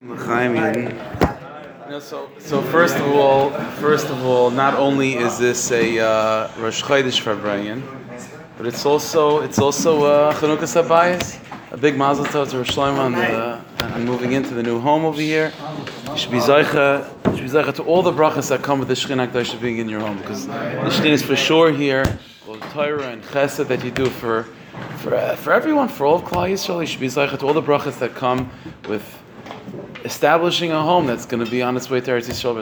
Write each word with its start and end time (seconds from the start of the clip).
L'chaim 0.00 0.54
Yidden. 0.54 1.86
You 1.86 1.90
know, 1.90 1.98
so, 1.98 2.30
so 2.38 2.62
first 2.62 2.94
of 2.94 3.06
all, 3.16 3.50
first 3.80 4.06
of 4.06 4.24
all, 4.24 4.48
not 4.48 4.74
only 4.74 5.14
is 5.14 5.40
this 5.40 5.72
a 5.72 5.98
uh, 5.98 6.50
Rosh 6.58 6.84
Chodesh 6.84 7.18
for 7.18 7.34
Brian, 7.34 7.82
but 8.56 8.64
it's 8.64 8.86
also 8.86 9.40
it's 9.40 9.58
also 9.58 10.04
uh, 10.04 10.32
Chanukas 10.34 10.80
HaBayis, 10.80 11.40
a 11.72 11.76
big 11.76 11.96
Mazel 11.96 12.26
Tov 12.26 12.48
to 12.50 12.58
Rosh 12.58 12.70
Shlomo 12.70 12.98
on, 12.98 13.12
the, 13.12 13.60
on 13.86 14.04
moving 14.04 14.32
into 14.32 14.54
the 14.54 14.62
new 14.62 14.78
home 14.78 15.04
over 15.04 15.20
here. 15.20 15.52
You 16.10 16.16
should 16.16 16.30
be 16.30 16.38
zeicha, 16.38 17.10
you 17.32 17.36
should 17.36 17.46
be 17.46 17.58
zeicha 17.58 17.74
to 17.74 17.82
all 17.82 18.02
the 18.02 18.12
brachas 18.12 18.50
that 18.50 18.62
come 18.62 18.78
with 18.78 18.86
the 18.86 18.94
Shechina 18.94 19.28
Akdash 19.28 19.60
being 19.60 19.78
in 19.78 19.88
your 19.88 20.00
home, 20.00 20.18
because 20.18 20.46
the 20.46 20.52
Shechina 20.52 21.06
is 21.06 21.22
for 21.24 21.34
sure 21.34 21.72
here. 21.72 22.04
All 22.46 22.54
the 22.54 22.60
Torah 22.66 23.08
and 23.08 23.20
Chesed 23.24 23.66
that 23.66 23.84
you 23.84 23.90
do 23.90 24.06
for 24.06 24.44
for 24.98 25.16
uh, 25.16 25.34
for 25.34 25.52
everyone, 25.52 25.88
for 25.88 26.06
all 26.06 26.14
of 26.14 26.22
Klal 26.22 26.48
Yisrael, 26.48 26.82
you 26.82 26.86
should 26.86 27.00
be 27.00 27.08
zeicha 27.08 27.36
to 27.36 27.46
all 27.46 27.52
the 27.52 27.62
brachas 27.62 27.98
that 27.98 28.14
come 28.14 28.48
with 28.88 29.18
establishing 30.04 30.72
a 30.72 30.80
home 30.80 31.06
that's 31.06 31.26
going 31.26 31.44
to 31.44 31.50
be 31.50 31.62
on 31.62 31.76
its 31.76 31.90
way 31.90 32.00
to 32.00 32.10
Eretz 32.10 32.28
Yisrael 32.28 32.54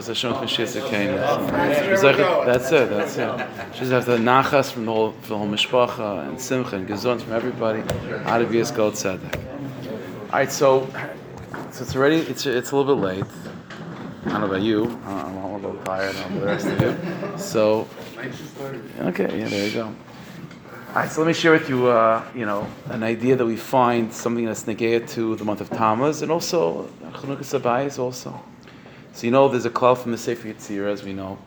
That's 2.45 2.71
it. 2.71 2.89
That's 2.89 3.17
it. 3.17 3.47
She 3.73 3.79
just 3.79 3.91
have 3.91 4.05
the 4.05 4.17
nachas 4.17 4.71
from 4.71 4.85
the 4.85 4.93
whole, 4.93 5.11
from 5.11 5.29
the 5.29 5.37
whole 5.37 5.47
mishpacha 5.47 6.27
and 6.27 6.39
simcha 6.39 6.75
and 6.75 6.87
gezont 6.87 7.21
from 7.21 7.33
everybody. 7.33 7.81
Out 8.25 8.41
of 8.41 8.53
Yis 8.53 8.71
Gold 8.71 8.95
Tzedek. 8.95 9.35
All 9.35 10.33
right, 10.33 10.51
so 10.51 10.87
so 11.71 11.83
it's 11.83 11.95
already 11.95 12.17
it's 12.17 12.45
it's 12.45 12.71
a 12.71 12.75
little 12.75 12.95
bit 12.95 13.01
late. 13.01 13.25
I 14.25 14.29
don't 14.29 14.41
know 14.41 14.47
about 14.47 14.61
you. 14.61 14.99
Uh, 15.05 15.09
I'm 15.09 15.37
a 15.37 15.55
little 15.55 15.77
tired. 15.83 16.15
I 16.15 16.21
don't 16.21 16.33
know 16.33 16.39
the 16.41 16.45
rest 16.45 16.67
of 16.67 16.81
you. 16.81 17.37
So 17.37 17.87
okay, 19.01 19.39
yeah, 19.39 19.47
there 19.47 19.67
you 19.67 19.73
go. 19.73 19.95
So 21.05 21.21
let 21.21 21.27
me 21.27 21.33
share 21.33 21.51
with 21.51 21.69
you, 21.69 21.87
uh, 21.87 22.25
you 22.33 22.47
know, 22.47 22.67
an 22.87 23.03
idea 23.03 23.35
that 23.35 23.45
we 23.45 23.55
find 23.55 24.11
something 24.11 24.45
that's 24.45 24.63
negaya 24.63 25.07
to 25.11 25.35
the 25.35 25.45
month 25.45 25.61
of 25.61 25.69
Tammuz, 25.69 26.23
and 26.23 26.31
also 26.31 26.89
Chanukas 27.13 27.57
HaBayis 27.57 27.99
also. 27.99 28.41
So 29.13 29.25
you 29.27 29.31
know, 29.31 29.47
there's 29.47 29.65
a 29.65 29.69
klal 29.69 29.95
from 29.95 30.11
the 30.11 30.17
Sefer 30.17 30.47
Yetzirah, 30.47 30.91
as 30.91 31.03
we 31.03 31.13
know, 31.13 31.37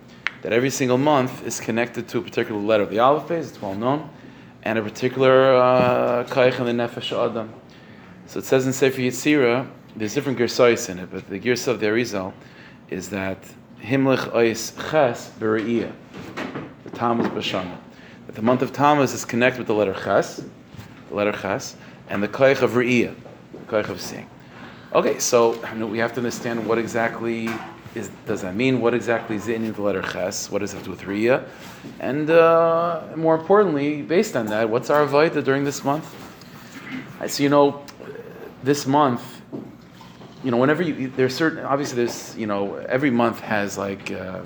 that 0.43 0.53
every 0.53 0.71
single 0.71 0.99
month 0.99 1.45
is 1.45 1.59
connected 1.59 2.07
to 2.11 2.19
a 2.19 2.23
particular 2.23 2.61
letter 2.61 2.85
of 2.85 2.91
the 2.91 3.01
Aleph 3.01 3.25
Beis, 3.25 3.49
it's 3.49 3.61
well 3.61 3.75
known, 3.75 4.09
and 4.63 4.79
a 4.79 4.83
particular 4.83 5.57
uh, 5.57 6.25
kaich 6.29 6.61
in 6.61 6.77
the 6.77 6.85
Nefesh 6.85 7.13
Adam. 7.13 7.53
So 8.27 8.39
it 8.39 8.45
says 8.45 8.69
in 8.69 8.73
Sefer 8.73 9.01
Yetzirah, 9.01 9.69
there's 9.97 10.15
different 10.15 10.39
girsais 10.39 10.89
in 10.89 11.01
it, 11.01 11.11
but 11.11 11.29
the 11.29 11.41
girs 11.41 11.67
of 11.67 11.81
the 11.81 11.87
Arizal 11.87 12.33
is 12.89 13.11
that 13.11 13.43
Himlich 13.83 14.33
Ois 14.33 14.91
Ches 14.91 15.31
Bere'iyah, 15.41 15.93
the 16.85 16.91
Tammuz 16.91 17.27
Bashana 17.27 17.79
the 18.35 18.43
month 18.43 18.63
of 18.63 18.73
Tammuz 18.73 19.13
is 19.13 19.25
connected 19.25 19.59
with 19.59 19.67
the 19.67 19.75
letter 19.75 19.95
Ches, 19.95 20.45
the 21.09 21.15
letter 21.15 21.33
Ches, 21.33 21.77
and 22.09 22.23
the 22.23 22.29
Koich 22.29 22.63
of 22.63 22.73
Re'iyah, 22.73 23.15
the 23.53 23.59
Koich 23.67 23.89
of 23.89 24.01
seeing. 24.01 24.29
Okay, 24.93 25.19
so 25.19 25.53
we 25.87 25.99
have 25.99 26.13
to 26.15 26.19
understand 26.19 26.67
what 26.67 26.79
exactly 26.79 27.49
is, 27.95 28.11
does 28.27 28.43
that 28.43 28.55
mean? 28.55 28.81
What 28.81 28.95
exactly 28.95 29.37
is 29.37 29.49
in 29.49 29.73
the 29.73 29.83
letter 29.83 30.03
Ches? 30.03 30.51
What 30.51 30.61
does 30.61 30.73
it 30.73 30.77
have 30.77 30.85
to 30.85 30.91
do 30.91 30.97
with 30.97 31.03
Re'iyah? 31.03 31.45
And 31.99 32.31
uh, 32.31 33.03
more 33.17 33.35
importantly, 33.35 34.03
based 34.03 34.37
on 34.37 34.47
that, 34.47 34.69
what's 34.69 34.91
our 34.91 35.07
Vaita 35.07 35.43
during 35.43 35.65
this 35.65 35.85
month? 35.85 36.15
So, 37.27 37.43
you 37.43 37.49
know, 37.49 37.85
this 38.63 38.87
month, 38.87 39.43
you 40.43 40.51
know, 40.51 40.57
whenever 40.57 40.83
you, 40.83 41.09
there's 41.09 41.35
certain, 41.35 41.65
obviously 41.65 41.97
there's, 41.97 42.37
you 42.37 42.47
know, 42.47 42.77
every 42.77 43.11
month 43.11 43.41
has 43.41 43.77
like 43.77 44.11
uh, 44.11 44.43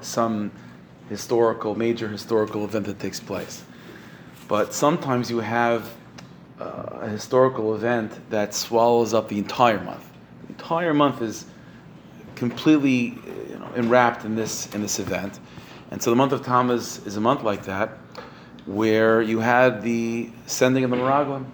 some 0.00 0.50
historical, 1.08 1.74
major 1.74 2.08
historical 2.08 2.64
event 2.64 2.86
that 2.86 2.98
takes 2.98 3.20
place. 3.20 3.64
But 4.48 4.74
sometimes 4.74 5.30
you 5.30 5.40
have 5.40 5.92
uh, 6.60 6.98
a 7.00 7.08
historical 7.08 7.74
event 7.74 8.12
that 8.30 8.54
swallows 8.54 9.14
up 9.14 9.28
the 9.28 9.38
entire 9.38 9.80
month. 9.82 10.04
The 10.42 10.48
entire 10.48 10.94
month 10.94 11.22
is 11.22 11.44
completely 12.34 13.18
you 13.48 13.58
know, 13.58 13.70
enwrapped 13.76 14.24
in 14.24 14.34
this 14.34 14.72
in 14.74 14.82
this 14.82 14.98
event, 14.98 15.38
and 15.90 16.02
so 16.02 16.10
the 16.10 16.16
month 16.16 16.32
of 16.32 16.44
Tammuz 16.44 17.06
is 17.06 17.16
a 17.16 17.20
month 17.20 17.42
like 17.42 17.64
that, 17.64 17.98
where 18.66 19.22
you 19.22 19.40
had 19.40 19.82
the 19.82 20.30
sending 20.46 20.84
of 20.84 20.90
the 20.90 20.96
Meraglim, 20.96 21.46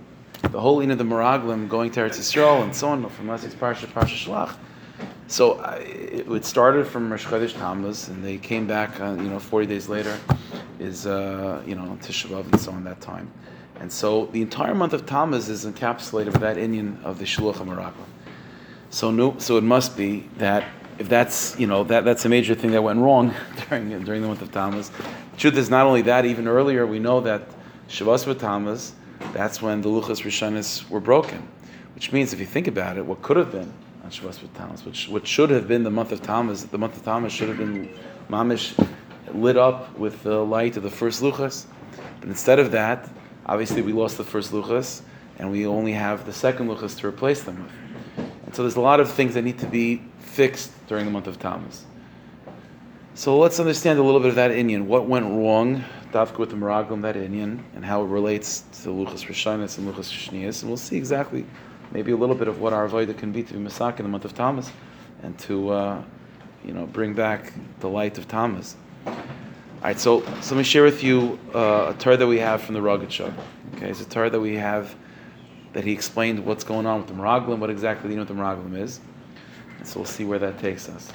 the 0.43 0.61
holy 0.61 0.91
of 0.91 0.99
the 0.99 1.05
Meraglim 1.05 1.69
going 1.69 1.91
to 1.93 2.00
Eretz 2.00 2.19
Yisrael, 2.19 2.62
and 2.62 2.75
so 2.75 2.89
on 2.89 3.09
from 3.09 3.28
last 3.28 3.44
week's 3.44 3.55
Parsha, 3.55 3.87
Parsha 3.87 4.17
Shlach. 4.17 4.56
So 5.28 5.59
uh, 5.61 5.78
it, 5.83 6.44
started 6.47 6.87
from 6.87 7.11
Rosh 7.11 7.27
Chodesh 7.27 7.53
Tammuz, 7.53 8.09
and 8.09 8.25
they 8.25 8.39
came 8.39 8.66
back, 8.66 8.99
uh, 8.99 9.11
you 9.11 9.28
know, 9.28 9.39
40 9.39 9.66
days 9.66 9.87
later 9.87 10.19
is, 10.81 11.06
uh, 11.06 11.62
you 11.66 11.75
know, 11.75 11.99
Tisha 12.00 12.28
B'Av 12.28 12.50
and 12.50 12.59
so 12.59 12.72
on 12.72 12.83
that 12.84 13.03
time. 13.03 13.31
And 13.78 13.93
so 13.93 14.27
the 14.33 14.41
entire 14.41 14.75
month 14.75 14.94
of 14.94 15.05
Tammuz 15.05 15.50
is 15.50 15.67
encapsulated 15.67 16.33
with 16.33 16.41
that 16.41 16.56
inyan 16.56 17.03
of 17.05 17.19
the 17.19 17.27
Shluch 17.27 17.56
HaMaraglim. 17.56 17.93
So, 18.88 19.11
no, 19.11 19.37
so 19.37 19.59
it 19.59 19.65
must 19.65 19.99
be 19.99 20.27
that 20.38 20.65
if 20.99 21.11
that's, 21.11 21.61
you 21.61 21.67
know, 21.67 21.84
that, 21.84 22.06
that's 22.06 22.25
a 22.25 22.31
major 22.31 22.55
thing 22.55 22.71
that 22.71 22.83
went 22.83 22.99
wrong 22.99 23.34
during, 23.69 24.03
during 24.05 24.22
the 24.22 24.28
month 24.28 24.41
of 24.41 24.50
Tammuz. 24.50 24.88
The 24.88 25.37
truth 25.37 25.59
is 25.59 25.69
not 25.69 25.87
only 25.87 26.00
that, 26.03 26.25
even 26.25 26.49
earlier 26.49 26.87
we 26.87 27.00
know 27.00 27.21
that 27.21 27.43
Shavuos 27.91 28.38
Tammuz, 28.38 28.94
that's 29.34 29.61
when 29.61 29.83
the 29.83 29.91
Luchas 29.91 30.22
Rishonis 30.22 30.88
were 30.88 31.00
broken. 31.00 31.47
Which 31.94 32.12
means, 32.12 32.33
if 32.33 32.41
you 32.41 32.47
think 32.47 32.67
about 32.67 32.97
it, 32.97 33.05
what 33.05 33.21
could 33.21 33.37
have 33.37 33.53
been 33.53 33.72
on 34.05 34.11
Shavuos 34.11 34.41
Tammuz, 34.55 34.85
which 34.85 35.09
which 35.09 35.27
should 35.27 35.51
have 35.51 35.69
been 35.69 35.83
the 35.83 35.91
month 35.91 36.13
of 36.13 36.23
Tammuz. 36.23 36.65
The 36.65 36.79
month 36.79 36.97
of 36.97 37.05
Tammuz 37.05 37.33
should 37.33 37.49
have 37.49 37.59
been 37.59 37.91
mamish 38.29 38.75
lit 39.35 39.57
up 39.57 39.97
with 39.99 40.23
the 40.23 40.45
light 40.45 40.77
of 40.77 40.83
the 40.83 40.91
first 40.91 41.23
luchas, 41.23 41.67
but 42.21 42.29
instead 42.29 42.59
of 42.59 42.71
that, 42.73 43.09
obviously 43.47 43.83
we 43.83 43.93
lost 43.93 44.17
the 44.17 44.25
first 44.25 44.53
luchas, 44.53 45.03
and 45.39 45.51
we 45.51 45.67
only 45.67 45.93
have 45.93 46.25
the 46.27 46.33
second 46.33 46.69
luchas 46.69 46.99
to 46.99 47.07
replace 47.07 47.43
them 47.43 47.63
with. 47.63 48.27
And 48.47 48.55
so 48.55 48.63
there's 48.63 48.77
a 48.77 48.81
lot 48.81 49.01
of 49.01 49.11
things 49.11 49.35
that 49.35 49.43
need 49.43 49.59
to 49.59 49.67
be 49.67 50.03
fixed 50.21 50.73
during 50.89 51.05
the 51.05 51.11
month 51.11 51.27
of 51.27 51.39
Tammuz. 51.39 51.85
So 53.15 53.37
let's 53.39 53.59
understand 53.59 53.99
a 53.99 54.03
little 54.03 54.21
bit 54.21 54.31
of 54.31 54.37
that 54.37 54.53
inyan. 54.53 54.87
What 54.87 55.07
went 55.07 55.27
wrong, 55.27 55.85
Dafka 56.13 56.39
with 56.39 56.51
the 56.51 56.57
Meraglim, 56.57 57.03
that 57.03 57.17
inyan, 57.17 57.63
and 57.75 57.85
how 57.85 58.03
it 58.03 58.07
relates 58.07 58.61
to 58.83 58.91
Luchas 58.91 59.27
Rishonis 59.27 59.77
and 59.77 59.93
Luchas 59.93 60.11
Shnias, 60.11 60.63
and 60.63 60.71
we'll 60.71 60.77
see 60.77 60.97
exactly 60.97 61.45
maybe 61.93 62.12
a 62.12 62.16
little 62.16 62.34
bit 62.34 62.49
of 62.49 62.60
what 62.60 62.72
our 62.72 62.88
avodah 62.88 63.16
can 63.16 63.32
be 63.32 63.43
to 63.43 63.54
be 63.54 63.59
masak 63.59 63.99
in 63.99 64.04
the 64.04 64.09
month 64.09 64.25
of 64.25 64.34
Tammuz, 64.34 64.71
and 65.22 65.38
to 65.41 65.71
uh, 65.71 66.03
you 66.65 66.72
know 66.72 66.87
bring 66.87 67.15
back 67.15 67.53
the 67.81 67.88
light 67.88 68.19
of 68.19 68.28
Tammuz. 68.28 68.76
All 69.06 69.15
right, 69.84 69.99
so, 69.99 70.22
so 70.41 70.54
let 70.54 70.59
me 70.59 70.65
share 70.65 70.82
with 70.82 71.04
you 71.04 71.38
uh, 71.54 71.94
a 71.94 72.00
Torah 72.00 72.16
that 72.16 72.26
we 72.26 72.41
have 72.41 72.62
from 72.62 72.75
the 72.75 72.81
Rogatchover. 72.81 73.32
Okay, 73.76 73.88
it's 73.88 74.00
a 74.00 74.09
Torah 74.09 74.28
that 74.28 74.41
we 74.41 74.56
have 74.56 74.94
that 75.72 75.84
he 75.84 75.93
explained 75.93 76.44
what's 76.44 76.65
going 76.65 76.84
on 76.84 76.99
with 76.99 77.06
the 77.06 77.15
Meraglim, 77.15 77.59
what 77.59 77.71
exactly 77.71 78.10
you 78.10 78.16
know 78.16 78.22
what 78.22 78.28
the 78.28 78.34
Meraglim 78.34 78.76
is, 78.76 78.99
and 79.78 79.87
so 79.87 80.00
we'll 80.00 80.06
see 80.06 80.25
where 80.25 80.41
that 80.41 80.59
takes 80.59 80.88
us. 80.88 81.12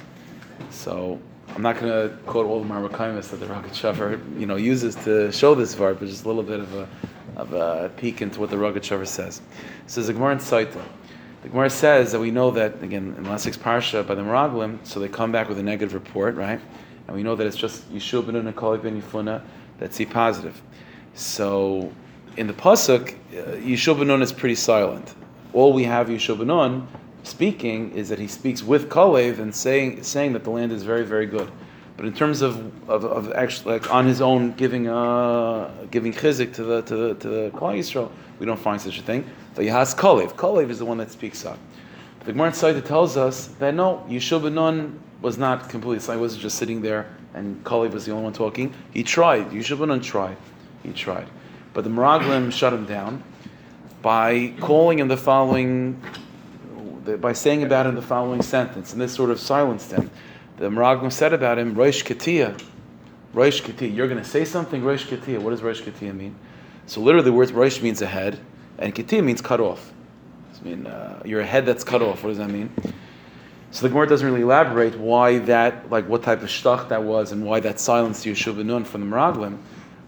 So 0.70 1.20
I'm 1.54 1.62
not 1.62 1.78
going 1.78 1.92
to 1.92 2.16
quote 2.24 2.46
all 2.46 2.62
the 2.62 2.68
Marmakaimis 2.68 3.28
that 3.30 3.36
the 3.36 3.46
Rogatchover 3.46 4.40
you 4.40 4.46
know 4.46 4.56
uses 4.56 4.94
to 5.04 5.30
show 5.30 5.54
this 5.54 5.74
part, 5.74 5.98
but 5.98 6.08
just 6.08 6.24
a 6.24 6.28
little 6.28 6.42
bit 6.42 6.60
of 6.60 6.74
a 6.74 6.88
of 7.36 7.52
a 7.52 7.90
peek 7.96 8.22
into 8.22 8.40
what 8.40 8.50
the 8.50 8.56
Rogatchover 8.56 9.06
says. 9.06 9.40
So 9.86 10.00
a 10.02 10.12
Gemara 10.12 10.32
in 10.32 10.38
Saita. 10.38 10.82
The 11.42 11.48
Gemara 11.50 11.68
says 11.68 12.12
that 12.12 12.20
we 12.20 12.30
know 12.30 12.50
that, 12.52 12.82
again, 12.82 13.14
in 13.18 13.24
last 13.24 13.44
week's 13.44 13.58
Parsha, 13.58 14.06
by 14.06 14.14
the 14.14 14.22
Meraglim, 14.22 14.78
so 14.86 14.98
they 14.98 15.08
come 15.08 15.30
back 15.30 15.48
with 15.48 15.58
a 15.58 15.62
negative 15.62 15.92
report, 15.92 16.36
right? 16.36 16.60
And 17.06 17.16
we 17.16 17.22
know 17.22 17.36
that 17.36 17.46
it's 17.46 17.56
just 17.56 17.92
Yeshua 17.92 18.24
ben 18.24 18.50
Nakali 18.50 18.82
ben 18.82 19.00
Yifuna 19.00 19.42
that's 19.78 19.96
C 19.96 20.06
positive. 20.06 20.60
So 21.14 21.92
in 22.36 22.46
the 22.46 22.54
Pasuk, 22.54 23.12
uh, 23.12 23.56
Yeshua 23.56 23.98
ben 23.98 24.22
is 24.22 24.32
pretty 24.32 24.54
silent. 24.54 25.14
All 25.52 25.72
we 25.72 25.84
have 25.84 26.08
Yeshua 26.08 26.46
ben 26.46 26.88
speaking 27.24 27.92
is 27.92 28.08
that 28.08 28.18
he 28.18 28.26
speaks 28.26 28.62
with 28.62 28.88
Kalev 28.88 29.38
and 29.38 29.54
saying, 29.54 30.02
saying 30.02 30.32
that 30.32 30.44
the 30.44 30.50
land 30.50 30.72
is 30.72 30.82
very, 30.82 31.04
very 31.04 31.26
good. 31.26 31.50
But 31.96 32.06
in 32.06 32.12
terms 32.12 32.42
of, 32.42 32.88
of, 32.90 33.04
of 33.04 33.32
actually 33.34 33.74
like 33.74 33.92
on 33.92 34.06
his 34.06 34.20
own 34.20 34.52
giving 34.52 34.88
uh, 34.88 35.70
giving 35.90 36.12
chizik 36.12 36.52
to 36.54 36.64
the 36.64 36.82
to 36.82 36.96
the 36.96 37.14
to 37.14 37.28
the 37.28 37.50
Yisrael, 37.50 38.10
we 38.38 38.46
don't 38.46 38.58
find 38.58 38.80
such 38.80 38.98
a 38.98 39.02
thing. 39.02 39.28
But 39.54 39.64
Yahas 39.64 39.96
Kalev, 39.96 40.32
Kalev 40.34 40.70
is 40.70 40.80
the 40.80 40.84
one 40.84 40.98
that 40.98 41.12
speaks 41.12 41.44
up. 41.44 41.58
But 42.18 42.26
The 42.26 42.32
Gemara 42.32 42.50
Tzayda 42.50 42.84
tells 42.84 43.16
us 43.16 43.46
that 43.58 43.74
no, 43.74 44.04
Yeshua 44.08 44.92
was 45.22 45.38
not 45.38 45.68
completely 45.68 46.00
silent. 46.00 46.18
He 46.18 46.22
wasn't 46.22 46.42
just 46.42 46.58
sitting 46.58 46.82
there 46.82 47.06
and 47.34 47.62
Kalev 47.64 47.92
was 47.92 48.06
the 48.06 48.12
only 48.12 48.24
one 48.24 48.32
talking. 48.32 48.72
He 48.92 49.02
tried. 49.02 49.50
Yeshua 49.50 50.02
tried. 50.02 50.36
He 50.82 50.92
tried. 50.92 51.28
But 51.72 51.84
the 51.84 51.90
Meraglim 51.90 52.52
shut 52.52 52.72
him 52.72 52.86
down 52.86 53.22
by 54.00 54.52
calling 54.60 54.98
him 54.98 55.08
the 55.08 55.16
following, 55.16 56.00
by 57.20 57.32
saying 57.32 57.64
about 57.64 57.86
him 57.86 57.94
the 57.96 58.02
following 58.02 58.42
sentence, 58.42 58.92
and 58.92 59.00
this 59.00 59.12
sort 59.12 59.30
of 59.30 59.40
silenced 59.40 59.90
him 59.90 60.10
the 60.56 60.68
Meraglim 60.68 61.12
said 61.12 61.32
about 61.32 61.58
him, 61.58 61.74
Rosh 61.74 62.02
Katia. 62.02 62.56
Rosh 63.32 63.60
Katia. 63.60 63.88
You're 63.88 64.08
going 64.08 64.22
to 64.22 64.28
say 64.28 64.44
something, 64.44 64.84
Rosh 64.84 65.06
Katia. 65.06 65.40
What 65.40 65.50
does 65.50 65.62
Rosh 65.62 65.80
Katia 65.80 66.12
mean? 66.12 66.36
So 66.86 67.00
literally 67.00 67.24
the 67.24 67.32
word 67.32 67.50
Rosh 67.50 67.80
means 67.80 68.02
a 68.02 68.06
head, 68.06 68.38
and 68.78 68.94
Katia 68.94 69.22
means 69.22 69.40
cut 69.40 69.60
off. 69.60 69.92
I 70.60 70.68
mean, 70.68 70.86
uh, 70.86 71.22
you're 71.24 71.40
a 71.40 71.46
head 71.46 71.66
that's 71.66 71.84
cut 71.84 72.00
off. 72.02 72.22
What 72.22 72.30
does 72.30 72.38
that 72.38 72.50
mean? 72.50 72.70
So 73.70 73.82
the 73.82 73.88
Gemara 73.88 74.06
doesn't 74.06 74.26
really 74.26 74.42
elaborate 74.42 74.96
why 74.96 75.38
that, 75.40 75.90
like 75.90 76.08
what 76.08 76.22
type 76.22 76.42
of 76.42 76.48
shtach 76.48 76.88
that 76.90 77.02
was, 77.02 77.32
and 77.32 77.44
why 77.44 77.60
that 77.60 77.80
silenced 77.80 78.24
Yeshua 78.24 78.56
ben 78.56 78.68
Nun 78.68 78.84
from 78.84 79.00
the 79.08 79.16
Meraglim. 79.16 79.58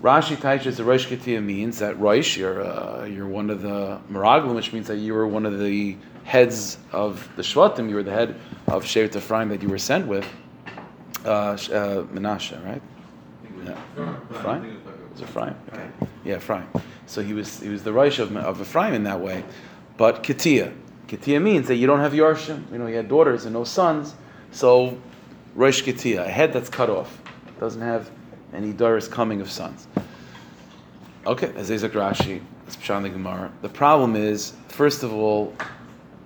Rashi 0.03 0.41
teaches 0.41 0.77
the 0.77 0.85
Rosh 0.85 1.07
Katia 1.07 1.41
means 1.41 1.81
that 1.81 1.99
Rosh, 1.99 2.37
you're, 2.37 2.63
uh, 2.63 3.05
you're 3.07 3.27
one 3.27 3.51
of 3.51 3.63
the 3.63 3.99
Meraglim, 4.11 4.55
which 4.55 4.73
means 4.73 4.87
that 4.87 4.99
you 4.99 5.15
were 5.15 5.27
one 5.27 5.45
of 5.45 5.59
the 5.59 5.97
heads 6.27 6.77
of 6.93 7.29
the 7.37 7.43
Shvatim, 7.43 7.89
you 7.89 7.95
were 7.95 8.03
the 8.03 8.13
head 8.13 8.35
of 8.67 8.85
Shevet 8.85 9.15
Ephraim 9.17 9.49
that 9.49 9.63
you 9.63 9.69
were 9.69 9.79
sent 9.79 10.07
with, 10.07 10.27
uh, 11.25 11.29
uh, 11.29 11.55
Menashe, 12.13 12.63
right? 12.67 12.83
Yeah. 13.65 13.79
Ephraim? 14.33 14.83
Ephraim? 15.19 15.57
Okay. 15.73 15.89
Yeah, 16.25 16.37
Ephraim. 16.37 16.67
So 17.07 17.23
he 17.23 17.33
was 17.33 17.61
he 17.61 17.69
was 17.69 17.85
the 17.85 17.93
Rosh 17.93 18.19
of, 18.19 18.37
of 18.37 18.61
Ephraim 18.61 18.93
in 18.93 19.05
that 19.05 19.21
way. 19.21 19.45
But 19.97 20.23
Ketia. 20.23 20.75
Ketia 21.07 21.41
means 21.41 21.69
that 21.69 21.77
you 21.77 21.87
don't 21.87 22.01
have 22.01 22.13
Yarshim. 22.13 22.71
You 22.73 22.79
know, 22.79 22.87
he 22.87 22.95
had 22.95 23.09
daughters 23.09 23.45
and 23.45 23.55
no 23.55 23.63
sons. 23.63 24.15
So 24.51 25.01
Rosh 25.55 25.83
Ketia, 25.83 26.27
a 26.27 26.29
head 26.29 26.53
that's 26.53 26.69
cut 26.69 26.91
off. 26.91 27.23
Doesn't 27.61 27.81
have 27.81 28.11
any 28.53 28.73
daughters 28.73 29.07
coming 29.07 29.41
of 29.41 29.51
sons. 29.51 29.87
Okay, 31.25 31.53
as 31.57 31.71
Ezek 31.71 31.91
Rashi, 31.91 32.41
it's 32.67 32.77
Pshan 32.77 33.03
the 33.03 33.09
Gemara. 33.09 33.51
The 33.63 33.69
problem 33.69 34.17
is, 34.17 34.53
first 34.69 35.03
of 35.03 35.13
all, 35.13 35.55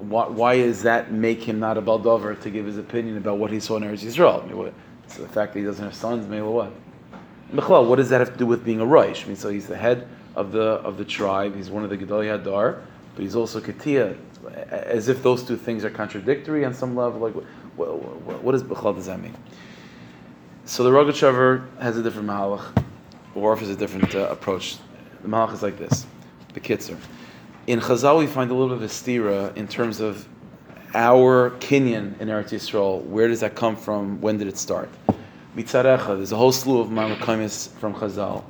why, 0.01 0.27
why 0.29 0.57
does 0.57 0.83
that 0.83 1.13
make 1.13 1.43
him 1.43 1.61
not 1.61 1.77
a 1.77 1.83
Baldover 1.83 2.35
to 2.35 2.51
give 2.51 2.67
his 2.67 2.79
opinion 2.79 3.17
about 3.17 3.39
what 3.39 3.51
he 3.51 3.61
saw 3.61 3.77
in 3.77 3.83
Eretz 3.83 4.03
Yisrael? 4.03 4.43
I 4.43 4.47
mean, 4.47 4.57
what, 4.57 4.73
so 5.07 5.23
the 5.23 5.29
fact 5.29 5.53
that 5.53 5.61
he 5.61 5.65
doesn't 5.65 5.85
have 5.85 5.95
sons, 5.95 6.27
maybe 6.27 6.43
what? 6.43 6.73
Mechlal, 7.53 7.87
what 7.87 7.97
does 7.97 8.09
that 8.11 8.21
have 8.21 8.33
to 8.33 8.39
do 8.39 8.47
with 8.47 8.65
being 8.65 8.81
a 8.81 8.87
Rosh? 8.87 9.25
I 9.25 9.27
mean, 9.27 9.37
so 9.37 9.51
he's 9.51 9.67
the 9.67 9.77
head 9.77 10.09
of 10.37 10.53
the 10.53 10.61
of 10.61 10.97
the 10.97 11.05
tribe. 11.05 11.57
He's 11.57 11.69
one 11.69 11.83
of 11.83 11.91
the 11.91 11.99
Gedolei 11.99 12.39
Hadar, 12.39 12.81
but 13.15 13.23
he's 13.23 13.35
also 13.35 13.61
Ketia. 13.61 14.17
As 14.71 15.09
if 15.09 15.23
those 15.23 15.43
two 15.43 15.57
things 15.57 15.85
are 15.85 15.91
contradictory 15.91 16.65
on 16.65 16.73
some 16.73 16.97
level. 16.97 17.21
Like, 17.21 17.35
what, 17.35 17.99
what, 18.25 18.43
what 18.43 18.53
does 18.53 18.63
Bechal 18.63 18.95
does 18.95 19.07
that 19.07 19.21
mean? 19.21 19.35
So 20.65 20.85
the 20.85 20.91
Rogachover 20.91 21.67
has 21.79 21.97
a 21.99 22.03
different 22.03 22.29
mahalach, 22.29 22.85
or 23.35 23.53
offers 23.53 23.69
a 23.69 23.77
different 23.77 24.15
uh, 24.15 24.29
approach. 24.31 24.79
The 25.23 25.29
mahalach 25.29 25.55
is 25.55 25.63
like 25.63 25.79
this: 25.79 26.07
the 26.55 26.61
Kitzer. 26.61 26.97
In 27.67 27.79
Chazal, 27.79 28.19
we 28.19 28.27
find 28.27 28.51
a 28.51 28.55
little 28.55 28.75
bit 28.75 28.83
of 28.85 28.91
a 28.91 28.93
stira 28.93 29.55
in 29.55 29.69
terms 29.69 30.01
of 30.01 30.27
our 30.95 31.51
Kenyan 31.61 32.19
in 32.19 32.29
Eretz 32.29 32.51
Yisrael. 32.51 33.05
Where 33.05 33.29
does 33.29 33.41
that 33.41 33.55
come 33.55 33.77
from? 33.77 34.19
When 34.23 34.39
did 34.39 34.49
it 34.49 34.57
start? 34.57 34.89
Mitzarecha, 35.55 36.17
there's 36.17 36.33
a 36.33 36.37
whole 36.37 36.53
slew 36.53 36.81
of 36.81 36.89
Mamakamis 36.89 37.69
from 37.79 37.95
Chazal 37.95 38.45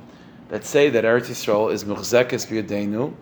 that 0.47 0.63
say 0.63 0.89
that 0.89 1.03
Eretz 1.03 1.27
Yisrael 1.27 1.73
is 1.73 1.83
Muchzekes 1.83 2.47
B'Yadeinu 2.47 3.13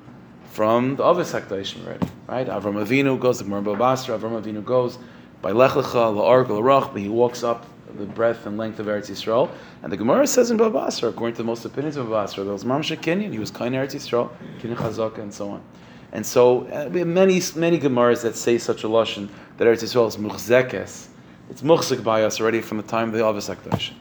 from 0.52 0.96
the 0.96 1.04
Avos 1.04 1.38
HaKadoshim 1.38 1.86
already, 1.86 2.08
right? 2.28 2.48
Avram 2.48 2.86
Avinu 2.86 3.20
goes, 3.20 3.40
the 3.40 3.44
Gemara 3.44 3.64
Babasra, 3.64 4.20
Avram 4.20 4.40
Avinu 4.40 4.64
goes 4.64 5.00
by 5.42 5.52
Lech 5.52 5.72
Lecha, 5.72 6.14
La'ark, 6.14 6.48
La'rach, 6.48 6.94
but 6.94 7.02
he 7.02 7.10
walks 7.10 7.44
up 7.44 7.66
the 7.98 8.06
breadth 8.06 8.46
and 8.46 8.58
length 8.58 8.80
of 8.80 8.88
Eretz 8.88 9.10
Yisrael. 9.10 9.50
And 9.84 9.92
the 9.92 9.98
Gemara 9.98 10.28
says 10.28 10.52
in 10.52 10.58
Babasra, 10.58 11.10
according 11.10 11.36
to 11.38 11.44
most 11.44 11.66
opinions 11.66 11.98
of 11.98 12.08
Babasra, 12.08 12.44
there 12.44 12.54
was 12.54 12.64
Mamsha 12.64 12.98
Kenyan, 12.98 13.32
he 13.32 13.40
was 13.40 13.52
kind 13.52 13.76
Eretz 13.76 13.96
Yisrael, 13.96 14.30
Kenyan 14.60 14.76
Chazaka, 14.76 15.20
and 15.20 15.34
so 15.34 15.50
on. 15.50 15.64
And 16.12 16.26
so 16.26 16.66
uh, 16.68 16.90
we 16.92 17.00
have 17.00 17.08
many, 17.08 17.42
many 17.56 17.80
Gemaras 17.80 18.24
that 18.24 18.36
say 18.36 18.58
such 18.58 18.84
a 18.84 18.88
Lashon, 18.88 19.30
that 19.58 19.66
Eretz 19.66 19.84
Yisrael 19.84 20.08
is 20.08 20.18
Muchzekes, 20.18 21.08
it's 21.50 21.64
muchzik 21.64 22.04
by 22.04 22.24
us 22.24 22.40
already 22.40 22.62
from 22.62 22.78
the 22.78 22.84
time 22.84 23.10
of 23.10 23.16
the 23.16 23.22
Avos 23.22 23.54
HaKadosh. 23.54 23.92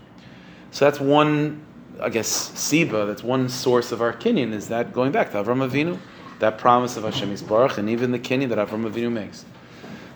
So 0.70 0.85
that's 0.85 1.00
one, 1.00 1.64
I 2.00 2.11
guess, 2.11 2.50
siba, 2.50 3.06
that's 3.06 3.23
one 3.23 3.49
source 3.49 3.90
of 3.90 4.02
our 4.02 4.12
kinyan, 4.12 4.52
is 4.52 4.69
that 4.69 4.93
going 4.93 5.12
back 5.12 5.32
to 5.32 5.43
Avram 5.43 5.67
Avinu, 5.67 5.99
that 6.40 6.58
promise 6.58 6.96
of 6.99 7.05
Hashem 7.05 7.35
Yisbarach, 7.35 7.79
and 7.79 7.88
even 7.88 8.12
the 8.12 8.19
kinyan 8.19 8.50
that 8.50 8.58
Avram 8.58 8.88
Avinu 8.88 9.11
makes. 9.11 9.46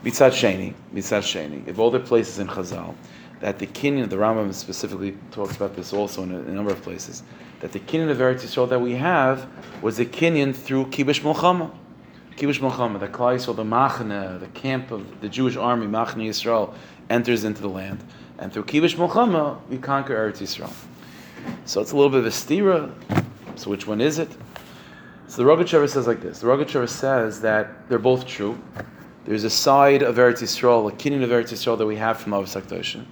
Bitzat 0.04 0.32
Sheni, 0.32 0.74
Bitzat 0.94 1.22
Sheni, 1.22 1.66
if 1.66 1.78
all 1.78 1.90
the 1.90 2.00
places 2.00 2.38
in 2.38 2.48
Chazal, 2.48 2.94
that 3.43 3.59
the 3.59 3.67
kinyan, 3.67 4.09
the 4.09 4.17
Rambam 4.17 4.55
specifically 4.55 5.17
talks 5.33 5.56
about 5.56 5.75
this 5.75 5.93
also 5.93 6.23
in 6.23 6.31
a, 6.31 6.39
in 6.39 6.50
a 6.50 6.53
number 6.53 6.71
of 6.71 6.81
places, 6.81 7.25
that 7.59 7.73
the 7.73 7.81
kinyan 7.81 8.09
of 8.09 8.19
Eretz 8.19 8.43
Yisrael 8.43 8.69
that 8.69 8.81
we 8.81 8.94
have 8.94 9.49
was 9.83 9.97
the 9.97 10.06
kinyan 10.06 10.55
through 10.55 10.87
Kibush 10.87 11.23
Mulchama. 11.23 11.75
Kibush 12.37 12.61
Mulchama, 12.61 13.00
the 13.00 13.09
Klai 13.09 13.35
Yisrael, 13.35 13.56
the 13.56 13.65
Machane, 13.65 14.39
the 14.39 14.47
camp 14.47 14.93
of 14.93 15.21
the 15.21 15.29
Jewish 15.29 15.56
army, 15.56 15.89
Machane 15.89 16.29
Yisrael, 16.29 16.73
enters 17.11 17.43
into 17.43 17.61
the 17.61 17.69
land. 17.69 18.03
And 18.39 18.53
through 18.53 18.62
Kibush 18.62 18.94
Mulchama, 18.94 19.61
we 19.69 19.77
conquer 19.77 20.15
Eretz 20.15 20.39
Yisrael. 20.39 20.73
So 21.65 21.81
it's 21.81 21.91
a 21.91 21.97
little 21.97 22.11
bit 22.11 22.21
of 22.21 22.27
a 22.27 22.31
stira. 22.31 22.93
So 23.56 23.71
which 23.71 23.89
one 23.89 24.00
is 24.00 24.21
it? 24.21 24.31
So 25.27 25.43
the 25.43 25.50
Rogachover 25.50 25.91
says 25.91 26.06
like 26.06 26.21
this. 26.21 26.39
The 26.39 26.47
Rogachover 26.47 26.89
says 26.89 27.41
that 27.41 27.89
they're 27.89 27.99
both 27.99 28.25
true. 28.25 28.56
There's 29.25 29.43
a 29.43 29.50
side 29.50 30.03
of 30.03 30.15
Eretz 30.15 30.43
Yisrael, 30.43 30.89
a 30.89 30.94
kinyan 30.94 31.25
of 31.25 31.31
Eretz 31.31 31.50
Yisrael 31.53 31.77
that 31.77 31.87
we 31.87 31.97
have 31.97 32.19
from 32.19 32.33
Avos 32.33 32.61
HaKadoshim. 32.61 33.05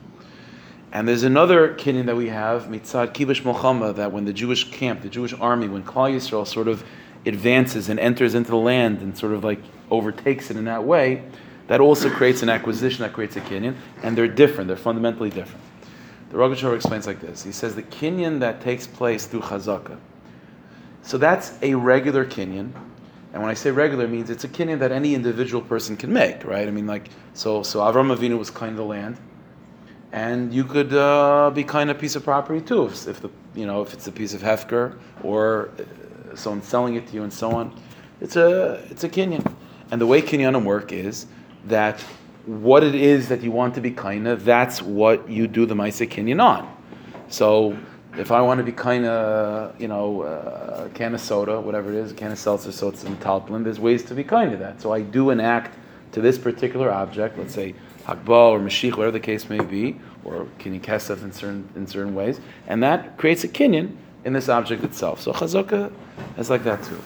And 0.92 1.06
there's 1.06 1.22
another 1.22 1.74
kinyan 1.74 2.06
that 2.06 2.16
we 2.16 2.28
have, 2.28 2.64
Mitzad 2.64 3.12
Kibush 3.12 3.42
Mulchama, 3.42 3.94
that 3.94 4.12
when 4.12 4.24
the 4.24 4.32
Jewish 4.32 4.70
camp, 4.70 5.02
the 5.02 5.08
Jewish 5.08 5.32
army, 5.34 5.68
when 5.68 5.84
Klal 5.84 6.12
Yisrael 6.14 6.46
sort 6.46 6.66
of 6.66 6.84
advances 7.26 7.88
and 7.88 8.00
enters 8.00 8.34
into 8.34 8.50
the 8.50 8.56
land 8.56 9.00
and 9.00 9.16
sort 9.16 9.32
of 9.32 9.44
like 9.44 9.60
overtakes 9.90 10.50
it 10.50 10.56
in 10.56 10.64
that 10.64 10.82
way, 10.82 11.22
that 11.68 11.80
also 11.80 12.10
creates 12.10 12.42
an 12.42 12.48
acquisition, 12.48 13.02
that 13.02 13.12
creates 13.12 13.36
a 13.36 13.40
kinyan, 13.40 13.76
and 14.02 14.18
they're 14.18 14.26
different, 14.26 14.66
they're 14.66 14.76
fundamentally 14.76 15.30
different. 15.30 15.64
The 16.30 16.36
Rogachover 16.36 16.74
explains 16.74 17.06
like 17.06 17.20
this. 17.20 17.44
He 17.44 17.52
says 17.52 17.76
the 17.76 17.84
kinyan 17.84 18.40
that 18.40 18.60
takes 18.60 18.86
place 18.88 19.26
through 19.26 19.42
chazaka. 19.42 19.96
So 21.02 21.18
that's 21.18 21.56
a 21.62 21.74
regular 21.74 22.24
kinyan, 22.24 22.72
and 23.32 23.42
when 23.42 23.50
I 23.50 23.54
say 23.54 23.70
regular, 23.70 24.08
means 24.08 24.28
it's 24.28 24.42
a 24.42 24.48
kinyan 24.48 24.80
that 24.80 24.90
any 24.90 25.14
individual 25.14 25.62
person 25.62 25.96
can 25.96 26.12
make, 26.12 26.44
right? 26.44 26.66
I 26.66 26.70
mean, 26.72 26.88
like 26.88 27.10
so. 27.32 27.62
So 27.62 27.78
Avram 27.78 28.14
Avinu 28.14 28.36
was 28.36 28.50
of 28.50 28.76
the 28.76 28.84
land, 28.84 29.16
and 30.12 30.52
you 30.52 30.64
could 30.64 30.92
uh, 30.92 31.50
be 31.50 31.64
kind 31.64 31.90
of 31.90 31.98
piece 31.98 32.16
of 32.16 32.24
property 32.24 32.60
too, 32.60 32.86
if, 32.86 33.06
if, 33.06 33.20
the 33.20 33.30
you 33.54 33.66
know 33.66 33.82
if 33.82 33.94
it's 33.94 34.06
a 34.06 34.12
piece 34.12 34.34
of 34.34 34.42
hefker 34.42 34.98
or 35.22 35.70
uh, 35.78 36.36
someone 36.36 36.62
selling 36.62 36.94
it 36.96 37.06
to 37.08 37.14
you 37.14 37.22
and 37.22 37.32
so 37.32 37.50
on. 37.52 37.74
It's 38.20 38.36
a 38.36 38.84
it's 38.90 39.04
a 39.04 39.08
kinyan, 39.08 39.44
and 39.90 40.00
the 40.00 40.06
way 40.06 40.20
kinyanim 40.22 40.64
work 40.64 40.92
is 40.92 41.26
that 41.66 42.04
what 42.46 42.82
it 42.82 42.94
is 42.94 43.28
that 43.28 43.42
you 43.42 43.50
want 43.50 43.74
to 43.74 43.80
be 43.80 43.90
kind 43.90 44.26
of, 44.26 44.44
that's 44.44 44.82
what 44.82 45.28
you 45.28 45.46
do 45.46 45.66
the 45.66 45.74
Maisa 45.74 46.08
Kinyan 46.08 46.42
on. 46.42 46.76
So 47.28 47.78
if 48.16 48.32
I 48.32 48.40
want 48.40 48.58
to 48.58 48.64
be 48.64 48.72
kind 48.72 49.04
of, 49.04 49.80
you 49.80 49.88
know, 49.88 50.22
uh, 50.22 50.86
a 50.86 50.90
can 50.90 51.14
of 51.14 51.20
soda, 51.20 51.60
whatever 51.60 51.90
it 51.90 51.96
is, 51.96 52.12
a 52.12 52.14
can 52.14 52.32
of 52.32 52.38
seltzer, 52.38 52.72
so 52.72 52.88
it's 52.88 53.04
in 53.04 53.16
talplin, 53.18 53.62
there's 53.62 53.78
ways 53.78 54.02
to 54.04 54.14
be 54.14 54.24
kind 54.24 54.52
of 54.52 54.58
that. 54.60 54.80
So 54.80 54.92
I 54.92 55.02
do 55.02 55.30
an 55.30 55.40
act 55.40 55.76
to 56.12 56.20
this 56.20 56.38
particular 56.38 56.90
object, 56.90 57.38
let's 57.38 57.54
say 57.54 57.74
Hakba 58.06 58.28
or 58.28 58.60
Mashiach, 58.60 58.96
whatever 58.96 59.12
the 59.12 59.20
case 59.20 59.48
may 59.48 59.60
be, 59.60 59.98
or 60.24 60.46
Kinyan 60.58 60.80
Kesef 60.80 61.22
in 61.22 61.32
certain, 61.32 61.68
in 61.76 61.86
certain 61.86 62.14
ways, 62.14 62.40
and 62.66 62.82
that 62.82 63.16
creates 63.16 63.44
a 63.44 63.48
Kinyan 63.48 63.96
in 64.24 64.32
this 64.32 64.48
object 64.48 64.84
itself. 64.84 65.20
So 65.20 65.32
Chazaka 65.32 65.92
is 66.38 66.50
like 66.50 66.64
that 66.64 66.82
too. 66.82 67.00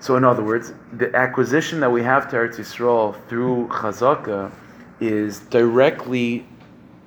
So, 0.00 0.16
in 0.16 0.24
other 0.24 0.44
words, 0.44 0.74
the 0.92 1.14
acquisition 1.16 1.80
that 1.80 1.90
we 1.90 2.02
have 2.02 2.28
to 2.30 2.36
Eretz 2.36 2.56
Yisrael 2.56 3.16
through 3.28 3.68
Chazaka 3.68 4.52
is 5.00 5.40
directly 5.40 6.46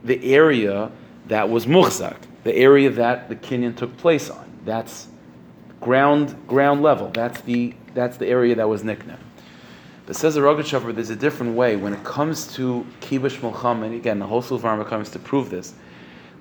the 0.04 0.34
area 0.34 0.92
that 1.28 1.48
was 1.50 1.66
muhzak, 1.66 2.18
the 2.44 2.56
area 2.56 2.90
that 2.90 3.30
the 3.30 3.36
kinyan 3.36 3.76
took 3.76 3.96
place 3.98 4.30
on. 4.30 4.52
That's 4.66 5.08
ground 5.80 6.36
ground 6.48 6.82
level. 6.82 7.10
That's 7.10 7.42
the 7.42 7.74
that's 7.94 8.18
the 8.18 8.28
area 8.28 8.56
that 8.56 8.68
was 8.68 8.84
nikna. 8.84 9.18
But 10.08 10.16
says 10.16 10.36
the 10.36 10.42
Rogachover, 10.42 10.96
there's 10.96 11.10
a 11.10 11.18
different 11.18 11.56
way 11.56 11.76
when 11.76 11.94
it 11.94 12.02
comes 12.06 12.54
to 12.56 12.88
kibush 13.02 13.40
mulchama. 13.40 13.88
And 13.88 13.94
again, 13.94 14.20
the 14.20 14.26
whole 14.26 14.42
Sulvarma 14.42 14.88
comes 14.88 15.10
to 15.12 15.20
prove 15.20 15.50
this. 15.50 15.74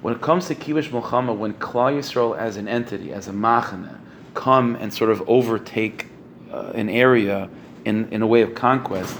When 0.02 0.14
it 0.14 0.20
comes 0.20 0.46
to 0.46 0.54
kibush 0.54 0.88
mulchama, 0.90 1.36
when 1.36 1.54
Klal 1.54 1.98
Yisrael 1.98 2.38
as 2.38 2.56
an 2.56 2.68
entity, 2.68 3.12
as 3.12 3.26
a 3.26 3.32
machana, 3.32 3.98
come 4.34 4.76
and 4.76 4.94
sort 4.94 5.10
of 5.10 5.28
overtake 5.28 6.06
uh, 6.52 6.72
an 6.76 6.88
area 6.88 7.50
in, 7.84 8.08
in 8.12 8.22
a 8.22 8.26
way 8.26 8.42
of 8.42 8.54
conquest, 8.54 9.18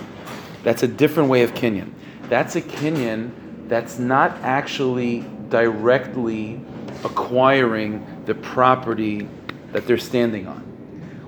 that's 0.62 0.85
a 0.85 0.88
different 0.88 1.29
way 1.29 1.43
of 1.43 1.53
kinyan. 1.55 1.91
That's 2.29 2.55
a 2.55 2.62
kinyan 2.62 3.33
that's 3.67 3.99
not 3.99 4.31
actually 4.43 5.25
directly 5.49 6.61
acquiring 7.03 8.23
the 8.26 8.35
property 8.37 9.29
that 9.73 9.88
they're 9.88 9.99
standing 9.99 10.47
on. 10.47 10.66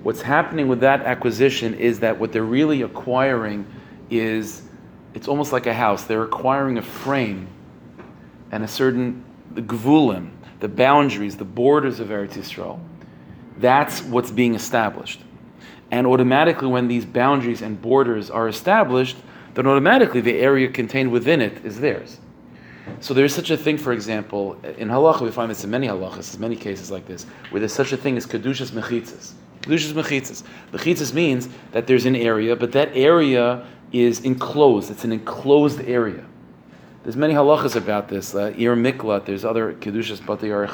What's 0.09 0.23
happening 0.23 0.69
with 0.69 0.81
that 0.81 1.03
acquisition 1.03 1.75
is 1.75 2.01
that 2.01 2.19
what 2.19 2.33
they're 2.33 2.43
really 2.43 2.81
acquiring 2.81 3.67
is 4.09 4.63
it's 5.13 5.29
almost 5.29 5.53
like 5.53 5.67
a 5.67 5.75
house. 5.75 6.05
They're 6.05 6.23
acquiring 6.23 6.79
a 6.79 6.83
frame 6.83 7.47
and 8.51 8.65
a 8.65 8.69
certain 8.69 9.23
the 9.53 9.61
gvulim, 9.61 10.31
the 10.61 10.69
boundaries, 10.69 11.37
the 11.37 11.45
borders 11.45 12.01
of 12.01 12.09
Eretz 12.09 12.39
Yisrael. 12.39 12.81
That's 13.59 14.01
what's 14.01 14.31
being 14.31 14.55
established. 14.55 15.21
And 15.91 16.07
automatically, 16.07 16.69
when 16.69 16.89
these 16.89 17.05
boundaries 17.05 17.61
and 17.61 17.79
borders 17.79 18.31
are 18.31 18.49
established, 18.49 19.19
then 19.53 19.67
automatically 19.67 20.23
the 20.23 20.39
area 20.39 20.69
contained 20.69 21.13
within 21.13 21.43
it 21.43 21.67
is 21.67 21.81
theirs. 21.81 22.19
So 23.01 23.13
there 23.13 23.27
is 23.27 23.35
such 23.35 23.51
a 23.51 23.59
thing, 23.59 23.77
for 23.77 23.93
example, 23.93 24.59
in 24.79 24.89
halacha 24.89 25.21
we 25.21 25.31
find 25.31 25.51
this 25.51 25.65
in 25.65 25.71
many 25.71 25.87
halachas, 25.87 26.35
in 26.35 26.41
many 26.41 26.57
cases 26.57 26.91
like 26.91 27.07
this, 27.07 27.27
where 27.51 27.61
there's 27.61 27.75
such 27.75 27.93
a 27.93 27.99
thing 27.99 28.17
as 28.17 28.25
kedushas 28.25 28.71
mechitzas. 28.71 29.35
Kedushas 29.69 29.93
mechitzas. 29.93 30.43
Mechitzas 30.73 31.13
means 31.13 31.49
that 31.73 31.87
there's 31.87 32.07
an 32.07 32.17
area, 32.17 32.57
but 32.57 32.73
that 32.73 32.91
area 32.95 33.67
is 33.93 34.21
enclosed. 34.21 34.91
It's 34.91 35.05
an 35.05 35.13
enclosed 35.13 35.81
area. 35.83 36.25
There's 37.03 37.17
many 37.17 37.35
halachas 37.35 37.77
about 37.77 38.09
this. 38.09 38.35
Uh, 38.35 38.55
Ir 38.57 38.77
miklat. 38.77 39.27
There's 39.27 39.45
other 39.45 39.75
kedushas, 39.75 40.25
but 40.25 40.41
they 40.41 40.51
are 40.51 40.67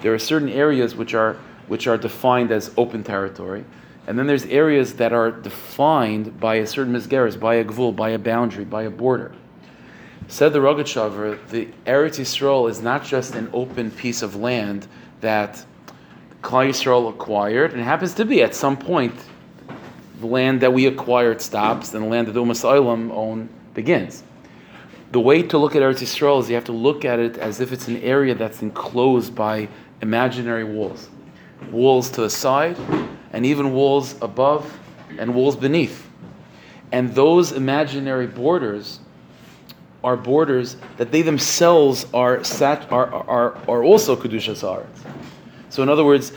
There 0.00 0.14
are 0.14 0.18
certain 0.18 0.48
areas 0.48 0.94
which 0.94 1.14
are 1.14 1.36
which 1.66 1.86
are 1.86 1.98
defined 1.98 2.50
as 2.50 2.72
open 2.78 3.04
territory, 3.04 3.62
And 4.06 4.18
then 4.18 4.26
there's 4.26 4.46
areas 4.46 4.94
that 4.94 5.12
are 5.12 5.30
defined 5.30 6.40
by 6.40 6.54
a 6.56 6.66
certain 6.66 6.94
misgeras, 6.94 7.38
by 7.38 7.56
a 7.56 7.64
gvul, 7.64 7.94
by 7.94 8.10
a 8.10 8.18
boundary, 8.18 8.64
by 8.64 8.84
a 8.84 8.90
border. 8.90 9.32
Said 10.28 10.54
the 10.54 10.60
Rogachover, 10.60 11.38
the 11.48 11.68
Eretz 11.86 12.18
Yisrael 12.18 12.70
is 12.70 12.80
not 12.80 13.04
just 13.04 13.34
an 13.34 13.50
open 13.52 13.90
piece 13.90 14.22
of 14.22 14.34
land 14.34 14.86
that 15.20 15.64
Klal 16.42 16.68
Yisrael 16.68 17.08
acquired, 17.10 17.72
and 17.72 17.82
happens 17.82 18.14
to 18.14 18.24
be 18.24 18.42
at 18.42 18.54
some 18.54 18.76
point 18.76 19.14
the 20.20 20.26
land 20.26 20.60
that 20.60 20.72
we 20.72 20.86
acquired 20.86 21.40
stops, 21.40 21.94
and 21.94 22.04
the 22.04 22.08
land 22.08 22.28
that 22.28 22.32
the 22.32 22.42
Umas 22.42 22.64
Olam 22.64 23.10
own 23.10 23.48
begins. 23.74 24.22
The 25.12 25.20
way 25.20 25.42
to 25.42 25.58
look 25.58 25.74
at 25.74 25.82
Eretz 25.82 26.00
Yisrael 26.00 26.40
is 26.40 26.48
you 26.48 26.54
have 26.54 26.64
to 26.64 26.72
look 26.72 27.04
at 27.04 27.18
it 27.18 27.38
as 27.38 27.60
if 27.60 27.72
it's 27.72 27.88
an 27.88 27.96
area 27.98 28.34
that's 28.34 28.62
enclosed 28.62 29.34
by 29.34 29.68
imaginary 30.02 30.64
walls. 30.64 31.08
Walls 31.70 32.10
to 32.10 32.20
the 32.20 32.30
side, 32.30 32.76
and 33.32 33.46
even 33.46 33.72
walls 33.72 34.16
above, 34.22 34.78
and 35.18 35.34
walls 35.34 35.56
beneath. 35.56 36.08
And 36.92 37.14
those 37.14 37.52
imaginary 37.52 38.26
borders 38.26 39.00
are 40.04 40.16
borders 40.16 40.76
that 40.96 41.10
they 41.10 41.22
themselves 41.22 42.06
are, 42.14 42.44
sat, 42.44 42.90
are, 42.92 43.12
are, 43.12 43.56
are 43.68 43.82
also 43.82 44.16
Kedushas 44.16 44.62
Haaretz. 44.62 45.27
So, 45.70 45.82
in 45.82 45.88
other 45.88 46.04
words, 46.04 46.32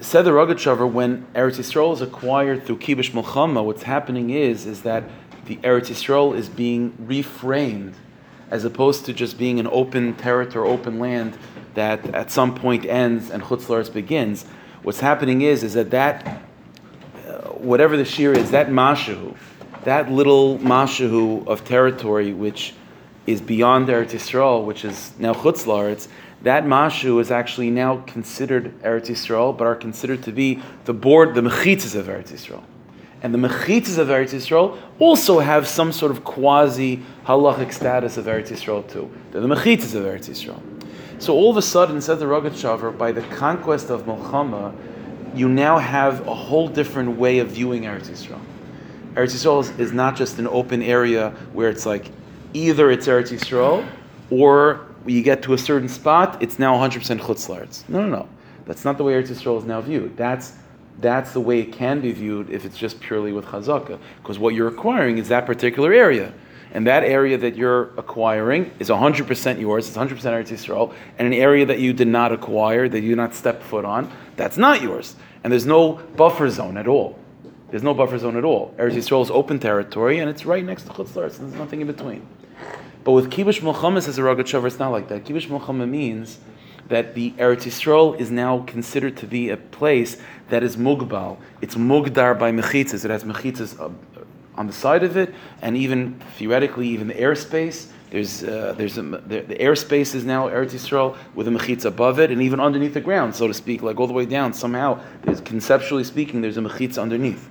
said 0.00 0.22
the 0.22 0.32
when 0.32 1.26
Eretz 1.34 1.58
Yisrael 1.58 1.92
is 1.92 2.00
acquired 2.00 2.64
through 2.64 2.78
Kibush 2.78 3.10
Milchama, 3.10 3.64
what's 3.64 3.84
happening 3.84 4.30
is, 4.30 4.66
is 4.66 4.82
that 4.82 5.04
the 5.44 5.56
Eretz 5.56 5.90
Yisrael 5.90 6.36
is 6.36 6.48
being 6.48 6.92
reframed 7.06 7.94
as 8.50 8.64
opposed 8.64 9.06
to 9.06 9.12
just 9.12 9.38
being 9.38 9.58
an 9.58 9.66
open 9.68 10.14
territory, 10.14 10.68
open 10.68 10.98
land 10.98 11.36
that 11.74 12.14
at 12.14 12.30
some 12.30 12.54
point 12.54 12.84
ends 12.84 13.30
and 13.30 13.42
Chutzlars 13.42 13.92
begins. 13.92 14.44
What's 14.82 15.00
happening 15.00 15.42
is, 15.42 15.62
is 15.62 15.74
that 15.74 15.90
that, 15.90 16.42
uh, 17.26 17.32
whatever 17.50 17.96
the 17.96 18.04
shear 18.04 18.32
is, 18.32 18.50
that 18.50 18.68
mashahu, 18.68 19.36
that 19.84 20.10
little 20.10 20.58
mashahu 20.58 21.46
of 21.46 21.64
territory 21.64 22.32
which 22.32 22.74
is 23.26 23.40
beyond 23.40 23.88
Eretz 23.88 24.10
Yisrael, 24.10 24.64
which 24.64 24.84
is 24.84 25.12
now 25.18 25.32
Chutzlaritz, 25.32 26.08
that 26.42 26.64
mashu 26.64 27.20
is 27.20 27.30
actually 27.30 27.70
now 27.70 27.98
considered 28.06 28.80
Eretz 28.82 29.06
Yisrael, 29.06 29.56
but 29.56 29.66
are 29.66 29.76
considered 29.76 30.22
to 30.24 30.32
be 30.32 30.60
the 30.84 30.92
board, 30.92 31.34
the 31.34 31.40
mechitzas 31.40 31.94
of 31.94 32.06
Eretz 32.06 32.32
Yisrael. 32.32 32.62
And 33.22 33.32
the 33.32 33.38
mechitzas 33.38 33.98
of 33.98 34.08
Eretz 34.08 34.30
Yisrael 34.30 34.76
also 34.98 35.38
have 35.38 35.68
some 35.68 35.92
sort 35.92 36.10
of 36.10 36.24
quasi 36.24 37.00
halachic 37.24 37.72
status 37.72 38.16
of 38.16 38.24
Eretz 38.24 38.48
Yisrael 38.48 38.88
too. 38.90 39.10
They're 39.30 39.40
the 39.40 39.48
mechitzas 39.48 39.94
of 39.94 40.04
Eretz 40.04 40.28
Yisrael. 40.28 40.60
So 41.20 41.34
all 41.34 41.50
of 41.50 41.56
a 41.56 41.62
sudden, 41.62 42.00
said 42.00 42.18
the 42.18 42.24
Rogachover, 42.24 42.96
by 42.98 43.12
the 43.12 43.22
conquest 43.22 43.90
of 43.90 44.02
Milchama, 44.02 44.74
you 45.36 45.48
now 45.48 45.78
have 45.78 46.26
a 46.26 46.34
whole 46.34 46.66
different 46.66 47.16
way 47.16 47.38
of 47.38 47.50
viewing 47.50 47.82
Eretz 47.82 48.08
Yisrael. 48.08 48.40
Eretz 49.14 49.32
Yisrael 49.34 49.60
is, 49.60 49.70
is 49.78 49.92
not 49.92 50.16
just 50.16 50.40
an 50.40 50.48
open 50.48 50.82
area 50.82 51.30
where 51.52 51.68
it's 51.68 51.86
like 51.86 52.10
either 52.54 52.90
it's 52.90 53.06
Eretz 53.06 53.30
Yisrael 53.30 53.86
or 54.30 54.86
when 55.04 55.14
you 55.14 55.22
get 55.22 55.42
to 55.42 55.54
a 55.54 55.58
certain 55.58 55.88
spot, 55.88 56.42
it's 56.42 56.58
now 56.58 56.74
100% 56.74 57.18
Chutz 57.18 57.88
No, 57.88 58.02
no, 58.02 58.08
no. 58.08 58.28
That's 58.64 58.84
not 58.84 58.96
the 58.96 59.04
way 59.04 59.14
Eretz 59.14 59.28
Yisrael 59.28 59.58
is 59.58 59.64
now 59.64 59.80
viewed. 59.80 60.16
That's 60.16 60.54
that's 61.00 61.32
the 61.32 61.40
way 61.40 61.60
it 61.60 61.72
can 61.72 62.00
be 62.00 62.12
viewed 62.12 62.50
if 62.50 62.64
it's 62.64 62.76
just 62.76 63.00
purely 63.00 63.32
with 63.32 63.46
chazaka. 63.46 63.98
Because 64.22 64.38
what 64.38 64.54
you're 64.54 64.68
acquiring 64.68 65.18
is 65.18 65.28
that 65.28 65.46
particular 65.46 65.92
area. 65.92 66.32
And 66.74 66.86
that 66.86 67.02
area 67.02 67.36
that 67.38 67.56
you're 67.56 67.90
acquiring 67.98 68.70
is 68.78 68.88
100% 68.88 69.60
yours, 69.60 69.88
it's 69.88 69.96
100% 69.96 70.10
Eretz 70.10 70.48
Yisrael, 70.48 70.94
and 71.18 71.26
an 71.26 71.34
area 71.34 71.66
that 71.66 71.80
you 71.80 71.92
did 71.92 72.08
not 72.08 72.32
acquire, 72.32 72.88
that 72.88 73.00
you 73.00 73.10
did 73.10 73.16
not 73.16 73.34
step 73.34 73.62
foot 73.62 73.84
on, 73.84 74.10
that's 74.36 74.56
not 74.56 74.80
yours. 74.80 75.16
And 75.44 75.52
there's 75.52 75.66
no 75.66 75.94
buffer 76.16 76.48
zone 76.48 76.78
at 76.78 76.86
all. 76.86 77.18
There's 77.70 77.82
no 77.82 77.92
buffer 77.92 78.18
zone 78.18 78.36
at 78.36 78.44
all. 78.44 78.74
Eretz 78.78 78.92
Yisrael 78.92 79.22
is 79.22 79.30
open 79.30 79.58
territory, 79.58 80.18
and 80.20 80.30
it's 80.30 80.46
right 80.46 80.64
next 80.64 80.84
to 80.84 80.90
Chutz 80.90 81.14
and 81.16 81.50
there's 81.50 81.58
nothing 81.58 81.80
in 81.80 81.86
between. 81.86 82.26
But 83.04 83.12
with 83.12 83.30
Kibush 83.30 83.60
Milchama, 83.60 84.02
says 84.02 84.18
a 84.18 84.22
Rogachover, 84.22 84.66
it's 84.66 84.78
not 84.78 84.90
like 84.90 85.08
that. 85.08 85.24
Kibush 85.24 85.48
Milchama 85.48 85.88
means 85.88 86.38
that 86.88 87.14
the 87.14 87.32
Eretz 87.32 87.62
Yisrael 87.62 88.18
is 88.20 88.30
now 88.30 88.60
considered 88.60 89.16
to 89.16 89.26
be 89.26 89.50
a 89.50 89.56
place 89.56 90.18
that 90.48 90.62
is 90.62 90.76
mugbal. 90.76 91.38
It's 91.60 91.74
mugdar 91.74 92.38
by 92.38 92.52
mechitzas. 92.52 93.04
It 93.04 93.10
has 93.10 93.24
mechitzas 93.24 93.80
uh, 93.80 93.90
on 94.54 94.66
the 94.66 94.72
side 94.72 95.02
of 95.02 95.16
it, 95.16 95.34
and 95.62 95.76
even 95.76 96.20
theoretically, 96.36 96.88
even 96.88 97.08
the 97.08 97.14
airspace. 97.14 97.88
There's, 98.10 98.44
uh, 98.44 98.74
there's 98.76 98.98
a, 98.98 99.02
the, 99.02 99.40
the, 99.40 99.54
airspace 99.54 100.14
is 100.14 100.24
now 100.24 100.48
Eretz 100.48 100.72
Yisrael 100.72 101.16
with 101.34 101.48
a 101.48 101.50
mechitza 101.50 101.86
above 101.86 102.20
it, 102.20 102.30
and 102.30 102.42
even 102.42 102.60
underneath 102.60 102.92
the 102.92 103.00
ground, 103.00 103.34
so 103.34 103.48
to 103.48 103.54
speak, 103.54 103.82
like 103.82 103.98
all 103.98 104.06
the 104.06 104.12
way 104.12 104.26
down. 104.26 104.52
Somehow, 104.52 105.02
there's, 105.22 105.40
conceptually 105.40 106.04
speaking, 106.04 106.42
there's 106.42 106.58
a 106.58 106.60
mechitza 106.60 107.00
underneath, 107.00 107.48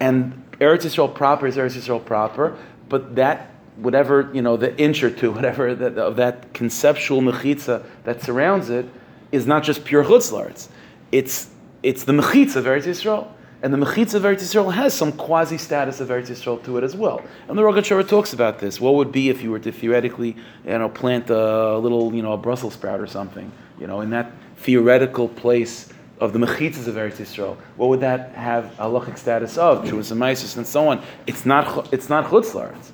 and 0.00 0.44
Eretz 0.58 0.82
Yisrael 0.82 1.14
proper 1.14 1.46
is 1.46 1.56
Eretz 1.56 1.76
Yisrael 1.76 2.04
proper, 2.04 2.58
but 2.88 3.14
that 3.14 3.52
whatever, 3.82 4.30
you 4.32 4.42
know, 4.42 4.56
the 4.56 4.76
inch 4.78 5.02
or 5.02 5.10
two, 5.10 5.30
whatever 5.32 5.74
that, 5.74 5.98
of 5.98 6.16
that 6.16 6.52
conceptual 6.54 7.20
mechitza 7.20 7.84
that 8.04 8.22
surrounds 8.22 8.70
it, 8.70 8.86
is 9.32 9.46
not 9.46 9.62
just 9.62 9.84
pure 9.84 10.04
chutzlarts. 10.04 10.68
It's, 11.12 11.50
it's 11.82 12.04
the 12.04 12.12
mechitza 12.12 12.56
of 12.56 12.64
Eretz 12.64 12.84
Yisrael. 12.84 13.28
And 13.62 13.74
the 13.74 13.78
mechitza 13.78 14.14
of 14.14 14.22
Eretz 14.22 14.40
Yisrael 14.40 14.72
has 14.72 14.94
some 14.94 15.12
quasi 15.12 15.58
status 15.58 16.00
of 16.00 16.08
Eretz 16.08 16.28
Yisrael 16.28 16.62
to 16.64 16.78
it 16.78 16.84
as 16.84 16.96
well. 16.96 17.22
And 17.48 17.58
the 17.58 17.62
Rogachover 17.62 18.06
talks 18.08 18.32
about 18.32 18.58
this. 18.58 18.80
What 18.80 18.94
would 18.94 19.12
be 19.12 19.28
if 19.28 19.42
you 19.42 19.50
were 19.50 19.58
to 19.58 19.70
theoretically, 19.70 20.36
you 20.64 20.78
know, 20.78 20.88
plant 20.88 21.28
a 21.30 21.76
little, 21.76 22.14
you 22.14 22.22
know, 22.22 22.32
a 22.32 22.38
Brussels 22.38 22.74
sprout 22.74 23.00
or 23.00 23.06
something, 23.06 23.52
you 23.78 23.86
know, 23.86 24.00
in 24.00 24.10
that 24.10 24.32
theoretical 24.56 25.28
place 25.28 25.92
of 26.20 26.32
the 26.32 26.38
mechitzas 26.38 26.86
of 26.86 26.94
Eretz 26.94 27.16
Yisrael. 27.16 27.56
What 27.76 27.90
would 27.90 28.00
that 28.00 28.32
have 28.32 28.74
halachic 28.78 29.18
status 29.18 29.58
of? 29.58 29.86
True 29.86 29.98
and 29.98 30.22
and 30.22 30.66
so 30.66 30.88
on. 30.88 31.02
It's 31.26 31.44
not, 31.44 31.92
it's 31.92 32.08
not 32.08 32.26
chutzlarts 32.26 32.92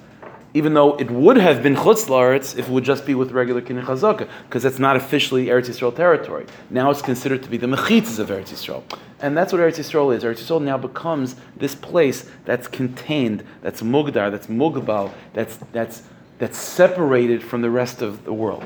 even 0.57 0.73
though 0.73 0.97
it 0.97 1.11
would 1.11 1.37
have 1.37 1.63
been 1.63 1.77
Chutz 1.77 2.07
Laaretz 2.07 2.59
if 2.59 2.67
it 2.67 2.71
would 2.71 2.83
just 2.83 3.05
be 3.05 3.15
with 3.15 3.31
regular 3.31 3.61
Chazaka, 3.61 4.27
because 4.45 4.63
that's 4.63 4.79
not 4.79 4.97
officially 4.97 5.49
Eretz 5.49 5.69
Yisrael 5.69 5.95
territory. 5.95 6.47
Now 6.71 6.91
it's 6.91 7.03
considered 7.03 7.43
to 7.43 7.51
be 7.51 7.59
the 7.59 7.67
Mechitzas 7.67 8.19
of 8.19 8.31
Eretz 8.31 8.49
Yisrael. 8.49 8.83
And 9.21 9.37
that's 9.37 9.53
what 9.53 9.61
Eretz 9.61 9.77
Yisrael 9.77 10.17
is. 10.17 10.25
Eretz 10.25 10.43
Yisrael 10.43 10.63
now 10.63 10.79
becomes 10.79 11.37
this 11.59 11.75
place 11.75 12.31
that's 12.47 12.69
contained, 12.69 13.45
that's 13.61 13.83
Mugdar, 13.83 14.31
that's 14.31 14.47
Mugbal, 14.47 15.13
that's, 15.35 15.59
that's, 15.73 16.05
that's 16.39 16.57
separated 16.57 17.43
from 17.43 17.61
the 17.61 17.71
rest 17.71 18.01
of 18.01 18.25
the 18.25 18.33
world. 18.33 18.65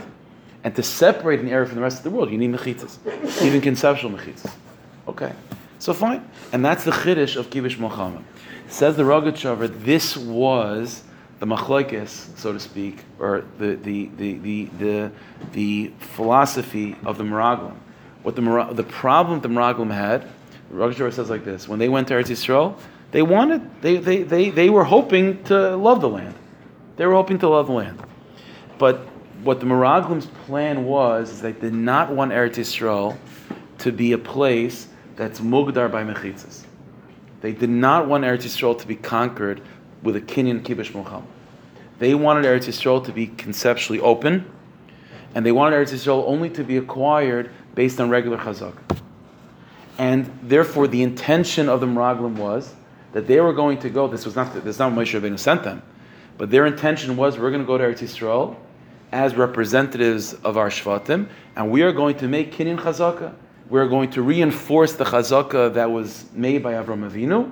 And 0.63 0.77
to 0.77 0.85
separate 0.85 1.41
an 1.41 1.49
area 1.49 1.67
from 1.67 1.75
the 1.75 1.83
rest 1.83 1.99
of 1.99 2.05
the 2.05 2.11
world, 2.11 2.31
you 2.31 2.39
need 2.39 2.53
Mechitzas, 2.53 2.99
even 3.43 3.61
conceptual 3.61 4.13
Mechitzas. 4.13 4.53
Okay, 5.09 5.33
so 5.81 5.93
fine. 5.93 6.25
And 6.53 6.65
that's 6.65 6.85
the 6.85 6.93
Chiddush 6.93 7.35
of 7.35 7.51
Kibush 7.51 7.79
Milchama. 7.79 8.23
Says 8.69 8.95
the 8.97 9.03
Rogachover, 9.03 9.67
this 9.83 10.17
was 10.17 11.03
the 11.41 11.47
machlokes, 11.47 12.37
so 12.39 12.53
to 12.53 12.61
speak, 12.61 13.03
or 13.19 13.45
the 13.59 13.75
the 13.77 14.11
the 14.17 14.35
the 14.35 14.65
the, 14.79 15.13
the 15.53 15.93
philosophy 15.99 16.97
of 17.05 17.17
the 17.19 17.25
Meraglim. 17.25 17.75
What 18.23 18.37
the 18.37 18.69
the 18.73 18.85
problem 18.85 19.41
the 19.41 19.49
Meraglim 19.49 19.91
had, 19.91 20.29
Rosh 20.71 20.99
says 20.99 21.31
like 21.31 21.45
this: 21.45 21.67
when 21.67 21.79
they 21.79 21.89
went 21.89 22.09
to 22.09 22.15
Eretz 22.15 22.29
Yisrael, 22.29 22.79
they 23.11 23.23
wanted 23.23 23.63
they, 23.81 23.97
they 23.97 24.23
they 24.23 24.51
they 24.51 24.69
were 24.69 24.85
hoping 24.85 25.43
to 25.45 25.77
love 25.77 26.03
the 26.03 26.11
land. 26.11 26.35
They 26.97 27.07
were 27.07 27.15
hoping 27.15 27.39
to 27.39 27.49
love 27.49 27.69
the 27.69 27.73
land, 27.73 28.03
but 28.79 28.99
what 29.43 29.61
the 29.61 29.67
Meraglim's 29.67 30.27
plan 30.45 30.85
was 30.85 31.31
is 31.31 31.41
they 31.41 31.53
did 31.53 31.73
not 31.73 32.13
want 32.13 32.33
Eretz 32.33 32.57
Yisrael 32.57 33.17
to 33.79 33.91
be 33.91 34.13
a 34.13 34.19
place 34.19 34.89
that's 35.17 35.41
mugdar 35.41 35.91
by 35.91 36.05
mechitzas. 36.05 36.65
They 37.41 37.53
did 37.53 37.71
not 37.71 38.07
want 38.07 38.25
Eretz 38.25 38.43
Yisrael 38.43 38.79
to 38.79 38.87
be 38.87 38.97
conquered 38.97 39.63
with 40.03 40.17
a 40.17 40.21
Kinyan 40.21 40.63
Kibush 40.63 40.93
Milchama. 40.93 41.25
They 41.99 42.15
wanted 42.15 42.45
Eretz 42.45 42.67
Yisrael 42.67 43.05
to 43.05 43.13
be 43.13 43.27
conceptually 43.27 44.01
open, 44.01 44.51
and 45.35 45.45
they 45.45 45.53
wanted 45.53 45.77
Eretz 45.77 45.93
Yisrael 45.93 46.25
only 46.27 46.49
to 46.51 46.65
be 46.65 46.77
acquired 46.77 47.51
based 47.75 48.01
on 48.01 48.09
regular 48.09 48.39
chazak. 48.39 48.75
And 49.99 50.31
therefore, 50.43 50.89
the 50.89 51.03
intention 51.03 51.69
of 51.69 51.81
the 51.81 51.87
Meraglim 51.87 52.37
was 52.37 52.75
that 53.13 53.27
they 53.27 53.41
were 53.41 53.53
going 53.53 53.79
to 53.81 53.91
go. 53.91 54.09
This 54.09 54.25
was 54.25 54.35
not 54.35 54.55
this 54.55 54.65
is 54.65 54.79
not 54.79 54.93
what 54.93 55.07
Moshe 55.07 55.21
Rabbeinu 55.21 55.39
sent 55.39 55.63
them, 55.63 55.83
but 56.39 56.51
their 56.51 56.65
intention 56.65 57.17
was 57.17 57.39
we're 57.39 57.51
going 57.51 57.61
to 57.61 57.67
go 57.67 57.77
to 57.77 57.85
Eretz 57.85 57.99
Yisrael 57.99 58.57
as 59.13 59.35
representatives 59.35 60.35
of 60.35 60.57
our 60.57 60.71
shvatim, 60.71 61.29
and 61.57 61.71
we 61.71 61.83
are 61.83 61.93
going 61.93 62.17
to 62.17 62.29
make 62.29 62.55
kinyan 62.55 62.79
chazaka. 62.79 63.35
We're 63.69 63.89
going 63.89 64.11
to 64.13 64.23
reinforce 64.23 64.95
the 64.95 65.05
chazaka 65.05 65.75
that 65.75 65.91
was 65.91 66.25
made 66.33 66.63
by 66.63 66.73
Avram 66.73 67.09
Avinu, 67.09 67.51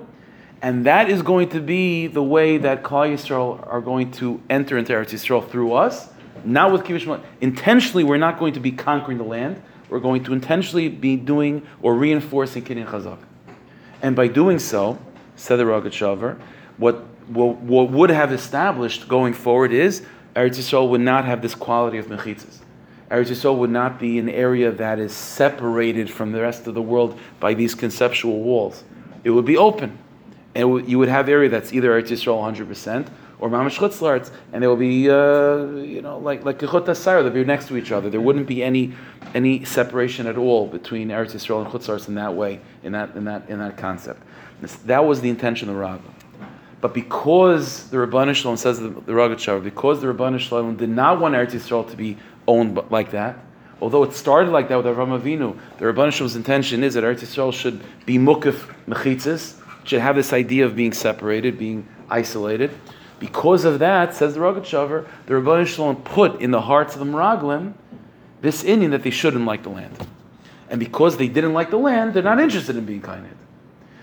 and 0.61 0.85
that 0.85 1.09
is 1.09 1.21
going 1.21 1.49
to 1.49 1.61
be 1.61 2.07
the 2.07 2.23
way 2.23 2.57
that 2.57 2.83
Klal 2.83 3.13
Yisrael 3.13 3.65
are 3.71 3.81
going 3.81 4.11
to 4.13 4.41
enter 4.49 4.77
into 4.77 4.93
Eretz 4.93 5.11
Yisrael 5.11 5.47
through 5.47 5.73
us, 5.73 6.09
not 6.43 6.71
with 6.71 6.83
Kibush 6.83 7.21
Intentionally, 7.41 8.03
we're 8.03 8.17
not 8.17 8.39
going 8.39 8.53
to 8.53 8.59
be 8.59 8.71
conquering 8.71 9.17
the 9.17 9.23
land. 9.23 9.61
We're 9.89 9.99
going 9.99 10.23
to 10.25 10.33
intentionally 10.33 10.89
be 10.89 11.15
doing 11.15 11.65
or 11.81 11.95
reinforcing 11.95 12.63
Kinyan 12.63 12.87
Chazak. 12.87 13.17
And 14.01 14.15
by 14.15 14.27
doing 14.27 14.59
so, 14.59 14.99
said 15.35 15.57
the 15.57 15.63
Rogachover, 15.63 16.39
what, 16.77 17.03
what, 17.27 17.57
what 17.57 17.89
would 17.89 18.09
have 18.09 18.31
established 18.31 19.07
going 19.07 19.33
forward 19.33 19.71
is 19.71 20.03
Eretz 20.35 20.57
Yisrael 20.57 20.89
would 20.89 21.01
not 21.01 21.25
have 21.25 21.41
this 21.41 21.55
quality 21.55 21.97
of 21.97 22.07
mechitzas. 22.07 22.59
Eretz 23.09 23.27
Yisrael 23.27 23.57
would 23.57 23.71
not 23.71 23.99
be 23.99 24.19
an 24.19 24.29
area 24.29 24.71
that 24.71 24.99
is 24.99 25.13
separated 25.13 26.09
from 26.09 26.31
the 26.31 26.41
rest 26.41 26.67
of 26.67 26.75
the 26.75 26.81
world 26.81 27.19
by 27.39 27.53
these 27.53 27.73
conceptual 27.73 28.41
walls 28.41 28.83
it 29.23 29.31
would 29.31 29.45
be 29.45 29.57
open. 29.57 29.97
And 30.55 30.89
you 30.89 30.97
would 30.97 31.09
have 31.09 31.29
area 31.29 31.49
that's 31.49 31.73
either 31.73 31.89
Eretz 31.89 32.09
Yisrael 32.09 32.41
100% 32.55 33.07
or 33.39 33.49
Mamash 33.49 33.77
Chutzlarts, 33.77 34.31
and 34.51 34.61
they 34.61 34.67
will 34.67 34.75
be, 34.75 35.09
uh, 35.09 35.65
you 35.81 36.01
know, 36.01 36.17
like 36.17 36.43
like 36.43 36.59
Kechut 36.59 36.85
Sayr, 36.85 37.23
they'll 37.23 37.31
be 37.31 37.45
next 37.45 37.67
to 37.69 37.77
each 37.77 37.91
other. 37.91 38.09
There 38.09 38.19
wouldn't 38.19 38.47
be 38.47 38.63
any 38.63 38.93
any 39.33 39.63
separation 39.63 40.27
at 40.27 40.37
all 40.37 40.67
between 40.67 41.09
Eretz 41.09 41.31
Yisrael 41.31 41.63
and 41.63 41.71
Chutzlarts 41.71 42.07
in 42.07 42.15
that 42.15 42.35
way, 42.35 42.59
in 42.83 42.91
that 42.91 43.15
in 43.15 43.25
that 43.25 43.49
in 43.49 43.59
that 43.59 43.77
concept. 43.77 44.21
This, 44.61 44.75
that 44.75 45.05
was 45.05 45.21
the 45.21 45.29
intention 45.29 45.69
of 45.69 45.75
the 45.75 45.81
Rabbah. 45.81 46.11
But 46.81 46.93
because 46.93 47.89
the 47.89 47.97
Ribbono 47.97 48.33
Shel 48.33 48.53
Olam 48.53 48.57
says 48.57 48.79
the, 48.79 48.89
the 48.89 49.11
Rogatchover, 49.11 49.63
because 49.63 50.01
the 50.01 50.07
Ribbono 50.07 50.39
Shel 50.39 50.63
Olam 50.63 50.77
did 50.77 50.89
not 50.89 51.19
want 51.19 51.35
Eretz 51.35 51.51
Yisrael 51.51 51.89
to 51.89 51.97
be 51.97 52.17
owned 52.47 52.79
like 52.89 53.11
that, 53.11 53.37
although 53.81 54.03
it 54.03 54.13
started 54.13 54.51
like 54.51 54.69
that 54.69 54.77
with 54.77 54.85
Avram 54.85 55.19
Avinu, 55.19 55.57
the 55.77 55.85
Ribbono 55.85 56.11
Shel 56.11 56.27
Olam's 56.27 56.35
intention 56.35 56.83
is 56.83 56.93
that 56.93 57.03
Eretz 57.03 57.19
Yisrael 57.19 57.53
should 57.53 57.81
be 58.05 58.17
mukif 58.17 58.73
mechitzis, 58.87 59.58
should 59.89 60.01
have 60.01 60.15
this 60.15 60.33
idea 60.33 60.65
of 60.65 60.75
being 60.75 60.93
separated, 60.93 61.57
being 61.57 61.87
isolated. 62.11 62.69
Because 63.17 63.65
of 63.65 63.79
that, 63.79 64.13
says 64.13 64.35
the 64.35 64.39
Rogatchover, 64.39 65.07
the 65.25 65.33
Ribbono 65.33 65.65
Shel 65.65 65.95
Olam 65.95 66.03
put 66.03 66.39
in 66.39 66.51
the 66.51 66.61
hearts 66.61 66.93
of 66.93 66.99
the 66.99 67.05
Meraglim 67.05 67.73
this 68.41 68.63
inyan 68.63 68.91
that 68.91 69.01
they 69.01 69.09
shouldn't 69.09 69.45
like 69.45 69.63
the 69.63 69.69
land. 69.69 70.07
And 70.69 70.79
because 70.79 71.17
they 71.17 71.27
didn't 71.27 71.53
like 71.53 71.71
the 71.71 71.79
land, 71.79 72.13
they're 72.13 72.21
not 72.21 72.39
interested 72.39 72.75
in 72.75 72.85
being 72.85 73.01
kainid, 73.01 73.35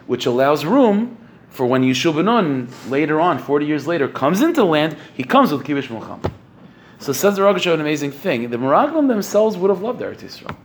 which 0.09 0.26
allows 0.26 0.64
room 0.64 1.16
for 1.50 1.64
when 1.64 1.83
Yeshua 1.85 2.14
Benon 2.14 2.90
later 2.90 3.21
on, 3.21 3.38
40 3.38 3.64
years 3.64 3.87
later, 3.87 4.09
comes 4.09 4.43
into 4.43 4.64
land, 4.64 4.97
he 5.14 5.23
comes 5.23 5.52
with 5.52 5.62
Kibbush 5.62 5.87
Mulcham. 5.87 6.33
So 6.99 7.12
says 7.12 7.37
the 7.37 7.43
Rogatchover 7.43 7.75
an 7.75 7.81
amazing 7.81 8.11
thing. 8.11 8.50
The 8.50 8.57
Meraglim 8.57 9.07
themselves 9.07 9.57
would 9.57 9.71
have 9.71 9.83
loved 9.83 10.00
Eretz 10.00 10.23
Yisrael. 10.23 10.57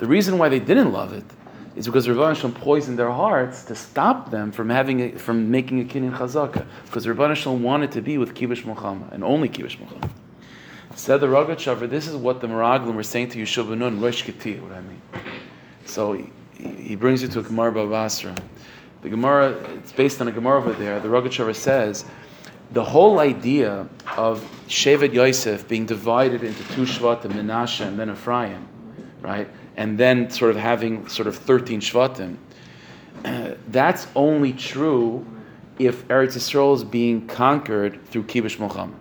The 0.00 0.06
reason 0.06 0.38
why 0.38 0.48
they 0.48 0.58
didn't 0.58 0.92
love 0.92 1.12
it 1.12 1.24
is 1.80 1.86
because 1.86 2.06
Ribbono 2.06 2.36
Shel 2.36 2.50
Olam 2.50 2.54
poisoned 2.56 2.98
their 2.98 3.10
hearts 3.10 3.64
to 3.64 3.74
stop 3.74 4.30
them 4.30 4.52
from 4.52 4.68
having 4.68 5.00
a, 5.00 5.12
from 5.12 5.50
making 5.50 5.80
a 5.80 5.84
kinyan 5.84 6.14
chazaka. 6.14 6.66
Because 6.84 7.06
Rabban 7.06 7.60
wanted 7.60 7.92
to 7.92 8.02
be 8.02 8.18
with 8.18 8.34
Kibbush 8.34 8.64
Mulchama 8.64 9.10
and 9.12 9.24
only 9.24 9.48
Kibbush 9.48 9.78
Mulchama. 9.78 10.10
Said 10.94 11.18
the 11.22 11.26
Rogatchover, 11.26 11.88
this 11.88 12.06
is 12.06 12.16
what 12.16 12.42
the 12.42 12.48
Meraglim 12.48 12.94
were 12.94 13.02
saying 13.02 13.30
to 13.30 13.38
Yeshua 13.38 13.78
Nun, 13.78 13.98
Rosh 13.98 14.24
Keti, 14.24 14.60
what 14.60 14.72
I 14.72 14.82
mean. 14.82 15.00
So 15.86 16.12
he, 16.12 16.30
he 16.76 16.96
brings 16.96 17.22
you 17.22 17.28
to 17.28 17.40
a 17.40 17.42
Gemara 17.42 17.72
Basra. 17.72 18.34
The 19.00 19.08
Gemara, 19.08 19.52
it's 19.78 19.92
based 19.92 20.20
on 20.20 20.28
a 20.28 20.32
Gemara 20.32 20.58
over 20.58 20.74
there. 20.74 21.00
The 21.00 21.08
Rogatchover 21.08 21.56
says, 21.56 22.04
the 22.72 22.84
whole 22.84 23.20
idea 23.20 23.88
of 24.18 24.46
Shevet 24.68 25.14
Yosef 25.14 25.66
being 25.66 25.86
divided 25.86 26.44
into 26.44 26.62
two 26.74 26.82
Shvatim, 26.82 27.32
Menashe 27.32 27.86
and 27.86 27.98
then 27.98 28.10
Ephraim, 28.10 28.68
right? 29.22 29.48
And 29.80 29.96
then 29.96 30.28
sort 30.28 30.50
of 30.50 30.58
having 30.58 31.08
sort 31.08 31.26
of 31.26 31.34
13 31.34 31.80
Shvatim, 31.80 32.36
that's 33.68 34.06
only 34.14 34.52
true 34.52 35.26
if 35.78 36.06
Eretz 36.08 36.36
Yisrael 36.36 36.76
is 36.76 36.84
being 36.84 37.26
conquered 37.26 38.04
through 38.08 38.24
Kibush 38.24 38.58
Mulchama. 38.58 38.92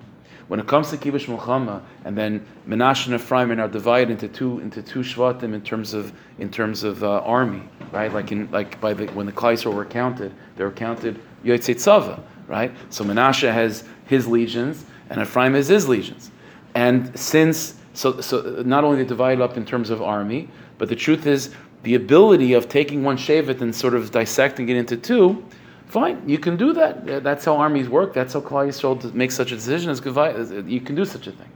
When 0.48 0.58
it 0.58 0.68
comes 0.68 0.90
to 0.92 0.98
Kibush 0.98 1.26
Mulchama, 1.26 1.82
and 2.06 2.18
then 2.18 2.46
Menashe 2.66 3.08
and 3.08 3.16
Ephraim 3.16 3.52
are 3.60 3.68
divided 3.68 4.10
into 4.10 4.30
two 4.30 4.62
into 4.62 4.82
two 4.82 5.02
Shvatim 5.02 5.54
in 5.54 5.62
terms 5.62 5.94
of 5.94 6.14
in 6.38 6.50
terms 6.50 6.86
of 6.86 7.04
uh, 7.04 7.20
army, 7.24 7.64
right? 7.92 8.12
Like 8.14 8.32
in 8.32 8.50
like 8.50 8.80
by 8.80 8.94
the 8.94 9.08
when 9.08 9.26
the 9.26 9.34
Klaisor 9.34 9.74
were 9.74 9.84
counted, 9.84 10.34
they 10.56 10.64
were 10.64 10.72
counted 10.72 11.20
Yotzei 11.44 11.76
Tzava, 11.76 12.22
right? 12.48 12.72
So 12.90 13.04
Menashe 13.04 13.52
has 13.52 13.84
his 14.06 14.28
legions, 14.28 14.86
and 15.10 15.20
Ephraim 15.22 15.56
has 15.56 15.68
his 15.68 15.90
legions, 15.90 16.32
and 16.74 17.20
since 17.20 17.76
so 17.94 18.22
so 18.22 18.64
not 18.66 18.86
only 18.86 19.04
they 19.04 19.10
divided 19.10 19.42
up 19.42 19.58
in 19.58 19.66
terms 19.66 19.90
of 19.90 20.02
army, 20.02 20.48
but 20.80 20.90
the 20.90 20.96
truth 20.96 21.28
is 21.28 21.54
the 21.84 21.94
ability 21.94 22.54
of 22.54 22.68
taking 22.68 23.04
one 23.04 23.18
Shevet 23.18 23.62
and 23.62 23.76
sort 23.76 23.94
of 23.94 24.10
dissecting 24.10 24.68
it 24.70 24.76
into 24.76 24.98
two 24.98 25.46
Fine, 25.90 26.30
you 26.30 26.38
can 26.38 26.56
do 26.56 26.72
that. 26.74 27.24
That's 27.24 27.44
how 27.46 27.58
armies 27.58 27.90
work. 27.90 28.14
That's 28.14 28.34
how 28.34 28.42
Klal 28.42 28.68
Yisrael 28.68 29.12
makes 29.16 29.36
such 29.36 29.52
a 29.52 29.56
decision. 29.56 29.90
As 29.90 30.00
uh, 30.00 30.64
you 30.68 30.82
can 30.82 30.94
do 30.94 31.04
such 31.04 31.26
a 31.26 31.32
thing. 31.32 31.50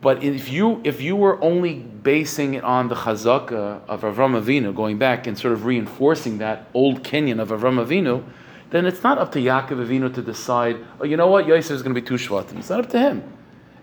But 0.00 0.24
if 0.24 0.50
you 0.50 0.80
if 0.82 1.00
you 1.00 1.14
were 1.14 1.40
only 1.40 1.74
basing 1.74 2.54
it 2.54 2.64
on 2.64 2.88
the 2.88 2.96
chazaka 2.96 3.80
of 3.86 4.00
Avram 4.00 4.42
Avinu, 4.42 4.74
going 4.74 4.98
back 4.98 5.28
and 5.28 5.38
sort 5.38 5.52
of 5.52 5.66
reinforcing 5.66 6.38
that 6.38 6.68
old 6.74 7.04
Kenyan 7.04 7.38
of 7.38 7.50
Avram 7.50 7.78
Avinu, 7.78 8.24
then 8.70 8.86
it's 8.86 9.04
not 9.04 9.18
up 9.18 9.30
to 9.32 9.38
Yaakov 9.38 9.86
Avinu 9.86 10.12
to 10.12 10.20
decide. 10.20 10.84
Oh, 11.00 11.04
you 11.04 11.16
know 11.16 11.28
what? 11.28 11.46
Yosef 11.46 11.70
is 11.70 11.82
going 11.82 11.94
to 11.94 12.00
be 12.00 12.04
two 12.04 12.14
shvatim. 12.14 12.58
It's 12.58 12.70
not 12.70 12.80
up 12.80 12.90
to 12.90 12.98
him. 12.98 13.22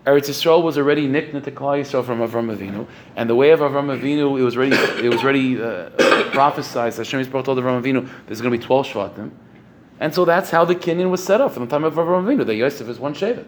Eretz 0.08 0.30
Yisrael 0.30 0.62
was 0.62 0.78
already 0.78 1.06
nicknamed 1.06 1.44
to 1.44 1.50
Klal 1.50 1.78
Yisrael 1.78 2.02
from 2.02 2.20
Avram 2.20 2.56
Avinu, 2.56 2.86
and 3.14 3.28
the 3.28 3.34
way 3.34 3.50
of 3.50 3.60
Avram 3.60 3.94
Avinu, 3.94 4.40
it 4.40 4.42
was 4.42 4.56
already 4.56 4.74
it 5.04 5.12
was 5.12 5.22
already 5.22 5.60
uh, 5.60 5.90
prophesied. 6.32 6.94
Hashem 6.94 7.22
Yisrael 7.22 7.44
told 7.44 7.58
Avram 7.58 7.82
Avinu 7.82 8.08
there's 8.26 8.40
going 8.40 8.50
to 8.50 8.58
be 8.58 8.64
twelve 8.64 8.86
shvatim, 8.86 9.30
and 10.00 10.14
so 10.14 10.24
that's 10.24 10.48
how 10.48 10.64
the 10.64 10.74
Kenyan 10.74 11.10
was 11.10 11.22
set 11.22 11.42
up 11.42 11.52
from 11.52 11.66
the 11.66 11.70
time 11.70 11.84
of 11.84 11.92
Avram 11.92 12.24
Avinu. 12.24 12.46
That 12.46 12.54
Yosef 12.54 12.88
is 12.88 12.98
one 12.98 13.12
shevet. 13.12 13.44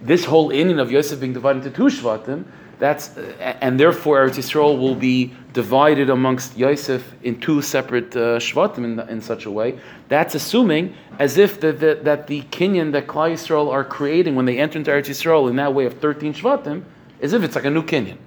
This 0.00 0.24
whole 0.24 0.48
inyan 0.48 0.80
of 0.80 0.90
Yosef 0.90 1.20
being 1.20 1.34
divided 1.34 1.66
into 1.66 1.76
two 1.76 1.94
shvatim 1.94 2.46
that's 2.78 3.16
and 3.16 3.78
therefore 3.78 4.26
Eretz 4.26 4.36
Yisrael 4.36 4.78
will 4.78 4.94
be 4.94 5.32
divided 5.52 6.10
amongst 6.10 6.56
Yosef 6.56 7.14
in 7.22 7.40
two 7.40 7.62
separate 7.62 8.14
uh, 8.16 8.38
shvatim 8.38 8.84
in, 8.84 9.00
in, 9.08 9.20
such 9.20 9.46
a 9.46 9.50
way. 9.50 9.78
That's 10.08 10.34
assuming 10.34 10.94
as 11.18 11.38
if 11.38 11.60
the, 11.60 11.72
the, 11.72 12.00
that 12.02 12.26
the 12.26 12.42
kinyan 12.42 12.92
that 12.92 13.06
Klal 13.06 13.32
Yisrael 13.32 13.70
are 13.70 13.84
creating 13.84 14.34
when 14.34 14.46
they 14.46 14.58
enter 14.58 14.78
into 14.78 14.90
Eretz 14.90 15.08
Yisrael 15.08 15.48
in 15.48 15.56
that 15.56 15.72
way 15.72 15.86
of 15.86 15.94
thirteen 16.00 16.34
shvatim, 16.34 16.82
as 17.20 17.32
if 17.32 17.42
it's 17.42 17.54
like 17.54 17.64
a 17.64 17.70
new 17.70 17.82
kinyan. 17.82 18.18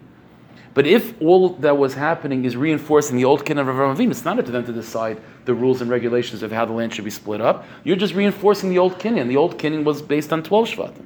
But 0.73 0.85
if 0.85 1.19
all 1.21 1.49
that 1.49 1.77
was 1.77 1.95
happening 1.95 2.45
is 2.45 2.55
reinforcing 2.55 3.17
the 3.17 3.25
old 3.25 3.43
kinyan 3.43 3.61
of 3.61 3.67
Avraham 3.67 3.95
Avinu, 3.97 4.11
it's 4.11 4.23
not 4.23 4.37
up 4.37 4.45
to 4.45 4.51
them 4.51 4.65
to 4.65 4.71
decide 4.71 5.19
the 5.45 5.53
rules 5.53 5.81
and 5.81 5.89
regulations 5.89 6.43
of 6.43 6.51
how 6.51 6.65
the 6.65 6.73
land 6.73 6.93
should 6.93 7.03
be 7.03 7.09
split 7.09 7.41
up. 7.41 7.65
You're 7.83 7.95
just 7.95 8.13
reinforcing 8.13 8.69
the 8.69 8.77
old 8.77 8.99
kinyan. 8.99 9.27
The 9.27 9.37
old 9.37 9.57
kinyan 9.57 9.83
was 9.83 10.01
based 10.01 10.31
on 10.31 10.43
twelve 10.43 10.67
shvatim. 10.67 11.05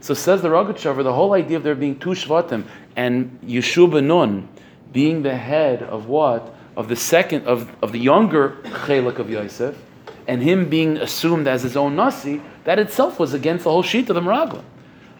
So 0.00 0.14
says 0.14 0.42
the 0.42 0.48
Rogatchover, 0.48 1.02
the 1.02 1.12
whole 1.12 1.34
idea 1.34 1.56
of 1.56 1.64
there 1.64 1.74
being 1.74 1.98
two 1.98 2.10
Shvatim 2.10 2.64
and 2.96 3.38
Yeshua 3.44 4.04
Nun 4.04 4.48
being 4.92 5.22
the 5.22 5.36
head 5.36 5.82
of 5.82 6.06
what? 6.06 6.54
Of 6.76 6.88
the 6.88 6.96
second, 6.96 7.46
of, 7.46 7.74
of 7.82 7.92
the 7.92 7.98
younger 7.98 8.58
Chelik 8.62 9.18
of 9.18 9.28
Yosef, 9.28 9.76
and 10.28 10.42
him 10.42 10.68
being 10.68 10.96
assumed 10.98 11.48
as 11.48 11.62
his 11.62 11.76
own 11.76 11.96
Nasi, 11.96 12.40
that 12.64 12.78
itself 12.78 13.18
was 13.18 13.34
against 13.34 13.64
the 13.64 13.70
whole 13.70 13.82
sheet 13.82 14.08
of 14.08 14.14
the 14.14 14.20
Meraglim. 14.20 14.64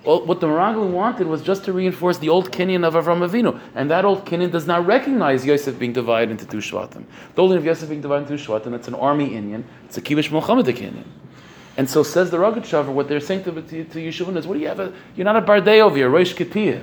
Well, 0.05 0.25
what 0.25 0.41
the 0.41 0.47
Meraglim 0.47 0.93
wanted 0.93 1.27
was 1.27 1.43
just 1.43 1.65
to 1.65 1.73
reinforce 1.73 2.19
the 2.19 2.29
old 2.29 2.53
Kenyan 2.53 2.87
of 2.87 2.95
Avram 2.95 3.29
Avinu, 3.29 3.61
and 3.75 3.91
that 3.91 4.05
old 4.05 4.25
Kenyan 4.25 4.53
does 4.53 4.67
not 4.67 4.87
recognize 4.87 5.45
Yosef 5.45 5.79
being 5.79 5.93
divided 5.93 6.31
into 6.31 6.47
two 6.47 6.59
Shvatim. 6.59 7.05
The 7.35 7.43
only 7.43 7.57
of 7.57 7.65
Yosef 7.65 7.89
being 7.89 8.01
divided 8.01 8.31
into 8.31 8.43
two 8.43 8.51
Shvatim, 8.51 8.75
it's 8.75 8.87
an 8.87 8.95
army 8.95 9.31
inyan, 9.31 9.65
it's 9.85 9.99
a 9.99 10.01
Kibush 10.01 10.31
Milchama 10.31 10.63
Kenyan. 10.63 11.05
And 11.79 11.89
so 11.89 12.03
says 12.03 12.29
the 12.31 12.37
Rogatchover, 12.39 12.89
what 12.89 13.09
they're 13.09 13.21
saying 13.21 13.45
to, 13.45 13.53
to, 13.53 13.85
to 13.85 13.99
Yeshua 14.01 14.37
is, 14.37 14.49
what 14.49 14.55
do 14.55 14.61
you 14.61 14.67
have? 14.67 14.81
A, 14.81 14.93
you're 15.15 15.25
not 15.25 15.37
a 15.37 15.43
Bardei 15.43 15.81
over 15.81 15.97
here, 15.97 16.11
Rosh 16.11 16.35
Ketiyah. 16.35 16.83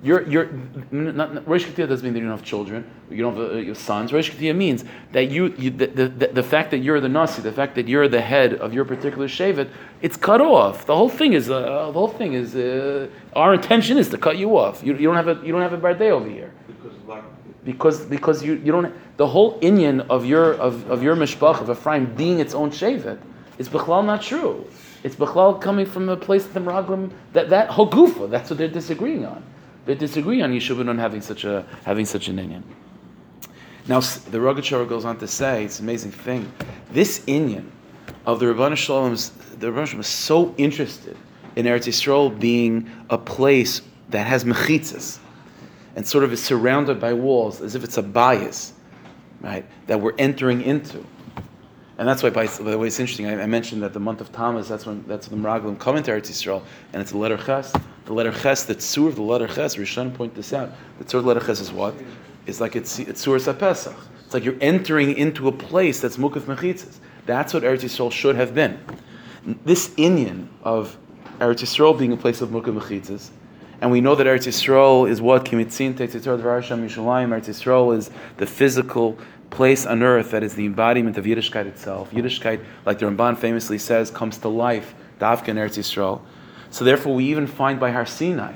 You're, 0.00 0.22
you're, 0.28 0.48
not, 0.92 1.48
Rosh 1.48 1.64
Ketiyah 1.64 1.88
doesn't 1.88 2.04
mean 2.04 2.12
that 2.12 2.20
you 2.20 2.26
don't 2.26 2.36
have 2.36 2.44
children, 2.44 2.88
you 3.10 3.20
don't 3.20 3.36
have 3.36 3.50
uh, 3.50 3.54
your 3.56 3.74
sons. 3.74 4.12
Rosh 4.12 4.30
Ketiyah 4.30 4.54
means 4.54 4.84
that 5.10 5.32
you, 5.32 5.52
you 5.58 5.70
the, 5.70 5.86
the, 5.88 6.28
the, 6.28 6.42
fact 6.44 6.70
that 6.70 6.78
you're 6.78 7.00
the 7.00 7.08
Nasi, 7.08 7.42
the 7.42 7.50
fact 7.50 7.74
that 7.74 7.88
you're 7.88 8.06
the 8.06 8.20
head 8.20 8.54
of 8.54 8.72
your 8.72 8.84
particular 8.84 9.26
Shevet, 9.26 9.68
it's 10.00 10.16
cut 10.16 10.40
off. 10.40 10.86
The 10.86 10.94
whole 10.94 11.08
thing 11.08 11.32
is, 11.32 11.50
uh, 11.50 11.86
the 11.86 11.92
whole 11.92 12.06
thing 12.06 12.34
is, 12.34 12.54
uh, 12.54 13.08
our 13.34 13.54
intention 13.54 13.98
is 13.98 14.08
to 14.10 14.18
cut 14.18 14.38
you 14.38 14.56
off. 14.56 14.84
You, 14.84 14.92
you 14.92 15.08
don't 15.08 15.16
have 15.16 15.26
a, 15.26 15.44
you 15.44 15.50
don't 15.50 15.62
have 15.62 15.72
a 15.72 15.78
Bardei 15.78 16.10
over 16.10 16.28
here. 16.28 16.52
Because, 17.64 18.04
because 18.06 18.44
you, 18.44 18.54
you 18.54 18.70
don't, 18.70 18.94
the 19.16 19.26
whole 19.26 19.58
inyan 19.58 20.06
of 20.08 20.24
your, 20.24 20.54
of, 20.54 20.88
of 20.88 21.02
your 21.02 21.16
Mishpach, 21.16 21.60
of 21.60 21.68
Ephraim 21.68 22.14
being 22.14 22.38
its 22.38 22.54
own 22.54 22.70
Shevet, 22.70 23.18
it's 23.58 23.68
Bechlal 23.68 24.04
not 24.04 24.22
true. 24.22 24.66
It's 25.02 25.16
Bechlal 25.16 25.60
coming 25.60 25.86
from 25.86 26.08
a 26.08 26.16
place 26.16 26.44
of 26.44 26.54
the 26.54 26.60
Meraglim, 26.60 27.10
that, 27.32 27.48
that 27.50 27.68
Hogufa, 27.70 28.30
that's 28.30 28.50
what 28.50 28.58
they're 28.58 28.68
disagreeing 28.68 29.24
on. 29.24 29.42
They 29.86 29.94
disagree 29.94 30.42
on 30.42 30.98
having 30.98 31.20
such 31.20 31.44
a 31.44 31.64
having 31.84 32.06
such 32.06 32.26
an 32.26 32.38
inyan. 32.38 32.62
Now 33.86 34.00
the 34.00 34.38
Rogatchover 34.38 34.88
goes 34.88 35.04
on 35.04 35.16
to 35.18 35.28
say, 35.28 35.64
it's 35.64 35.78
an 35.78 35.84
amazing 35.84 36.10
thing. 36.10 36.52
This 36.90 37.20
inyan 37.20 37.70
of 38.26 38.40
the 38.40 38.46
Ribbono 38.46 38.76
Shel 38.76 39.02
Olam's, 39.02 39.30
the 39.58 39.68
Ribbono 39.68 39.86
Shel 39.86 39.98
Olam 39.98 40.00
is 40.00 40.06
so 40.08 40.52
interested 40.58 41.16
in 41.54 41.66
Eretz 41.66 41.86
Yisrael 41.86 42.36
being 42.36 42.90
a 43.10 43.16
place 43.16 43.80
that 44.10 44.26
has 44.26 44.44
mechitzas 44.44 45.18
and 45.94 46.06
sort 46.06 46.24
of 46.24 46.32
is 46.32 46.42
surrounded 46.42 47.00
by 47.00 47.12
walls 47.12 47.62
as 47.62 47.76
if 47.76 47.84
it's 47.84 47.96
a 47.96 48.02
bias, 48.02 48.72
right, 49.40 49.64
that 49.86 50.00
we're 50.00 50.14
entering 50.18 50.62
into. 50.62 51.04
And 51.98 52.06
that's 52.06 52.22
why, 52.22 52.30
by, 52.30 52.46
the 52.46 52.78
way, 52.78 52.88
it's 52.88 53.00
interesting. 53.00 53.26
I, 53.26 53.42
I, 53.42 53.46
mentioned 53.46 53.82
that 53.82 53.94
the 53.94 54.00
month 54.00 54.20
of 54.20 54.30
Tammuz, 54.30 54.68
that's 54.68 54.84
when 54.84 55.02
that's 55.06 55.30
when 55.30 55.40
the 55.40 55.48
Meraglim 55.48 55.78
come 55.78 55.96
into 55.96 56.10
Eretz 56.10 56.30
Yisrael, 56.30 56.62
and 56.92 57.00
it's 57.00 57.12
the 57.12 57.16
letter 57.18 57.38
Ches. 57.38 57.72
The 58.04 58.12
letter 58.12 58.32
Ches, 58.32 58.64
the 58.64 58.74
tzur 58.74 59.08
of 59.08 59.16
the 59.16 59.22
letter 59.22 59.48
Ches, 59.48 59.76
Rishon 59.76 60.14
point 60.14 60.34
this 60.34 60.52
out. 60.52 60.72
The 60.98 61.04
tzur 61.04 61.14
of 61.14 61.22
the 61.24 61.28
letter 61.28 61.46
Ches 61.46 61.60
is 61.60 61.72
what? 61.72 61.94
It's 62.46 62.60
like 62.60 62.76
it's 62.76 62.98
it's 62.98 63.24
tzur 63.24 63.58
Pesach. 63.58 63.96
It's 64.24 64.34
like 64.34 64.44
you're 64.44 64.58
entering 64.60 65.16
into 65.16 65.48
a 65.48 65.52
place 65.52 66.00
that's 66.00 66.18
mukaf 66.18 66.42
mechitzas. 66.42 66.98
That's 67.24 67.54
what 67.54 67.62
Eretz 67.62 67.82
Yisrael 67.82 68.12
should 68.12 68.36
have 68.36 68.54
been. 68.54 68.78
This 69.64 69.88
inyan 69.90 70.48
of 70.64 70.98
Eretz 71.38 71.62
Yisrael 71.62 71.98
being 71.98 72.12
a 72.12 72.16
place 72.16 72.42
of 72.42 72.50
mukaf 72.50 72.78
mechitzas, 72.78 73.30
and 73.80 73.90
we 73.90 74.00
know 74.00 74.14
that 74.14 74.26
Eretz 74.26 74.46
Yisrael 74.46 75.08
is 75.08 75.22
what 75.22 75.44
Kimitzin. 75.44 75.94
Eretz 75.94 76.14
Yisrael 77.48 77.96
is 77.96 78.10
the 78.36 78.46
physical 78.46 79.18
place 79.50 79.86
on 79.86 80.02
earth 80.02 80.30
that 80.32 80.42
is 80.42 80.54
the 80.54 80.66
embodiment 80.66 81.16
of 81.16 81.24
Yiddishkeit 81.24 81.66
itself. 81.66 82.10
Yiddishkeit, 82.10 82.64
like 82.84 82.98
the 82.98 83.06
Ramban 83.06 83.38
famously 83.38 83.78
says, 83.78 84.10
comes 84.10 84.38
to 84.38 84.48
life, 84.48 84.94
Davka 85.20 85.48
in 85.48 85.56
Eretz 85.56 85.78
Yisrael. 85.78 86.20
So 86.70 86.84
therefore, 86.84 87.14
we 87.14 87.26
even 87.26 87.46
find 87.46 87.80
by 87.80 87.90
Har 87.90 88.06
Sinai, 88.06 88.54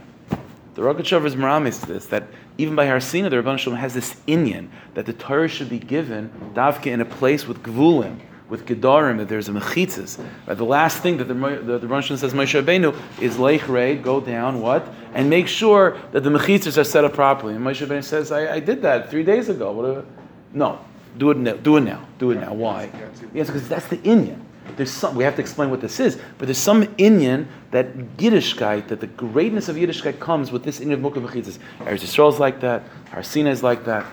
the 0.75 0.83
Rogatchover 0.83 1.27
is 1.27 1.37
maramis 1.37 1.81
to 1.81 1.87
this, 1.93 2.07
that 2.07 2.25
even 2.59 2.75
by 2.75 2.87
Har 2.87 3.01
Sinai, 3.01 3.29
the 3.29 3.37
Ribbono 3.37 3.59
Shel 3.59 3.73
Olam 3.73 3.79
has 3.79 3.95
this 3.95 4.15
inyan 4.27 4.69
that 4.95 5.07
the 5.07 5.13
Torah 5.13 5.49
should 5.49 5.71
be 5.71 5.79
given 5.79 6.31
Davka 6.55 6.87
in 6.87 7.01
a 7.01 7.05
place 7.05 7.47
with 7.47 7.63
Gvulim, 7.63 8.21
with 8.49 8.67
Gedarim, 8.67 9.19
that 9.19 9.29
there's 9.29 9.49
a 9.49 9.53
mechitzas. 9.53 10.23
Right? 10.47 10.59
The 10.59 10.65
last 10.65 10.99
thing 10.99 11.17
that 11.19 11.25
the, 11.25 11.35
the, 11.35 11.79
the 11.79 12.03
says, 12.03 12.35
Moshe 12.35 12.61
Rabbeinu, 12.61 12.95
is 13.23 13.37
leich 13.37 14.03
go 14.03 14.21
down, 14.21 14.61
what? 14.61 14.87
And 15.15 15.31
make 15.31 15.49
sure 15.49 15.97
that 16.13 16.25
the 16.25 16.31
mechitzas 16.31 16.77
are 16.77 16.85
set 16.85 17.05
up 17.05 17.15
properly. 17.15 17.55
And 17.55 17.65
Moshe 17.65 17.87
Rabbeinu 17.87 18.05
says, 18.05 18.33
I, 18.33 18.55
I 18.55 18.61
did 18.61 18.83
that 18.83 19.11
three 19.11 19.23
days 19.23 19.49
ago. 19.49 19.73
What 19.73 20.05
no, 20.53 20.79
do 21.19 21.31
it 21.31 21.37
now. 21.37 21.55
Do 21.55 21.77
it 21.77 21.81
now. 21.83 22.07
Do 22.19 22.31
it 22.31 22.37
now. 22.37 22.55
Why? 22.55 22.91
Yes, 23.35 23.47
because 23.49 23.69
that's 23.69 23.89
the 23.89 23.99
inyan. 23.99 24.41
There's 24.77 24.91
some. 24.91 25.15
We 25.17 25.25
have 25.25 25.35
to 25.37 25.41
explain 25.41 25.71
what 25.71 25.81
this 25.81 25.99
is, 25.99 26.19
but 26.39 26.47
there's 26.47 26.59
some 26.59 26.85
inyan 26.97 27.47
that 27.73 27.97
Yiddishkeit, 28.17 28.89
that 28.89 29.01
the 29.01 29.07
greatness 29.09 29.69
of 29.69 29.77
Yiddishkeit 29.77 30.21
comes 30.21 30.53
with 30.53 30.63
this 30.63 30.81
inyan 30.81 30.95
of 30.95 31.01
Mukha. 31.01 31.21
Eretz 31.21 31.59
Yisrael 31.81 32.33
is 32.33 32.39
like 32.39 32.61
that. 32.61 32.85
Har 33.11 33.23
Sinai 33.23 33.51
is 33.51 33.63
like 33.63 33.85
that. 33.85 34.07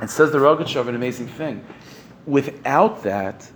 And 0.00 0.10
says 0.10 0.32
the 0.32 0.38
Rogatchover 0.38 0.88
an 0.88 0.94
amazing 0.94 1.28
thing. 1.28 1.64
Without 2.26 3.04
that, 3.04 3.48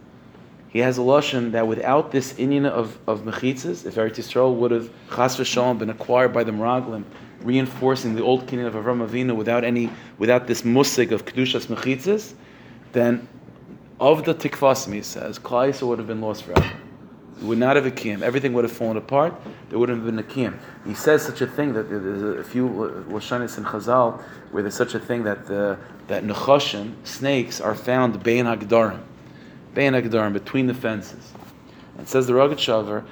he 0.68 0.78
has 0.78 0.96
a 0.98 1.02
lashon 1.02 1.52
that 1.52 1.66
without 1.66 2.12
this 2.12 2.33
inyan 2.35 2.64
of, 2.64 2.96
of 3.06 3.22
mechitzas, 3.22 3.85
if 3.85 3.96
Eretz 3.96 4.14
Yisrael 4.14 4.54
would 4.54 4.70
have 4.70 4.88
chas 5.14 5.37
v'shalom 5.37 5.78
been 5.78 5.90
acquired 5.90 6.33
by 6.33 6.44
the 6.44 6.52
Meraglim, 6.52 7.04
reinforcing 7.42 8.14
the 8.14 8.22
old 8.22 8.46
kinyan 8.46 8.66
of 8.66 8.74
Avram 8.74 9.07
Avinu 9.07 9.37
without 9.37 9.64
any, 9.64 9.90
without 10.18 10.46
this 10.46 10.62
musig 10.62 11.12
of 11.12 11.24
kedushas 11.24 11.66
mechitzas, 11.66 12.35
then 12.92 13.29
of 13.98 14.24
the 14.24 14.35
tikvasim, 14.35 14.94
he 14.94 15.03
says, 15.03 15.38
Klal 15.38 15.87
would 15.87 15.98
have 15.98 16.09
been 16.09 16.20
lost 16.20 16.44
forever. 16.44 16.72
We 17.40 17.48
would 17.48 17.59
not 17.59 17.76
have 17.76 17.87
a 17.87 17.90
kiyam. 17.90 18.22
Everything 18.22 18.53
would 18.53 18.64
have 18.64 18.72
fallen 18.72 18.96
apart. 18.96 19.35
There 19.70 19.79
wouldn't 19.79 19.98
have 19.98 20.07
been 20.07 20.18
a 20.18 20.22
kiyam. 20.22 20.59
He 20.85 20.94
says 20.94 21.22
such 21.22 21.40
a 21.40 21.46
thing 21.46 21.72
that 21.72 21.88
there's 21.88 22.38
a 22.38 22.44
few 22.44 22.68
lashonis 23.09 23.57
in 23.57 23.64
Chazal 23.64 24.20
where 24.50 24.62
there's 24.62 24.74
such 24.74 24.94
a 24.94 25.00
thing 25.00 25.24
that 25.24 25.46
the, 25.46 25.79
that 26.09 26.24
nechashim, 26.24 26.94
snakes, 27.05 27.61
are 27.61 27.74
found 27.74 28.22
bein 28.22 28.44
hagdarim 28.44 29.00
Bein 29.74 29.92
Agdarim, 29.92 30.33
between 30.33 30.66
the 30.66 30.74
fences. 30.74 31.33
And 31.96 32.09
says 32.09 32.26
the 32.26 32.33
Rogatchover, 32.33 33.05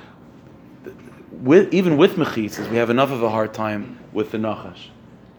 with, 1.40 1.72
even 1.72 1.96
with 1.96 2.16
mechitzas, 2.16 2.70
we 2.70 2.76
have 2.76 2.90
enough 2.90 3.10
of 3.10 3.22
a 3.22 3.30
hard 3.30 3.54
time 3.54 3.98
with 4.12 4.30
the 4.32 4.38
nachash. 4.38 4.88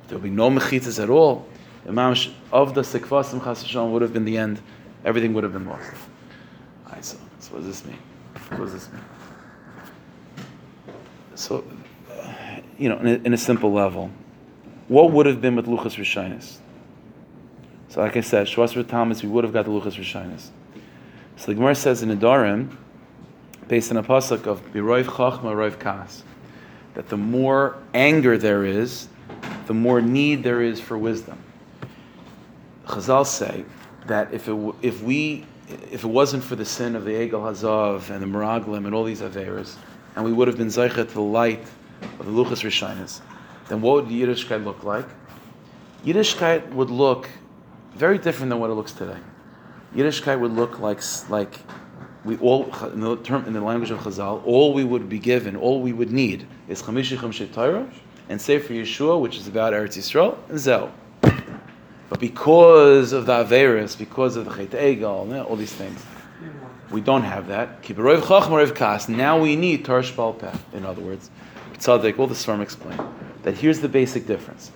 There'll 0.08 0.24
be 0.24 0.30
no 0.30 0.50
mechitzas 0.50 1.02
at 1.02 1.10
all. 1.10 1.48
Imam 1.88 2.16
of 2.52 2.74
the 2.74 2.82
sekvasim 2.82 3.44
chas 3.44 3.74
would 3.76 4.02
have 4.02 4.14
been 4.14 4.26
the 4.26 4.38
end. 4.38 4.62
Everything 5.06 5.34
would 5.34 5.44
have 5.44 5.54
been 5.54 5.66
lost. 5.66 5.92
Alright, 6.86 7.06
so, 7.06 7.18
so 7.40 7.54
what 7.54 7.64
does 7.64 7.68
this 7.68 7.86
mean? 7.86 8.00
What 8.50 8.66
does 8.66 8.74
this 8.74 8.90
mean? 8.92 9.02
So, 11.36 11.64
you 12.78 12.90
know, 12.90 12.98
in 13.00 13.08
a, 13.08 13.14
in 13.26 13.34
a 13.34 13.38
simple 13.38 13.72
level, 13.72 14.12
what 14.88 15.12
would 15.12 15.26
have 15.26 15.40
been 15.40 15.56
with 15.56 15.68
Luchas 15.68 15.96
Rishonis? 15.96 16.58
So, 17.90 18.02
like 18.02 18.18
I 18.18 18.22
said, 18.22 18.48
Shivasar 18.48 18.88
Tammuz, 18.88 19.24
we 19.24 19.30
would 19.30 19.44
have 19.44 19.54
got 19.54 19.66
the 19.66 19.72
Luchas 19.72 19.96
Rishonis. 19.96 20.50
So 21.38 21.48
the 21.48 21.56
Gemara 21.56 21.76
says 21.76 22.04
in 22.04 22.10
Adorim, 22.10 22.76
based 23.70 23.92
on 23.92 23.98
a 23.98 24.04
pasuk 24.04 24.48
of 24.48 24.62
Biroiv 24.74 25.06
Chachma 25.06 25.54
Roiv 25.54 25.80
Kas, 25.80 26.24
that 26.96 27.08
the 27.08 27.16
more 27.16 27.78
anger 27.94 28.38
there 28.38 28.66
is, 28.66 29.08
the 29.68 29.74
more 29.74 30.02
need 30.02 30.44
there 30.44 30.62
is 30.62 30.82
for 30.82 30.98
wisdom. 30.98 31.42
Chazal 32.88 33.26
say 33.26 33.64
that 34.08 34.34
if 34.34 34.50
it, 34.50 34.76
if 34.82 35.02
we 35.04 35.46
if 35.92 36.04
it 36.04 36.08
wasn't 36.08 36.44
for 36.44 36.56
the 36.56 36.66
sin 36.66 36.96
of 36.96 37.06
the 37.06 37.12
Egel 37.12 37.44
Hazav 37.44 38.10
and 38.10 38.24
the 38.24 38.26
Meraglim 38.26 38.86
and 38.86 38.96
all 38.96 39.04
these 39.04 39.22
Averas, 39.22 39.76
and 40.16 40.26
we 40.26 40.34
would 40.34 40.48
have 40.48 40.58
been 40.58 40.68
Zeichet 40.68 41.10
the 41.10 41.22
light 41.22 41.64
of 42.20 42.26
the 42.26 42.32
Luchas 42.32 42.64
Rishonis, 42.64 43.22
then 43.68 43.80
what 43.80 44.04
would 44.04 44.06
Yiddishkeit 44.12 44.64
look 44.66 44.84
like? 44.84 45.06
Yiddishkeit 46.04 46.74
would 46.74 46.90
look 46.90 47.30
very 47.94 48.18
different 48.18 48.50
than 48.50 48.60
what 48.60 48.72
it 48.72 48.74
looks 48.74 48.94
today. 48.94 49.20
Yiddishkeit 49.96 50.40
would 50.40 50.54
look 50.54 50.80
like 50.80 51.02
like 51.30 51.60
we 52.30 52.38
all 52.38 52.72
in 52.94 53.00
the 53.02 53.18
term 53.18 53.46
in 53.46 53.54
the 53.54 53.62
language 53.62 53.90
of 53.90 54.00
Chazal, 54.00 54.46
all 54.46 54.72
we 54.74 54.84
would 54.84 55.10
be 55.10 55.18
given, 55.18 55.56
all 55.56 55.82
we 55.82 55.92
would 55.92 56.12
need 56.12 56.46
is 56.68 56.82
Chamishi 56.82 57.52
Torah 57.52 57.92
and 58.30 58.40
Sefer 58.40 58.74
Yeshua, 58.74 59.20
which 59.20 59.36
is 59.38 59.48
about 59.48 59.74
Eretz 59.74 59.98
Yisrael, 59.98 60.38
and 60.48 60.60
Zel. 60.60 60.92
But 61.22 62.20
because 62.20 63.14
of 63.14 63.26
the 63.26 63.44
Averis, 63.44 63.98
because 63.98 64.36
of 64.36 64.46
the 64.46 64.52
Chet 64.52 64.72
Egel, 64.72 65.50
all 65.50 65.56
these 65.56 65.74
things, 65.74 66.04
we 66.92 67.02
don't 67.02 67.24
have 67.24 67.48
that. 67.48 69.10
Now 69.10 69.40
we 69.40 69.56
need 69.56 69.86
Torah 69.86 70.04
Peh. 70.04 70.58
In 70.74 70.86
other 70.86 71.02
words, 71.02 71.32
Tzadik, 71.80 72.20
all 72.20 72.28
the 72.28 72.36
Svarm 72.36 72.62
explain 72.62 73.00
that 73.42 73.56
here's 73.58 73.80
the 73.80 73.90
basic 73.90 74.28
difference. 74.28 74.72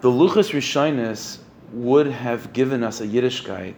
The 0.00 0.10
Luchas 0.10 0.52
Rishonis 0.52 1.38
would 1.72 2.06
have 2.06 2.52
given 2.52 2.82
us 2.82 3.00
a 3.00 3.06
Yiddishkeit 3.06 3.76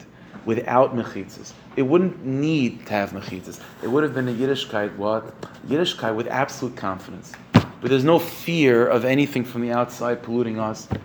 without 0.48 0.96
mechitzas. 0.96 1.52
It 1.76 1.82
wouldn't 1.82 2.24
need 2.24 2.86
to 2.86 2.92
have 2.94 3.10
mechitzas. 3.10 3.60
It 3.82 3.88
would 3.88 4.02
have 4.02 4.14
been 4.14 4.28
a 4.28 4.32
Yiddishkeit, 4.32 4.96
what? 4.96 5.38
Yiddishkeit 5.66 6.16
with 6.16 6.26
absolute 6.26 6.74
confidence. 6.74 7.34
But 7.52 7.90
there's 7.90 8.02
no 8.02 8.18
fear 8.18 8.86
of 8.86 9.04
anything 9.04 9.44
from 9.44 9.60
the 9.60 9.72
outside 9.72 10.22
polluting 10.22 10.58
us. 10.58 10.86
There 10.86 10.98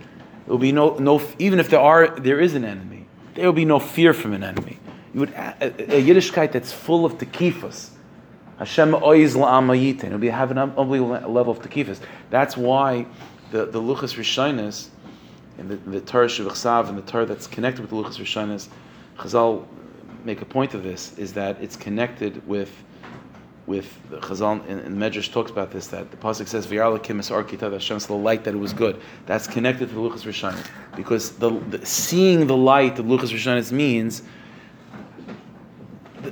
will 0.46 0.56
be 0.56 0.72
no, 0.72 0.96
no 0.96 1.20
even 1.38 1.60
if 1.60 1.68
there 1.68 1.80
are, 1.80 2.18
there 2.18 2.40
is 2.40 2.54
an 2.54 2.64
enemy. 2.64 3.04
There 3.34 3.44
will 3.44 3.52
be 3.52 3.66
no 3.66 3.78
fear 3.78 4.14
from 4.14 4.32
an 4.32 4.42
enemy. 4.42 4.78
You 5.12 5.20
would 5.20 5.30
a, 5.32 5.54
a, 5.66 6.02
Yiddishkeit 6.02 6.52
that's 6.52 6.72
full 6.72 7.04
of 7.04 7.18
tekifas. 7.18 7.90
Hashem 8.58 8.92
oiz 8.92 9.34
la'amayitin. 9.34 10.04
It'll 10.04 10.18
be 10.18 10.30
have 10.30 10.52
an 10.52 10.58
unbelievable 10.58 11.30
level 11.30 11.52
of 11.52 11.58
tekifas. 11.58 12.00
That's 12.30 12.56
why 12.56 13.04
the 13.50 13.66
the 13.66 13.80
luchas 13.80 14.16
rishonis 14.16 14.88
and 15.58 15.68
the, 15.68 15.76
the 15.76 16.00
Torah 16.00 16.30
and 16.34 16.96
the 16.96 17.02
Torah 17.02 17.26
that's 17.26 17.46
connected 17.46 17.82
with 17.82 17.90
the 17.90 17.96
luchas 17.96 18.18
rishonis 18.18 18.68
Chazal 19.16 19.66
make 20.24 20.40
a 20.40 20.44
point 20.44 20.74
of 20.74 20.82
this 20.82 21.16
is 21.18 21.32
that 21.34 21.60
it's 21.62 21.76
connected 21.76 22.46
with 22.46 22.70
with 23.66 23.98
the 24.10 24.18
Chazal 24.18 24.66
in, 24.66 24.78
in 24.80 24.96
Medrash 24.96 25.32
talks 25.32 25.50
about 25.50 25.70
this 25.70 25.86
that 25.86 26.10
the 26.10 26.16
pasuk 26.18 26.46
says 26.46 26.66
V'yarla 26.66 26.98
kimis 26.98 27.30
arkita 27.30 27.60
that 27.60 27.72
Hashem 27.72 27.98
the 28.00 28.12
light 28.12 28.44
that 28.44 28.54
it 28.54 28.58
was 28.58 28.74
good. 28.74 29.00
That's 29.26 29.46
connected 29.46 29.88
to 29.88 29.94
the 29.94 30.00
Luchas 30.00 30.24
Rishonim 30.24 30.66
because 30.96 31.30
the, 31.32 31.50
the, 31.70 31.84
seeing 31.86 32.46
the 32.46 32.56
light 32.56 32.98
of 32.98 33.06
Luchas 33.06 33.30
Rishonim 33.30 33.72
means 33.72 34.22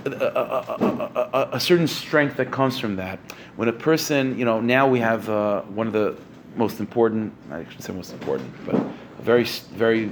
a, 0.05 0.11
a, 0.11 1.29
a, 1.33 1.49
a, 1.53 1.61
certain 1.61 1.87
strength 1.87 2.37
that 2.37 2.51
comes 2.51 2.79
from 2.79 2.97
that. 2.97 3.19
When 3.57 3.69
a 3.69 3.73
person, 3.73 4.39
you 4.39 4.45
know, 4.45 4.61
now 4.61 4.87
we 4.87 4.99
have 5.01 5.29
uh, 5.29 5.63
one 5.63 5.87
of 5.87 5.93
the 5.93 6.17
most 6.57 6.81
important, 6.81 7.33
I 7.51 7.65
shouldn't 7.65 7.83
say 7.83 7.93
most 7.93 8.13
important, 8.13 8.53
but 8.67 8.81
very, 9.21 9.45
very 9.45 10.09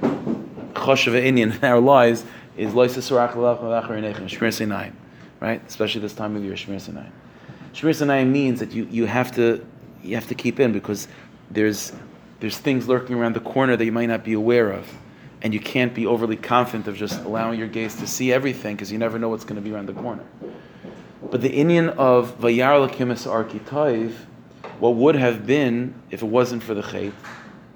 choshev 0.74 1.12
inyan 1.12 1.56
in 1.56 1.64
our 1.64 1.80
lives 1.80 2.24
is 2.56 2.72
Shmiras 4.26 4.60
Einayim, 4.60 4.92
right? 5.40 5.62
Especially 5.66 6.00
this 6.00 6.14
time 6.14 6.36
of 6.36 6.44
year, 6.44 6.54
Shmiras 6.54 6.90
Einayim. 6.90 7.10
Shmiras 7.72 8.02
Einayim 8.02 8.30
means 8.30 8.60
that 8.60 8.72
you, 8.72 8.86
you 8.90 9.06
have 9.06 9.32
to 9.36 9.64
you 10.02 10.14
have 10.14 10.28
to 10.28 10.34
keep 10.34 10.58
in 10.58 10.72
because 10.72 11.08
there's 11.50 11.92
there's 12.40 12.58
things 12.58 12.88
lurking 12.88 13.16
around 13.16 13.34
the 13.34 13.40
corner 13.40 13.76
that 13.76 13.84
you 13.84 13.92
might 13.92 14.06
not 14.06 14.24
be 14.24 14.32
aware 14.32 14.70
of, 14.70 14.90
and 15.42 15.52
you 15.52 15.60
can't 15.60 15.94
be 15.94 16.06
overly 16.06 16.36
confident 16.36 16.88
of 16.88 16.96
just 16.96 17.20
allowing 17.20 17.58
your 17.58 17.68
gaze 17.68 17.94
to 17.96 18.06
see 18.06 18.32
everything 18.32 18.76
because 18.76 18.90
you 18.90 18.98
never 18.98 19.18
know 19.18 19.28
what's 19.28 19.44
going 19.44 19.56
to 19.56 19.62
be 19.62 19.72
around 19.72 19.86
the 19.86 19.94
corner. 19.94 20.24
But 21.30 21.42
the 21.42 21.50
inyan 21.50 21.90
of 21.96 22.40
Vayar 22.40 22.88
Lakimis 22.88 23.26
Arkitaiv, 23.26 24.12
what 24.80 24.96
would 24.96 25.14
have 25.14 25.46
been 25.46 25.94
if 26.10 26.22
it 26.22 26.26
wasn't 26.26 26.62
for 26.62 26.74
the 26.74 26.82
Chait, 26.82 27.12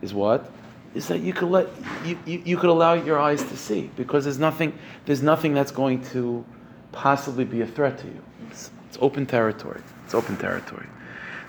is 0.03 0.13
what? 0.15 0.51
Is 0.95 1.09
that 1.09 1.21
you 1.21 1.33
could 1.33 1.49
let 1.49 1.69
you, 2.05 2.19
you, 2.25 2.43
you, 2.45 2.57
could 2.57 2.71
allow 2.71 2.95
your 2.95 3.19
eyes 3.19 3.43
to 3.43 3.57
see 3.57 3.91
because 3.97 4.25
there's 4.25 4.39
nothing 4.39 4.79
there's 5.07 5.23
nothing 5.23 5.53
that's 5.53 5.73
going 5.73 6.03
to 6.07 6.45
possibly 6.93 7.45
be 7.45 7.61
a 7.61 7.67
threat 7.67 7.99
to 7.99 8.07
you. 8.07 8.23
It's, 8.51 8.71
it's 8.89 8.99
open 9.01 9.27
territory. 9.27 9.83
It's 10.05 10.15
open 10.15 10.37
territory. 10.37 10.87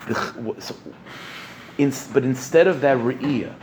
The, 0.08 0.54
so, 0.58 0.74
in, 1.78 1.92
but 2.12 2.24
instead 2.24 2.66
of 2.66 2.80
that 2.80 2.98
re'iyah, 2.98 3.54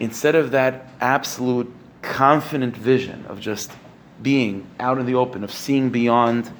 instead 0.00 0.34
of 0.34 0.50
that 0.50 0.90
absolute 1.00 1.72
confident 2.02 2.76
vision 2.76 3.24
of 3.28 3.40
just 3.40 3.72
being 4.20 4.66
out 4.80 4.98
in 4.98 5.06
the 5.06 5.14
open, 5.14 5.44
of 5.44 5.52
seeing 5.52 5.90
beyond 5.90 6.50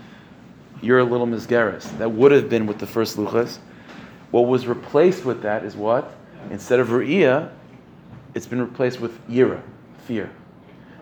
your 0.80 1.02
little 1.02 1.26
misgeras, 1.26 1.96
that 1.98 2.12
would 2.12 2.30
have 2.30 2.48
been 2.48 2.66
with 2.66 2.78
the 2.78 2.86
first 2.86 3.16
luchas, 3.16 3.58
what 4.30 4.42
was 4.42 4.66
replaced 4.66 5.24
with 5.24 5.42
that 5.42 5.64
is 5.64 5.74
what? 5.74 6.14
Instead 6.50 6.78
of 6.78 6.88
re'iyah, 6.88 7.50
it's 8.38 8.46
been 8.46 8.60
replaced 8.60 9.00
with 9.00 9.26
yira, 9.28 9.60
fear. 10.06 10.30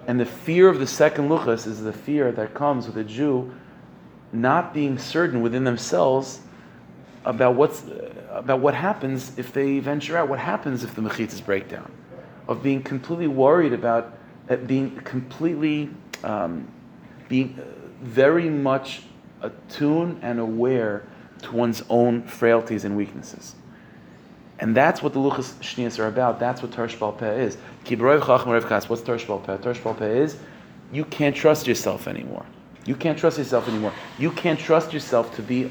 And 0.07 0.19
the 0.19 0.25
fear 0.25 0.69
of 0.69 0.79
the 0.79 0.87
second 0.87 1.29
luchas 1.29 1.67
is 1.67 1.83
the 1.83 1.93
fear 1.93 2.33
that 2.33 2.55
comes 2.55 2.87
with 2.87 2.97
a 2.97 3.05
Jew 3.05 3.53
not 4.33 4.73
being 4.73 4.99
certain 4.99 5.43
within 5.43 5.65
themselves 5.65 6.41
about 7.25 7.55
what's 7.55 7.85
about 8.31 8.61
what 8.61 8.75
happens 8.75 9.39
if 9.39 9.53
they 9.53 9.79
venture 9.81 10.17
out. 10.17 10.29
What 10.29 10.39
happens 10.39 10.83
if 10.83 10.95
the 10.95 11.03
mechitzas 11.03 11.45
break 11.45 11.69
down? 11.69 11.93
Of 12.49 12.63
being 12.63 12.83
completely 12.83 13.27
worried 13.27 13.73
about 13.73 14.17
being 14.67 14.97
completely 14.97 15.91
um, 16.25 16.69
being 17.29 17.61
very 18.01 18.49
much 18.49 19.03
attuned 19.43 20.21
and 20.23 20.39
aware 20.39 21.05
to 21.43 21.53
one's 21.53 21.83
own 21.91 22.23
frailties 22.23 22.85
and 22.85 22.97
weaknesses. 22.97 23.57
And 24.59 24.75
that's 24.75 25.03
what 25.03 25.13
the 25.13 25.19
Luchas 25.19 25.53
Shnias 25.61 25.99
are 25.99 26.09
about. 26.09 26.41
That's 26.41 26.63
what 26.63 26.71
Tarsh 26.71 26.97
Peh 27.19 27.41
is. 27.43 27.57
What's 27.57 29.03
Peh? 29.03 29.57
Tarsh 29.59 29.99
Peh 29.99 30.07
is 30.07 30.39
you 30.93 31.05
can't 31.05 31.37
trust 31.37 31.67
yourself 31.67 32.09
anymore. 32.09 32.47
You 32.87 32.95
can't 32.95 33.19
trust 33.19 33.39
yourself 33.39 33.69
anymore. 33.69 33.93
You 34.19 34.31
can't 34.31 34.59
trust 34.59 34.93
yourself 34.93 35.35
to 35.37 35.43
be 35.43 35.71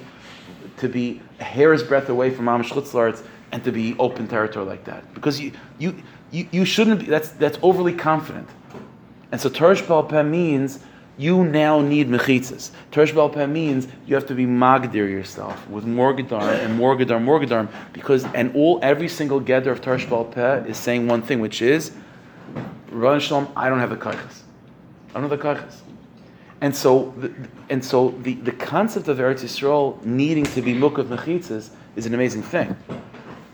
to 0.77 0.89
be 0.89 1.21
a 1.39 1.43
hair's 1.43 1.81
breadth 1.83 2.09
away 2.09 2.29
from 2.29 2.45
Amish 2.45 2.69
Chutzlarts 2.69 3.23
and 3.51 3.63
to 3.63 3.71
be 3.71 3.95
open 3.97 4.27
territory 4.27 4.65
like 4.65 4.83
that. 4.85 5.13
Because 5.13 5.39
you 5.39 5.53
you 5.79 5.95
you, 6.31 6.47
you 6.51 6.65
shouldn't 6.65 6.99
be 6.99 7.05
that's 7.05 7.29
that's 7.29 7.57
overly 7.63 7.93
confident. 7.93 8.49
And 9.31 9.39
so 9.39 9.49
Tarsh 9.49 9.81
Peh 10.09 10.23
means 10.23 10.79
you 11.17 11.43
now 11.43 11.81
need 11.81 12.09
mechitzas. 12.09 12.71
Tersh 12.91 13.33
Peh 13.33 13.45
means 13.45 13.87
you 14.05 14.15
have 14.15 14.27
to 14.27 14.35
be 14.35 14.45
magdir 14.45 15.09
yourself 15.09 15.67
with 15.69 15.85
more 15.85 16.13
morgadarm 16.13 16.65
and 16.65 16.79
morgadarm, 16.79 17.23
morgadarm, 17.23 17.69
because 17.93 18.25
and 18.33 18.53
all 18.55 18.79
every 18.81 19.07
single 19.07 19.39
gather 19.39 19.71
of 19.71 19.81
Tersh 19.81 20.31
Peh 20.31 20.69
is 20.69 20.77
saying 20.77 21.07
one 21.07 21.21
thing, 21.21 21.39
which 21.39 21.61
is, 21.61 21.91
Ran 22.89 23.19
Shalom, 23.19 23.47
I 23.55 23.69
don't 23.69 23.79
have 23.79 23.89
the 23.89 23.97
kaiches. 23.97 24.41
I 25.09 25.19
don't 25.19 25.29
have 25.29 25.31
the 25.31 25.37
kaiches. 25.37 25.75
And 26.61 26.75
so, 26.75 27.13
the, 27.17 27.33
and 27.69 27.83
so 27.83 28.09
the, 28.21 28.35
the 28.35 28.51
concept 28.51 29.07
of 29.07 29.17
Eretz 29.17 29.43
Yisrael 29.43 30.03
needing 30.03 30.45
to 30.45 30.61
be 30.61 30.73
mukav 30.73 31.05
mechitzas 31.05 31.69
is 31.95 32.05
an 32.05 32.13
amazing 32.13 32.43
thing 32.43 32.75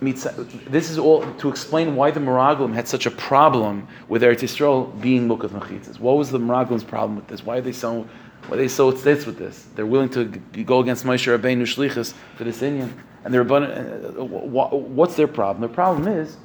this 0.02 0.90
is 0.90 0.98
all 0.98 1.32
to 1.36 1.48
explain 1.48 1.96
why 1.96 2.10
the 2.10 2.20
Meraglim 2.20 2.74
had 2.74 2.88
such 2.88 3.06
a 3.06 3.12
problem 3.12 3.88
with 4.10 4.24
Eretz 4.24 4.40
Yisrael 4.40 5.00
being 5.00 5.28
Mukav 5.28 5.50
Mechitzas. 5.50 6.00
What 6.00 6.18
was 6.18 6.32
the 6.32 6.40
Meraglim's 6.40 6.84
problem 6.84 7.16
with 7.16 7.28
this? 7.28 7.46
Why 7.46 7.58
are 7.58 7.62
they 7.62 7.72
so 7.72 8.08
why 8.48 8.56
are 8.56 8.58
they 8.58 8.68
so 8.68 8.96
states 8.96 9.28
with 9.28 9.38
this? 9.38 9.68
They're 9.76 9.86
willing 9.86 10.10
to 10.10 10.26
go 10.66 10.80
against 10.80 11.06
Moshe 11.06 11.28
Rabbeinu 11.28 11.62
Shlichus 11.62 12.16
for 12.36 12.44
this 12.44 12.62
inyan, 12.62 12.92
and 13.24 13.32
they're 13.32 13.44
uh, 13.44 14.24
what's 14.26 15.16
their 15.16 15.28
problem? 15.28 15.62
Their 15.62 15.70
problem 15.70 16.08
is 16.08 16.36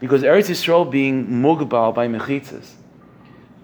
because 0.00 0.22
Eretz 0.22 0.50
Yisrael 0.50 0.90
being 0.90 1.26
Mugbal 1.26 1.94
by 1.94 2.08
Mechitzas 2.08 2.72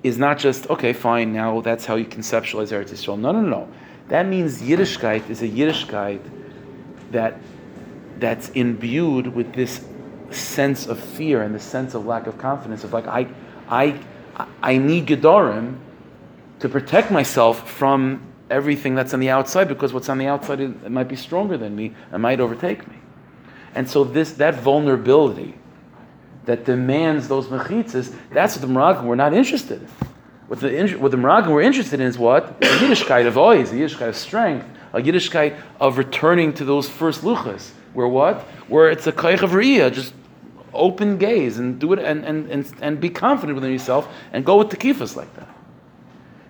is 0.02 0.16
not 0.16 0.38
just 0.38 0.70
okay, 0.70 0.94
fine. 0.94 1.34
Now 1.34 1.60
that's 1.60 1.84
how 1.84 1.96
you 1.96 2.06
conceptualize 2.06 2.72
Eretz 2.72 2.92
Yisrael. 2.92 3.18
No, 3.18 3.30
no, 3.32 3.42
no. 3.42 3.68
That 4.08 4.26
means 4.26 4.62
Yiddishkeit 4.62 5.28
is 5.28 5.42
a 5.42 5.48
Yiddishkeit 5.48 6.20
that 7.10 7.38
that's 8.18 8.48
imbued 8.50 9.28
with 9.28 9.52
this 9.54 9.84
sense 10.30 10.86
of 10.86 10.98
fear 10.98 11.42
and 11.42 11.54
the 11.54 11.60
sense 11.60 11.94
of 11.94 12.06
lack 12.06 12.26
of 12.26 12.38
confidence 12.38 12.84
of 12.84 12.92
like 12.92 13.06
I 13.06 13.28
I 13.68 13.98
I 14.62 14.78
need 14.78 15.06
Gedorim 15.06 15.78
to 16.60 16.68
protect 16.68 17.10
myself 17.10 17.70
from 17.70 18.22
everything 18.50 18.94
that's 18.94 19.14
on 19.14 19.20
the 19.20 19.30
outside 19.30 19.68
because 19.68 19.92
what's 19.92 20.08
on 20.08 20.18
the 20.18 20.26
outside 20.26 20.60
it 20.60 20.90
might 20.90 21.08
be 21.08 21.16
stronger 21.16 21.56
than 21.56 21.74
me 21.74 21.94
and 22.12 22.22
might 22.22 22.40
overtake 22.40 22.86
me. 22.88 22.96
And 23.74 23.88
so 23.88 24.04
this 24.04 24.32
that 24.34 24.56
vulnerability 24.56 25.54
that 26.44 26.64
demands 26.64 27.28
those 27.28 27.46
mechitzas, 27.46 28.14
that's 28.30 28.56
what 28.56 28.66
the 28.66 28.72
Meraglim 28.72 29.04
were 29.04 29.16
not 29.16 29.32
interested 29.32 29.80
in. 29.82 29.88
What 30.46 30.60
the, 30.60 30.96
what 30.98 31.10
the 31.10 31.16
were 31.16 31.62
interested 31.62 32.00
in 32.00 32.06
is 32.06 32.18
what? 32.18 32.50
A 32.50 32.66
Yiddishkeit 32.66 33.26
of 33.26 33.34
ois, 33.34 33.72
a 33.72 33.74
Yiddishkeit 33.74 34.08
of 34.08 34.16
strength, 34.16 34.66
a 34.92 35.00
Yiddishkeit 35.00 35.58
of 35.80 35.96
returning 35.96 36.52
to 36.54 36.66
those 36.66 36.86
first 36.86 37.22
luchas 37.22 37.70
where 37.94 38.08
what? 38.08 38.42
Where 38.68 38.90
it's 38.90 39.06
a 39.06 39.12
kaich 39.12 39.42
of 39.42 39.50
riyah, 39.50 39.92
just 39.92 40.12
open 40.74 41.16
gaze 41.16 41.58
and 41.58 41.78
do 41.78 41.92
it 41.92 42.00
and, 42.00 42.24
and, 42.24 42.50
and, 42.50 42.74
and 42.80 43.00
be 43.00 43.08
confident 43.08 43.54
within 43.54 43.72
yourself 43.72 44.08
and 44.32 44.44
go 44.44 44.56
with 44.56 44.70
the 44.70 44.76
kifas 44.76 45.16
like 45.16 45.32
that. 45.36 45.48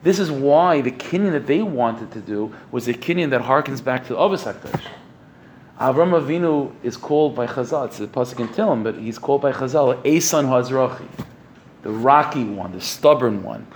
This 0.02 0.18
is 0.18 0.30
why 0.30 0.80
the 0.80 0.90
kinyan 0.90 1.32
that 1.32 1.46
they 1.46 1.62
wanted 1.62 2.10
to 2.12 2.20
do 2.20 2.54
was 2.70 2.88
a 2.88 2.94
kinyan 2.94 3.30
that 3.30 3.42
harkens 3.42 3.82
back 3.82 4.02
to 4.06 4.14
the 4.14 4.18
Avos 4.18 4.44
HaKadosh. 4.44 4.82
Avram 5.80 6.20
Avinu 6.20 6.72
is 6.82 6.96
called 6.96 7.34
by 7.34 7.46
Chazal, 7.46 7.86
it's 7.86 8.00
a 8.00 8.06
pasuk 8.06 8.40
in 8.40 8.48
Tehillim, 8.48 8.84
but 8.84 8.96
he's 8.96 9.18
called 9.18 9.42
by 9.42 9.50
Chazal 9.50 10.00
Esan 10.02 10.44
Hazrachi, 10.44 11.08
the 11.82 11.90
rocky 11.90 12.44
one, 12.44 12.72
the 12.72 12.80
stubborn 12.80 13.42
one. 13.42 13.66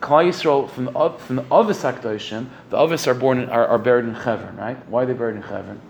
Klal 0.00 0.28
Yisrael 0.28 0.70
from 0.70 0.84
the 0.86 0.92
from 1.18 1.36
the 1.36 1.42
Avos 1.42 1.82
HaKadoshim, 1.82 2.46
the 2.70 2.76
Avos 2.76 3.06
are 3.06 3.14
born 3.14 3.40
in, 3.40 3.48
are, 3.48 3.66
are 3.66 3.78
buried 3.78 4.04
in 4.04 4.14
Chevron, 4.14 4.56
right? 4.56 4.76
Why 4.88 5.02
are 5.02 5.06
they 5.06 5.12
buried 5.12 5.36
in 5.36 5.42
Chevron? 5.42 5.80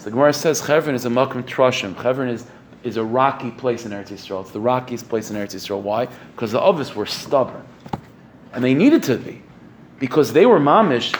So 0.00 0.04
the 0.04 0.12
Gemara 0.12 0.32
says 0.32 0.64
Chevron 0.64 0.94
is 0.94 1.04
a 1.04 1.10
Malkum 1.10 1.42
Trashim. 1.42 1.94
Chevron 2.02 2.30
is, 2.30 2.46
is 2.84 2.96
a 2.96 3.04
rocky 3.04 3.50
place 3.50 3.84
in 3.84 3.92
Eretz 3.92 4.08
Yisrael. 4.08 4.40
It's 4.40 4.50
the 4.50 4.58
rockiest 4.58 5.06
place 5.10 5.28
in 5.28 5.36
Eretz 5.36 5.54
Yisrael. 5.54 5.82
Why? 5.82 6.06
Because 6.32 6.52
the 6.52 6.60
Ovis 6.60 6.96
were 6.96 7.04
stubborn. 7.04 7.62
And 8.54 8.64
they 8.64 8.72
needed 8.72 9.02
to 9.02 9.18
be. 9.18 9.42
Because 9.98 10.32
they 10.32 10.46
were 10.46 10.58
mamish, 10.58 11.14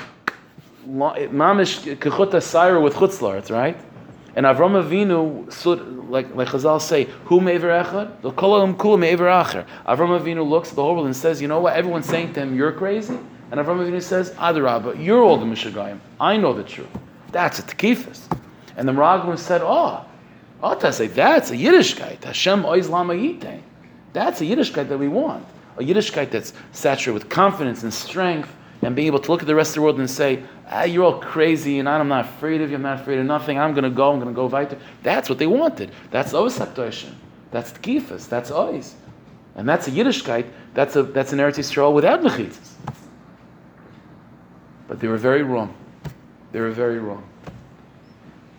mamish 0.88 1.94
kechut 1.98 2.30
asira 2.30 2.82
with 2.82 2.94
chutzlarts, 2.94 3.50
right? 3.50 3.78
And 4.34 4.46
Avram 4.46 4.82
Avinu, 4.82 6.08
like, 6.08 6.34
like 6.34 6.48
Chazal 6.48 6.80
say, 6.80 7.04
who 7.26 7.42
me'ever 7.42 7.68
echad? 7.68 8.22
The 8.22 8.30
kolam 8.30 8.78
kula 8.78 8.98
me'ever 8.98 9.26
acher. 9.26 9.66
Avram 9.86 10.18
Avinu 10.18 10.48
looks 10.48 10.70
at 10.70 10.76
the 10.76 10.82
whole 10.82 10.94
world 10.94 11.04
and 11.04 11.14
says, 11.14 11.42
you 11.42 11.48
know 11.48 11.60
what? 11.60 11.76
Everyone's 11.76 12.06
saying 12.06 12.32
to 12.32 12.40
him, 12.40 12.56
you're 12.56 12.72
crazy. 12.72 13.18
And 13.50 13.60
Avram 13.60 13.86
Avinu 13.86 14.00
says, 14.00 14.30
Adarabba, 14.36 15.04
you're 15.04 15.22
all 15.22 15.36
the 15.36 15.44
Mishagayim. 15.44 16.00
I 16.18 16.38
know 16.38 16.54
the 16.54 16.64
truth. 16.64 16.88
That's 17.30 17.58
a 17.58 17.62
tekifas. 17.62 18.20
And 18.80 18.88
the 18.88 18.92
Meraglim 18.92 19.38
said, 19.38 19.60
oh, 19.62 20.06
oh, 20.62 20.90
say 20.90 21.06
that's 21.06 21.50
a 21.50 21.54
Yiddishkeit. 21.54 22.24
Hashem 22.24 22.62
oiz 22.62 22.88
lama 22.88 23.12
That's 24.14 24.40
a 24.40 24.44
Yiddishkeit 24.44 24.88
that 24.88 24.96
we 24.96 25.06
want. 25.06 25.46
A 25.76 25.82
Yiddishkeit 25.82 26.30
that's 26.30 26.54
saturated 26.72 27.12
with 27.12 27.28
confidence 27.28 27.82
and 27.82 27.92
strength 27.92 28.50
and 28.80 28.96
being 28.96 29.08
able 29.08 29.18
to 29.18 29.30
look 29.30 29.42
at 29.42 29.46
the 29.46 29.54
rest 29.54 29.72
of 29.72 29.74
the 29.74 29.80
world 29.82 29.98
and 29.98 30.08
say, 30.08 30.42
ah, 30.68 30.84
you're 30.84 31.04
all 31.04 31.20
crazy 31.20 31.78
and 31.78 31.86
I'm 31.86 32.08
not 32.08 32.24
afraid 32.24 32.62
of 32.62 32.70
you, 32.70 32.76
I'm 32.76 32.82
not 32.82 33.02
afraid 33.02 33.18
of 33.18 33.26
nothing, 33.26 33.58
I'm 33.58 33.74
going 33.74 33.84
to 33.84 33.90
go, 33.90 34.12
I'm 34.12 34.18
going 34.18 34.32
to 34.32 34.34
go 34.34 34.46
weiter. 34.46 34.78
That's 35.02 35.28
what 35.28 35.36
they 35.36 35.46
wanted. 35.46 35.90
That's 36.10 36.32
Oisaktoishin. 36.32 37.12
That's 37.50 37.72
Tkifas. 37.72 38.30
That's 38.30 38.50
Ois. 38.50 38.94
And 39.56 39.68
that's 39.68 39.88
a 39.88 39.90
Yiddishkeit, 39.90 40.48
that's, 40.72 40.96
a, 40.96 41.02
that's 41.02 41.34
an 41.34 41.38
Eretz 41.38 41.58
Yisrael 41.58 41.92
without 41.92 42.22
Mechitzas. 42.22 42.76
But 44.88 45.00
they 45.00 45.08
were 45.08 45.18
very 45.18 45.42
wrong. 45.42 45.74
They 46.52 46.60
were 46.60 46.70
very 46.70 46.98
wrong. 46.98 47.29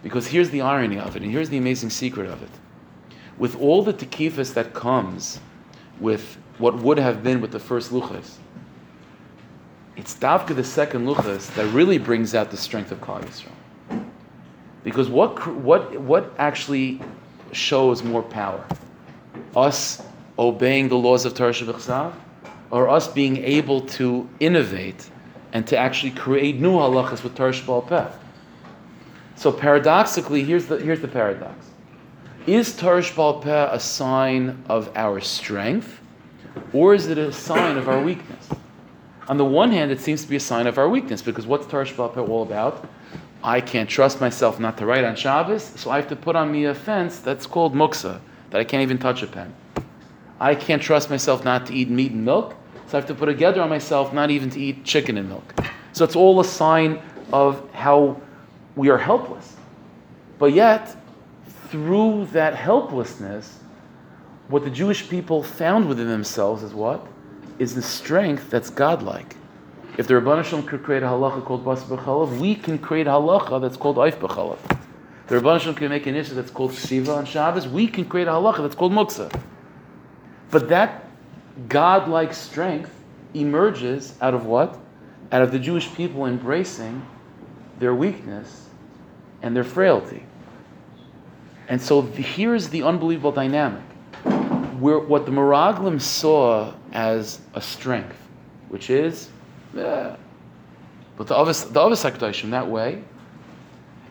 Because 0.03 0.27
here's 0.27 0.49
the 0.49 0.61
irony 0.61 0.97
of 0.97 1.15
it, 1.15 1.21
and 1.21 1.31
here's 1.31 1.49
the 1.49 1.57
amazing 1.57 1.89
secret 1.89 2.29
of 2.29 2.41
it. 2.41 2.49
With 3.37 3.59
all 3.59 3.83
the 3.83 3.93
tekifas 3.93 4.53
that 4.53 4.73
comes 4.73 5.39
with 5.99 6.37
what 6.57 6.77
would 6.77 6.97
have 6.97 7.23
been 7.23 7.41
with 7.41 7.51
the 7.51 7.59
first 7.59 7.91
luchas, 7.91 8.37
it's 9.95 10.15
Davka 10.15 10.55
the 10.55 10.63
second 10.63 11.05
luchas 11.05 11.53
that 11.55 11.65
really 11.73 11.97
brings 11.97 12.33
out 12.33 12.49
the 12.49 12.57
strength 12.57 12.91
of 12.91 12.99
Klal 13.01 13.23
Yisrael. 13.23 14.05
Because 14.83 15.09
what, 15.09 15.45
what, 15.57 15.99
what 15.99 16.33
actually 16.39 17.01
shows 17.51 18.03
more 18.03 18.23
power? 18.23 18.65
Us 19.55 20.01
obeying 20.39 20.87
the 20.89 20.95
laws 20.95 21.25
of 21.25 21.35
Torah 21.35 22.13
or 22.71 22.89
us 22.89 23.07
being 23.07 23.37
able 23.37 23.81
to 23.81 24.27
innovate 24.39 25.09
and 25.53 25.67
to 25.67 25.77
actually 25.77 26.11
create 26.11 26.59
new 26.59 26.71
halachas 26.71 27.23
with 27.23 27.35
Torah 27.35 27.51
Shabbat 27.51 28.13
so 29.41 29.51
paradoxically, 29.51 30.43
here's 30.43 30.67
the, 30.67 30.77
here's 30.77 31.01
the 31.01 31.07
paradox. 31.07 31.65
Is 32.45 32.73
Tarish 32.79 33.15
Peh 33.41 33.69
a 33.71 33.79
sign 33.79 34.63
of 34.69 34.91
our 34.95 35.19
strength, 35.19 35.99
or 36.73 36.93
is 36.93 37.07
it 37.07 37.17
a 37.17 37.33
sign 37.33 37.75
of 37.75 37.89
our 37.89 37.99
weakness? 37.99 38.49
On 39.29 39.37
the 39.37 39.45
one 39.45 39.71
hand, 39.71 39.89
it 39.89 39.99
seems 39.99 40.21
to 40.21 40.29
be 40.29 40.35
a 40.35 40.39
sign 40.39 40.67
of 40.67 40.77
our 40.77 40.87
weakness, 40.87 41.23
because 41.23 41.47
what's 41.47 41.65
Tarish 41.65 41.95
Peh 41.95 42.21
all 42.21 42.43
about? 42.43 42.87
I 43.43 43.61
can't 43.61 43.89
trust 43.89 44.21
myself 44.21 44.59
not 44.59 44.77
to 44.77 44.85
write 44.85 45.03
on 45.03 45.15
Shabbos, 45.15 45.63
so 45.63 45.89
I 45.89 45.95
have 45.95 46.07
to 46.09 46.15
put 46.15 46.35
on 46.35 46.51
me 46.51 46.65
a 46.65 46.75
fence 46.75 47.17
that's 47.17 47.47
called 47.47 47.73
muksa, 47.73 48.21
that 48.51 48.61
I 48.61 48.63
can't 48.63 48.83
even 48.83 48.99
touch 48.99 49.23
a 49.23 49.27
pen. 49.27 49.55
I 50.39 50.53
can't 50.53 50.83
trust 50.83 51.09
myself 51.09 51.43
not 51.43 51.65
to 51.65 51.73
eat 51.73 51.89
meat 51.89 52.11
and 52.11 52.23
milk, 52.23 52.53
so 52.85 52.95
I 52.95 53.01
have 53.01 53.07
to 53.07 53.15
put 53.15 53.27
a 53.27 53.33
gather 53.33 53.63
on 53.63 53.69
myself 53.69 54.13
not 54.13 54.29
even 54.29 54.51
to 54.51 54.59
eat 54.59 54.85
chicken 54.85 55.17
and 55.17 55.27
milk. 55.27 55.51
So 55.93 56.05
it's 56.05 56.15
all 56.15 56.39
a 56.41 56.45
sign 56.45 57.01
of 57.33 57.67
how 57.73 58.21
we 58.75 58.89
are 58.89 58.97
helpless. 58.97 59.55
But 60.39 60.53
yet, 60.53 60.95
through 61.69 62.25
that 62.33 62.55
helplessness, 62.55 63.59
what 64.47 64.63
the 64.63 64.69
Jewish 64.69 65.07
people 65.07 65.43
found 65.43 65.87
within 65.87 66.07
themselves 66.07 66.63
is 66.63 66.73
what? 66.73 67.05
Is 67.59 67.75
the 67.75 67.81
strength 67.81 68.49
that's 68.49 68.69
godlike. 68.69 69.35
If 69.97 70.07
the 70.07 70.15
Ribbono 70.15 70.43
Shel 70.43 70.61
Olam 70.61 70.67
could 70.67 70.83
create 70.83 71.03
a 71.03 71.07
halacha 71.07 71.43
called 71.43 71.63
Bas 71.63 71.83
B'chalav, 71.83 72.39
we 72.39 72.55
can 72.55 72.77
create 72.77 73.07
a 73.07 73.11
halacha 73.11 73.61
that's 73.61 73.77
called 73.77 73.97
Eif 73.97 74.15
B'chalav. 74.19 74.57
The 75.27 75.35
Ribbono 75.35 75.59
Shel 75.59 75.73
Olam 75.73 75.77
can 75.77 75.89
make 75.89 76.07
an 76.07 76.15
issue 76.15 76.33
that's 76.33 76.51
called 76.51 76.73
Shiva 76.73 77.13
on 77.13 77.25
Shabbos, 77.25 77.67
we 77.67 77.87
can 77.87 78.05
create 78.05 78.27
a 78.27 78.31
halacha 78.31 78.61
that's 78.61 78.75
called 78.75 78.93
Muksa. 78.93 79.33
But 80.49 80.69
that 80.69 81.07
godlike 81.67 82.33
strength 82.33 82.93
emerges 83.33 84.15
out 84.21 84.33
of 84.33 84.45
what? 84.45 84.77
Out 85.31 85.41
of 85.41 85.51
the 85.51 85.59
Jewish 85.59 85.93
people 85.93 86.25
embracing 86.25 87.05
their 87.81 87.95
weakness 87.95 88.69
and 89.41 89.55
their 89.55 89.65
frailty. 89.65 90.23
And 91.67 91.81
so 91.81 92.03
here's 92.03 92.69
the 92.69 92.83
unbelievable 92.83 93.31
dynamic. 93.31 93.83
Where 94.79 94.99
what 94.99 95.25
the 95.25 95.31
Meraglim 95.31 95.99
saw 95.99 96.73
as 96.93 97.41
a 97.55 97.61
strength 97.61 98.17
which 98.69 98.89
is, 98.89 99.29
yeah. 99.75 100.15
But 101.17 101.27
the 101.27 101.35
Avos, 101.35 101.73
the 101.73 101.79
Avos 101.79 102.09
HaKadoshim 102.09 102.51
that 102.51 102.67
way, 102.69 103.03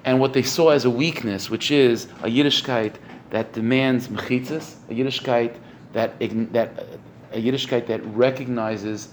and 0.05 0.21
what 0.21 0.35
they 0.35 0.43
saw 0.43 0.71
as 0.71 0.85
a 0.85 0.91
weakness, 0.91 1.49
which 1.49 1.71
is 1.71 2.05
a 2.23 2.29
Yiddishkeit 2.29 2.97
that 3.31 3.53
demands 3.53 4.09
mechitzas, 4.09 4.75
a 4.91 4.95
Yiddishkeit 4.95 5.57
that, 5.95 6.19
that 6.53 6.87
a 7.33 7.43
Yiddishkeit 7.43 7.87
that 7.87 8.05
recognizes 8.07 9.09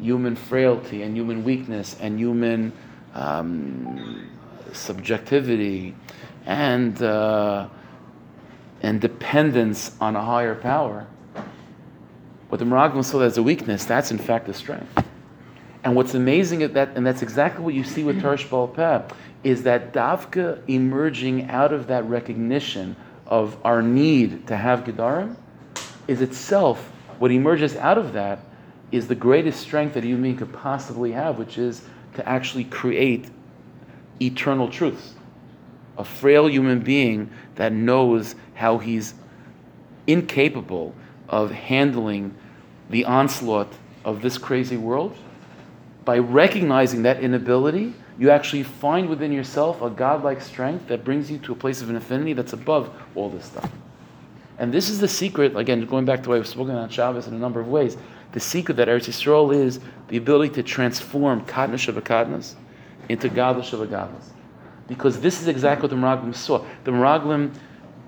human 0.00 0.34
frailty 0.34 1.02
and 1.02 1.14
human 1.14 1.44
weakness 1.44 1.96
and 2.00 2.18
human 2.18 2.72
um, 3.14 4.28
subjectivity 4.72 5.94
and 6.46 7.02
uh, 7.02 7.68
and 8.82 9.00
dependence 9.00 9.92
on 10.00 10.16
a 10.16 10.22
higher 10.22 10.54
power. 10.54 11.06
What 12.48 12.58
the 12.58 12.64
Meraglim 12.64 13.04
saw 13.04 13.20
as 13.20 13.36
a 13.36 13.42
weakness, 13.42 13.84
that's 13.84 14.10
in 14.10 14.18
fact 14.18 14.48
a 14.48 14.54
strength. 14.54 15.04
And 15.84 15.94
what's 15.94 16.14
amazing 16.14 16.62
at 16.62 16.74
that, 16.74 16.90
and 16.96 17.06
that's 17.06 17.22
exactly 17.22 17.64
what 17.64 17.74
you 17.74 17.84
see 17.84 18.04
with 18.04 18.20
Tarsh 18.20 18.74
Peh, 18.74 19.14
is 19.44 19.62
that 19.64 19.92
Davka 19.92 20.60
emerging 20.68 21.50
out 21.50 21.72
of 21.72 21.86
that 21.88 22.04
recognition 22.04 22.96
of 23.26 23.56
our 23.64 23.82
need 23.82 24.46
to 24.48 24.56
have 24.56 24.84
Gedarim 24.84 25.36
is 26.08 26.22
itself, 26.22 26.90
what 27.18 27.30
emerges 27.30 27.76
out 27.76 27.98
of 27.98 28.14
that 28.14 28.40
is 28.90 29.06
the 29.06 29.14
greatest 29.14 29.60
strength 29.60 29.94
that 29.94 30.02
a 30.02 30.06
human 30.06 30.22
being 30.22 30.36
could 30.36 30.52
possibly 30.52 31.12
have, 31.12 31.38
which 31.38 31.58
is 31.58 31.82
to 32.14 32.28
actually 32.28 32.64
create 32.64 33.28
eternal 34.20 34.68
truths. 34.68 35.14
A 35.96 36.04
frail 36.04 36.48
human 36.48 36.80
being 36.80 37.30
that 37.56 37.72
knows 37.72 38.34
how 38.54 38.78
he's 38.78 39.14
incapable 40.06 40.94
of 41.28 41.50
handling 41.50 42.34
the 42.90 43.04
onslaught 43.04 43.72
of 44.04 44.22
this 44.22 44.38
crazy 44.38 44.76
world. 44.76 45.16
By 46.04 46.18
recognizing 46.18 47.02
that 47.02 47.20
inability, 47.20 47.94
you 48.18 48.30
actually 48.30 48.62
find 48.62 49.08
within 49.08 49.32
yourself 49.32 49.82
a 49.82 49.90
godlike 49.90 50.40
strength 50.40 50.88
that 50.88 51.04
brings 51.04 51.30
you 51.30 51.38
to 51.38 51.52
a 51.52 51.56
place 51.56 51.82
of 51.82 51.90
an 51.90 51.96
affinity 51.96 52.32
that's 52.32 52.52
above 52.52 52.90
all 53.14 53.28
this 53.28 53.44
stuff. 53.44 53.70
And 54.58 54.72
this 54.72 54.88
is 54.88 54.98
the 54.98 55.06
secret, 55.06 55.56
again, 55.56 55.84
going 55.86 56.04
back 56.04 56.22
to 56.24 56.30
what 56.30 56.38
I've 56.38 56.46
spoken 56.46 56.74
on 56.74 56.88
Shabbos 56.88 57.28
in 57.28 57.34
a 57.34 57.38
number 57.38 57.60
of 57.60 57.68
ways. 57.68 57.96
The 58.32 58.40
secret 58.40 58.76
that 58.76 58.88
Eretz 58.88 59.08
Yisrael 59.08 59.54
is 59.54 59.80
the 60.08 60.16
ability 60.16 60.54
to 60.54 60.62
transform 60.62 61.44
Kadnish 61.46 61.88
of 61.88 61.96
a 61.96 62.42
into 63.08 63.28
Gadlish 63.28 63.72
of 63.72 63.92
a. 63.92 64.08
Because 64.86 65.20
this 65.20 65.40
is 65.40 65.48
exactly 65.48 65.82
what 65.82 65.90
the 65.90 65.96
Meraglim 65.96 66.34
saw. 66.34 66.64
The 66.84 66.90
Meraglim 66.90 67.54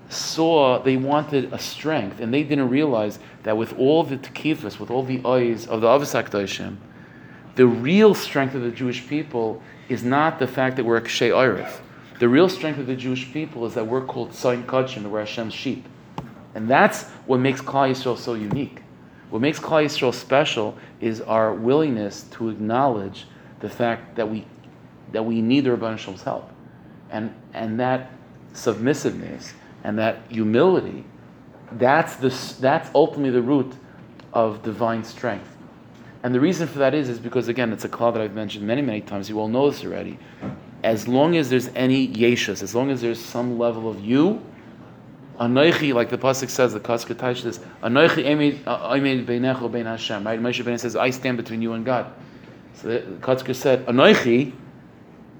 saw 0.09 0.79
they 0.79 0.97
wanted 0.97 1.53
a 1.53 1.59
strength, 1.59 2.19
and 2.19 2.33
they 2.33 2.43
didn't 2.43 2.69
realize 2.69 3.19
that 3.43 3.57
with 3.57 3.77
all 3.77 4.03
the 4.03 4.17
tekifas, 4.17 4.79
with 4.79 4.91
all 4.91 5.03
the 5.03 5.21
eyes 5.25 5.67
of 5.67 5.81
the 5.81 5.87
Avos 5.87 6.13
HaKadoshim, 6.13 6.77
the 7.55 7.65
real 7.65 8.13
strength 8.13 8.55
of 8.55 8.61
the 8.61 8.71
Jewish 8.71 9.07
people 9.07 9.61
is 9.89 10.03
not 10.03 10.39
the 10.39 10.47
fact 10.47 10.77
that 10.77 10.85
we're 10.85 11.01
Kshay 11.01 11.29
Eirith. 11.29 11.79
The 12.19 12.29
real 12.29 12.49
strength 12.49 12.79
of 12.79 12.87
the 12.87 12.95
Jewish 12.95 13.31
people 13.31 13.65
is 13.65 13.73
that 13.73 13.87
we're 13.87 14.05
called 14.05 14.31
Tzayin 14.31 14.65
Kachim, 14.65 15.03
we're 15.09 15.25
Hashem's 15.25 15.53
sheep. 15.53 15.85
And 16.53 16.69
that's 16.69 17.03
what 17.25 17.39
makes 17.39 17.61
Klal 17.61 17.91
Yisrael 17.91 18.17
so 18.17 18.33
unique. 18.33 18.81
What 19.31 19.41
makes 19.41 19.59
Klal 19.59 19.85
Yisrael 19.85 20.13
special 20.13 20.77
is 20.99 21.21
our 21.21 21.53
willingness 21.53 22.23
to 22.31 22.49
acknowledge 22.49 23.25
the 23.61 23.69
fact 23.69 24.15
that 24.15 24.29
we 24.29 24.45
that 25.13 25.23
we 25.23 25.41
need 25.41 25.61
the 25.61 25.71
Ribbono 25.71 25.97
Shel 25.97 26.11
Olam's 26.11 26.23
help, 26.23 26.51
and 27.09 27.33
and 27.53 27.79
that 27.79 28.11
submissiveness 28.53 29.53
and 29.83 29.97
that 29.97 30.19
humility, 30.29 31.05
that's 31.71 32.17
the 32.17 32.29
that's 32.59 32.89
ultimately 32.93 33.31
the 33.31 33.41
root 33.41 33.73
of 34.33 34.63
divine 34.63 35.03
strength. 35.03 35.55
And 36.23 36.35
the 36.35 36.39
reason 36.39 36.67
for 36.67 36.79
that 36.79 36.93
is 36.93 37.07
is 37.07 37.17
because 37.17 37.47
again 37.47 37.71
it's 37.71 37.85
a 37.85 37.89
cloud 37.89 38.15
that 38.15 38.21
I've 38.21 38.35
mentioned 38.35 38.67
many 38.67 38.81
many 38.81 38.99
times. 38.99 39.29
You 39.29 39.39
all 39.39 39.47
know 39.47 39.71
this 39.71 39.85
already. 39.85 40.19
As 40.83 41.07
long 41.07 41.37
as 41.37 41.49
there's 41.49 41.69
any 41.69 42.05
yeshus, 42.09 42.61
as 42.61 42.75
long 42.75 42.91
as 42.91 42.99
there's 42.99 43.19
some 43.19 43.57
level 43.57 43.89
of 43.89 44.03
you, 44.03 44.41
Anoichi, 45.39 45.93
like 45.93 46.09
the 46.09 46.17
pasuk 46.17 46.49
says, 46.49 46.73
the 46.73 46.79
Kasker 46.79 47.15
Taish 47.15 47.41
says, 47.41 47.59
Anoichi 47.81 48.25
Emed 48.25 48.59
uh, 48.67 48.89
Beinecho 48.91 49.71
Bein 49.71 49.85
Hashem. 49.85 50.25
Right? 50.25 50.39
Moshe 50.39 50.63
Ben 50.63 50.77
says, 50.77 50.95
I 50.95 51.09
stand 51.09 51.37
between 51.37 51.61
you 51.61 51.73
and 51.73 51.85
God. 51.85 52.11
So 52.75 52.87
the 52.89 52.99
Kasker 53.21 53.55
said, 53.55 53.85
Anoichi, 53.85 54.53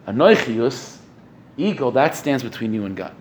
Anoichius, 0.07 0.97
ego, 1.57 1.91
that 1.91 2.15
stands 2.15 2.43
between 2.43 2.73
you 2.73 2.85
and 2.85 2.95
God. 2.95 3.13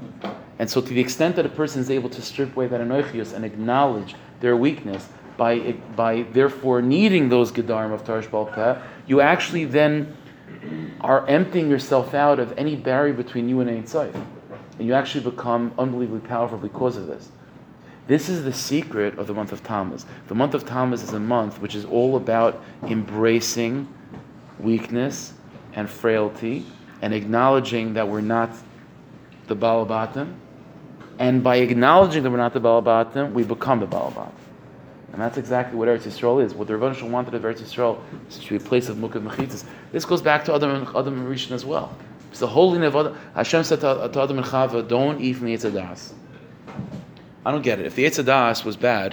And 0.59 0.69
so, 0.71 0.81
to 0.81 0.89
the 0.89 1.01
extent 1.01 1.37
that 1.37 1.47
a 1.47 1.51
person 1.51 1.81
is 1.81 1.91
able 1.91 2.11
to 2.11 2.21
strip 2.21 2.55
away 2.55 2.67
that 2.67 2.81
Anoichius 2.81 3.33
and 3.33 3.45
acknowledge 3.45 4.15
their 4.41 4.57
weakness 4.57 5.09
by, 5.39 5.73
by 5.97 6.27
therefore 6.33 6.83
needing 6.83 7.31
those 7.31 7.51
Gedarim 7.51 7.93
of 7.93 8.05
Tarish 8.05 8.29
Balpeh, 8.29 8.81
you 9.07 9.23
actually 9.23 9.65
then 9.65 10.15
are 11.01 11.27
emptying 11.29 11.71
yourself 11.71 12.13
out 12.13 12.39
of 12.39 12.53
any 12.59 12.77
barrier 12.77 13.15
between 13.15 13.49
you 13.49 13.61
and 13.61 13.71
Ein 13.71 13.85
Tzayif 13.85 14.15
and 14.79 14.87
you 14.87 14.95
actually 14.95 15.25
become 15.25 15.73
unbelievably 15.79 16.29
powerful 16.29 16.59
because 16.59 16.97
of 16.97 17.07
this. 17.07 17.31
This 18.07 18.29
is 18.29 18.45
the 18.45 18.53
secret 18.53 19.19
of 19.19 19.27
the 19.27 19.35
month 19.35 19.53
of 19.53 19.63
Tammuz. 19.63 20.05
The 20.29 20.35
month 20.35 20.55
of 20.55 20.67
Tammuz 20.67 21.03
is 21.03 21.13
a 21.13 21.21
month 21.21 21.61
which 21.61 21.75
is 21.75 21.85
all 21.85 22.17
about 22.17 22.63
embracing 22.83 23.87
weakness 24.59 25.33
and 25.75 25.89
frailty 25.89 26.67
and 27.03 27.15
acknowledging 27.15 27.95
that 27.95 28.09
we're 28.09 28.21
not 28.21 28.51
the 29.47 29.57
Balabatim. 29.57 30.35
And 31.19 31.45
by 31.45 31.57
acknowledging 31.57 32.23
that 32.23 32.31
we're 32.31 32.39
not 32.39 32.55
the 32.55 32.61
Balabatim, 32.61 33.33
we 33.33 33.45
become 33.45 33.81
the 33.81 33.87
Balabatim. 33.87 34.33
And 35.13 35.21
that's 35.21 35.39
exactly 35.39 35.77
what 35.77 35.89
Eretz 35.89 36.03
Yisrael 36.03 36.43
is. 36.45 36.55
What 36.55 36.69
the 36.69 36.77
Rebbe 36.77 37.05
wanted 37.07 37.35
of 37.35 37.43
Eretz 37.43 37.61
Yisrael 37.61 38.01
is 38.29 38.39
to 38.39 38.49
be 38.49 38.57
a 38.57 38.61
place 38.61 38.89
of 38.89 38.97
Mukad 38.97 39.23
Mechitzas. 39.23 39.65
This 39.93 40.05
goes 40.05 40.23
back 40.23 40.45
to 40.45 40.55
other 40.55 40.71
and 40.71 40.87
Rishon 40.87 41.53
as 41.53 41.65
well. 41.65 41.95
It's 42.31 42.41
the 42.41 42.47
holy 42.47 42.85
of 42.87 43.17
Hashem 43.35 43.65
said 43.65 43.81
to, 43.81 44.09
to 44.13 44.23
Adam 44.23 44.39
and 44.39 44.47
Chava, 44.47 44.87
don't 44.87 45.21
eat 45.21 45.35
from 45.35 45.47
the 45.47 45.55
Yetzadas. 45.55 46.13
I 47.45 47.51
don't 47.51 47.63
get 47.63 47.81
it. 47.81 47.87
If 47.87 47.97
the 47.97 48.05
Yetzadas 48.05 48.65
was 48.65 48.77
bad, 48.77 49.13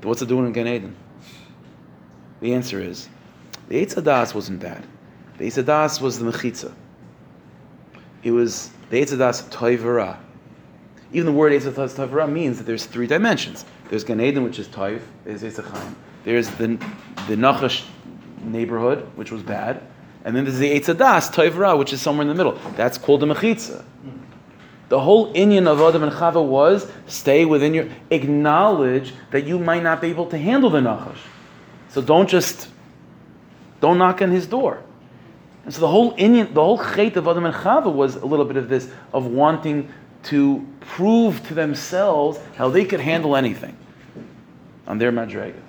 then 0.00 0.08
what's 0.08 0.22
it 0.22 0.28
doing 0.28 0.46
in 0.46 0.52
Gan 0.52 0.68
Eden? 0.68 0.96
The 2.40 2.54
answer 2.54 2.80
is, 2.80 3.08
the 3.68 3.84
Yetzadas 3.84 4.34
wasn't 4.34 4.60
bad. 4.60 4.86
The 5.38 5.46
Yetzadas 5.46 6.00
was 6.00 6.18
the 6.18 6.30
Mechitza. 6.30 6.72
It 8.22 8.30
was 8.30 8.70
the 8.90 9.02
Yetzadas 9.02 9.50
Toivara. 9.50 10.16
Even 11.12 11.26
the 11.26 11.32
word 11.32 11.52
Yetzadas 11.52 11.94
Toivara 11.94 12.30
means 12.30 12.58
that 12.58 12.64
there's 12.64 12.86
three 12.86 13.06
dimensions. 13.06 13.64
There's 13.90 14.04
Gan 14.04 14.20
Eden, 14.20 14.42
which 14.42 14.58
is 14.58 14.68
Toiv. 14.68 15.02
There's 15.24 15.42
Yitzchayim. 15.42 15.94
There's 16.24 16.48
the, 16.52 16.68
the 17.28 17.36
Nachash 17.36 17.84
neighborhood, 18.42 19.06
which 19.16 19.30
was 19.30 19.42
bad. 19.42 19.82
And 20.24 20.34
then 20.34 20.44
there's 20.44 20.58
the 20.58 20.72
Eitzadas, 20.72 21.32
Toivra, 21.32 21.78
which 21.78 21.92
is 21.92 22.00
somewhere 22.00 22.22
in 22.22 22.28
the 22.28 22.34
middle. 22.34 22.58
That's 22.76 22.96
called 22.96 23.20
the 23.20 23.26
Mechitza. 23.26 23.84
The 24.88 25.00
whole 25.00 25.32
Inyan 25.34 25.66
of 25.66 25.80
Adam 25.80 26.02
and 26.02 26.12
Chava 26.12 26.44
was 26.44 26.90
stay 27.06 27.44
within 27.44 27.74
your, 27.74 27.88
acknowledge 28.10 29.12
that 29.30 29.44
you 29.44 29.58
might 29.58 29.82
not 29.82 30.00
be 30.00 30.08
able 30.08 30.26
to 30.26 30.38
handle 30.38 30.70
the 30.70 30.80
Nachash. 30.80 31.18
So 31.88 32.00
don't 32.00 32.28
just, 32.28 32.68
don't 33.80 33.98
knock 33.98 34.22
on 34.22 34.30
his 34.30 34.46
door. 34.46 34.82
And 35.64 35.72
so 35.72 35.80
the 35.80 35.88
whole 35.88 36.14
Inyan, 36.16 36.52
the 36.52 36.62
whole 36.62 36.78
Chait 36.78 37.16
of 37.16 37.26
Adam 37.26 37.46
and 37.46 37.54
Chava 37.54 37.92
was 37.92 38.16
a 38.16 38.26
little 38.26 38.44
bit 38.44 38.56
of 38.56 38.68
this, 38.68 38.90
of 39.12 39.26
wanting 39.26 39.88
to 40.24 40.66
prove 40.80 41.46
to 41.48 41.54
themselves 41.54 42.38
how 42.56 42.68
they 42.68 42.84
could 42.84 43.00
handle 43.00 43.36
anything 43.36 43.76
on 44.86 44.98
their 44.98 45.12
Madrega. 45.12 45.60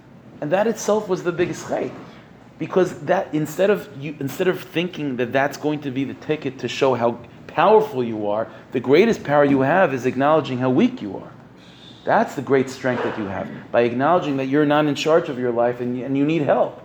And 0.42 0.52
that 0.52 0.68
itself 0.68 1.08
was 1.08 1.24
the 1.24 1.32
biggest 1.32 1.66
Chait 1.66 1.92
because 2.58 3.00
that 3.02 3.34
instead 3.34 3.70
of 3.70 3.90
you 4.00 4.16
instead 4.20 4.48
of 4.48 4.62
thinking 4.62 5.18
that 5.18 5.34
that's 5.34 5.58
going 5.58 5.82
to 5.82 5.92
be 5.92 6.04
the 6.04 6.14
ticket 6.14 6.60
to 6.60 6.68
show 6.68 6.94
how 6.94 7.20
powerful 7.48 8.04
you 8.04 8.28
are 8.28 8.50
the 8.72 8.80
greatest 8.80 9.24
power 9.24 9.44
you 9.44 9.62
have 9.62 9.94
is 9.94 10.06
acknowledging 10.06 10.58
how 10.58 10.70
weak 10.70 11.02
you 11.02 11.18
are. 11.18 11.32
That's 12.04 12.36
the 12.36 12.42
great 12.42 12.70
strength 12.70 13.04
that 13.04 13.18
you 13.18 13.26
have. 13.26 13.50
By 13.72 13.82
acknowledging 13.82 14.38
that 14.38 14.46
you're 14.46 14.66
not 14.66 14.86
in 14.86 14.94
charge 14.96 15.28
of 15.28 15.40
your 15.40 15.52
life 15.52 15.82
and, 15.82 16.00
and 16.02 16.18
you 16.18 16.26
need 16.26 16.44
help. 16.44 16.82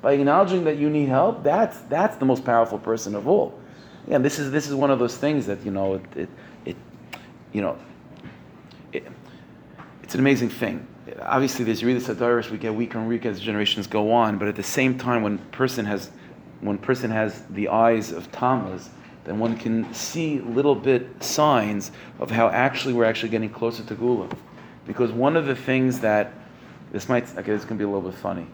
By 0.00 0.14
acknowledging 0.14 0.64
that 0.64 0.78
you 0.78 0.90
need 0.90 1.08
help 1.08 1.44
that's 1.44 1.78
that's 1.82 2.16
the 2.16 2.24
most 2.24 2.44
powerful 2.44 2.78
person 2.78 3.14
of 3.14 3.28
all. 3.28 3.58
And 4.08 4.24
this 4.24 4.38
is 4.38 4.50
this 4.50 4.66
is 4.66 4.74
one 4.74 4.90
of 4.90 4.98
those 4.98 5.16
things 5.16 5.46
that 5.46 5.64
you 5.64 5.70
know 5.70 5.94
it 5.94 6.02
it, 6.16 6.28
it 6.64 6.76
you 7.52 7.62
know 7.62 7.78
it, 8.92 9.06
it's 10.02 10.14
an 10.14 10.20
amazing 10.20 10.48
thing 10.48 10.86
obviously 11.20 11.64
there's 11.64 11.82
really 11.82 12.00
sadaris 12.00 12.50
we 12.50 12.58
get 12.58 12.74
weaker 12.74 12.98
and 12.98 13.08
weaker 13.08 13.28
as 13.28 13.40
generations 13.40 13.86
go 13.86 14.12
on 14.12 14.38
but 14.38 14.48
at 14.48 14.56
the 14.56 14.62
same 14.62 14.96
time 14.98 15.22
when 15.22 15.38
person 15.38 15.84
has 15.84 16.10
when 16.60 16.78
person 16.78 17.10
has 17.10 17.42
the 17.50 17.66
eyes 17.66 18.12
of 18.12 18.30
Tamas, 18.30 18.88
then 19.24 19.40
one 19.40 19.56
can 19.56 19.92
see 19.92 20.38
little 20.38 20.76
bit 20.76 21.08
signs 21.20 21.90
of 22.20 22.30
how 22.30 22.48
actually 22.50 22.94
we're 22.94 23.04
actually 23.04 23.30
getting 23.30 23.50
closer 23.50 23.82
to 23.82 23.96
Geulah. 23.96 24.32
Because 24.86 25.10
one 25.10 25.36
of 25.36 25.46
the 25.46 25.56
things 25.56 25.98
that 26.00 26.32
this 26.92 27.08
might 27.08 27.24
okay 27.36 27.52
this 27.52 27.64
can 27.64 27.76
be 27.76 27.84
a 27.84 27.88
little 27.88 28.08
bit 28.08 28.18
funny 28.18 28.46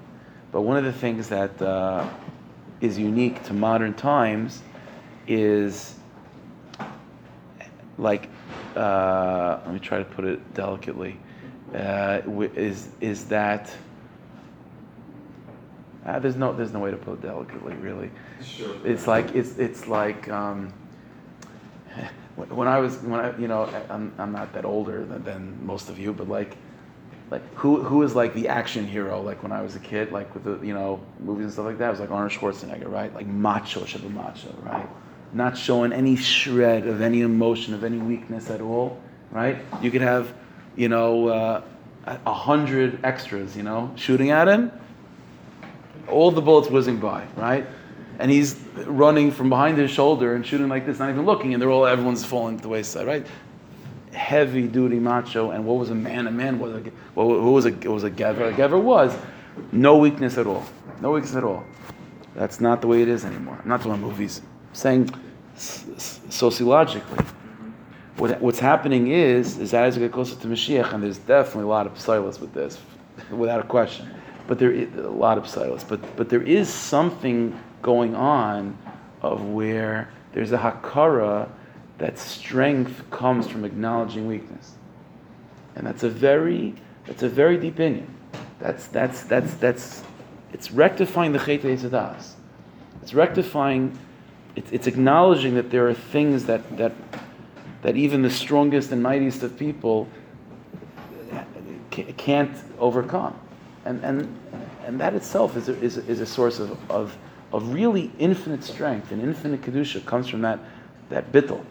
but 0.52 0.62
one 0.62 0.76
of 0.76 0.84
the 0.84 0.92
things 0.92 1.28
that 1.28 1.60
uh, 1.60 2.08
is 2.80 2.96
unique 2.96 3.42
to 3.42 3.52
modern 3.52 3.92
times 3.92 4.62
is 5.26 5.96
like 7.98 8.28
uh, 8.76 9.58
let 9.64 9.74
me 9.74 9.80
try 9.80 9.98
to 9.98 10.04
put 10.04 10.24
it 10.24 10.54
delicately 10.54 11.18
uh, 11.74 12.20
is 12.54 12.88
is 13.00 13.24
that 13.26 13.70
Uh, 16.06 16.18
there's 16.18 16.36
no 16.36 16.54
there's 16.54 16.72
no 16.72 16.78
way 16.78 16.90
to 16.90 16.96
put 16.96 17.14
it 17.14 17.22
delicately, 17.22 17.74
really. 17.74 18.10
Sure. 18.42 18.74
It's 18.84 19.06
like 19.06 19.34
it's 19.34 19.58
it's 19.58 19.86
like 19.88 20.26
um, 20.30 20.72
when 22.48 22.66
I 22.66 22.78
was 22.78 22.96
when 22.98 23.20
I 23.20 23.36
you 23.38 23.48
know 23.48 23.68
I'm, 23.90 24.12
I'm 24.18 24.32
not 24.32 24.52
that 24.54 24.64
older 24.64 25.04
than, 25.04 25.22
than 25.24 25.66
most 25.66 25.90
of 25.90 25.98
you, 25.98 26.14
but 26.14 26.26
like 26.28 26.56
like 27.30 27.42
who 27.54 27.82
who 27.82 28.02
is 28.02 28.14
like 28.14 28.32
the 28.34 28.48
action 28.48 28.86
hero 28.86 29.20
like 29.20 29.42
when 29.42 29.52
I 29.52 29.60
was 29.60 29.76
a 29.76 29.80
kid 29.80 30.12
like 30.12 30.32
with 30.34 30.44
the 30.44 30.66
you 30.66 30.72
know 30.72 31.00
movies 31.20 31.44
and 31.44 31.52
stuff 31.52 31.66
like 31.66 31.78
that 31.78 31.88
it 31.88 31.90
was 31.90 32.00
like 32.00 32.10
Arnold 32.10 32.32
Schwarzenegger 32.32 32.90
right 32.90 33.14
like 33.14 33.26
macho 33.26 33.80
Shabu 33.80 34.10
macho 34.10 34.54
right 34.62 34.88
not 35.34 35.58
showing 35.58 35.92
any 35.92 36.16
shred 36.16 36.86
of 36.86 37.02
any 37.02 37.20
emotion 37.20 37.74
of 37.74 37.84
any 37.84 37.98
weakness 37.98 38.48
at 38.50 38.62
all 38.62 38.98
right 39.30 39.58
you 39.82 39.90
could 39.90 40.00
have 40.00 40.32
you 40.76 40.88
know 40.88 41.28
uh, 41.28 41.62
a 42.06 42.18
a 42.26 42.34
hundred 42.34 43.04
extras 43.04 43.56
you 43.56 43.62
know 43.62 43.92
shooting 43.96 44.30
at 44.30 44.48
him 44.48 44.70
all 46.10 46.30
the 46.30 46.40
bullets 46.40 46.68
whizzing 46.68 46.98
by, 46.98 47.26
right? 47.36 47.66
And 48.18 48.30
he's 48.30 48.56
running 48.86 49.30
from 49.30 49.48
behind 49.48 49.78
his 49.78 49.90
shoulder 49.90 50.34
and 50.34 50.44
shooting 50.44 50.68
like 50.68 50.86
this, 50.86 50.98
not 50.98 51.10
even 51.10 51.24
looking, 51.24 51.52
and 51.54 51.62
they're 51.62 51.70
all 51.70 51.86
everyone's 51.86 52.24
falling 52.24 52.56
to 52.56 52.62
the 52.62 52.68
wayside, 52.68 53.06
right? 53.06 53.26
Heavy 54.12 54.66
duty 54.66 54.98
macho, 54.98 55.50
and 55.50 55.64
what 55.64 55.76
was 55.76 55.90
a 55.90 55.94
man? 55.94 56.26
A 56.26 56.30
man 56.30 56.58
was 56.58 56.74
a 56.74 56.80
what 57.14 57.24
who 57.26 57.52
was 57.52 57.66
a 57.66 57.70
was 57.88 58.04
a 58.04 58.10
gever? 58.10 58.48
A 58.48 58.52
gever 58.52 58.80
was 58.80 59.16
no 59.70 59.98
weakness 59.98 60.38
at 60.38 60.46
all, 60.46 60.64
no 61.00 61.12
weakness 61.12 61.36
at 61.36 61.44
all. 61.44 61.64
That's 62.34 62.60
not 62.60 62.80
the 62.80 62.86
way 62.86 63.02
it 63.02 63.08
is 63.08 63.24
anymore. 63.24 63.58
I'm 63.62 63.68
not 63.68 63.82
doing 63.82 64.00
movies. 64.00 64.40
I'm 64.40 64.74
saying 64.74 65.10
sociologically, 65.56 67.24
what, 68.18 68.40
what's 68.40 68.58
happening 68.58 69.08
is 69.08 69.58
is 69.58 69.70
that 69.70 69.84
as 69.84 69.96
we 69.96 70.02
get 70.02 70.12
closer 70.12 70.36
to 70.36 70.46
Mashiach, 70.46 70.92
and 70.92 71.02
there's 71.02 71.18
definitely 71.18 71.64
a 71.64 71.68
lot 71.68 71.86
of 71.86 71.98
silence 71.98 72.40
with 72.40 72.52
this, 72.52 72.78
without 73.30 73.60
a 73.60 73.64
question. 73.64 74.08
But 74.46 74.58
there 74.58 74.72
is 74.72 74.92
a 74.96 75.08
lot 75.08 75.38
of 75.38 75.46
silence. 75.46 75.84
But 75.84 76.16
but 76.16 76.28
there 76.28 76.42
is 76.42 76.68
something 76.68 77.58
going 77.82 78.14
on 78.14 78.76
of 79.22 79.44
where 79.44 80.10
there's 80.32 80.52
a 80.52 80.58
hakara 80.58 81.48
that 81.98 82.18
strength 82.18 83.08
comes 83.10 83.46
from 83.46 83.64
acknowledging 83.64 84.26
weakness, 84.26 84.72
and 85.76 85.86
that's 85.86 86.02
a 86.02 86.10
very 86.10 86.74
that's 87.06 87.22
a 87.22 87.28
very 87.28 87.56
deep 87.56 87.74
opinion. 87.74 88.14
That's 88.58 88.86
that's 88.88 89.22
that's 89.24 89.54
that's 89.54 90.02
it's 90.52 90.72
rectifying 90.72 91.32
the 91.32 91.38
chet. 91.38 91.64
It's 91.64 93.14
rectifying. 93.14 93.98
It's, 94.56 94.72
it's 94.72 94.86
acknowledging 94.88 95.54
that 95.54 95.70
there 95.70 95.88
are 95.88 95.94
things 95.94 96.46
that 96.46 96.78
that 96.78 96.92
that 97.82 97.96
even 97.96 98.22
the 98.22 98.30
strongest 98.30 98.92
and 98.92 99.02
mightiest 99.02 99.42
of 99.42 99.56
people 99.58 100.08
can't 102.16 102.56
overcome. 102.78 103.38
And, 103.84 104.02
and, 104.04 104.36
and 104.84 105.00
that 105.00 105.14
itself 105.14 105.56
is 105.56 105.68
a, 105.68 105.80
is 105.80 105.96
a, 105.96 106.06
is 106.06 106.20
a 106.20 106.26
source 106.26 106.58
of, 106.58 106.78
of, 106.90 107.16
of 107.52 107.72
really 107.72 108.10
infinite 108.18 108.64
strength 108.64 109.12
and 109.12 109.22
infinite 109.22 109.62
kedusha 109.62 110.04
comes 110.04 110.28
from 110.28 110.42
that, 110.42 110.58
that 111.08 111.32
bittel, 111.32 111.64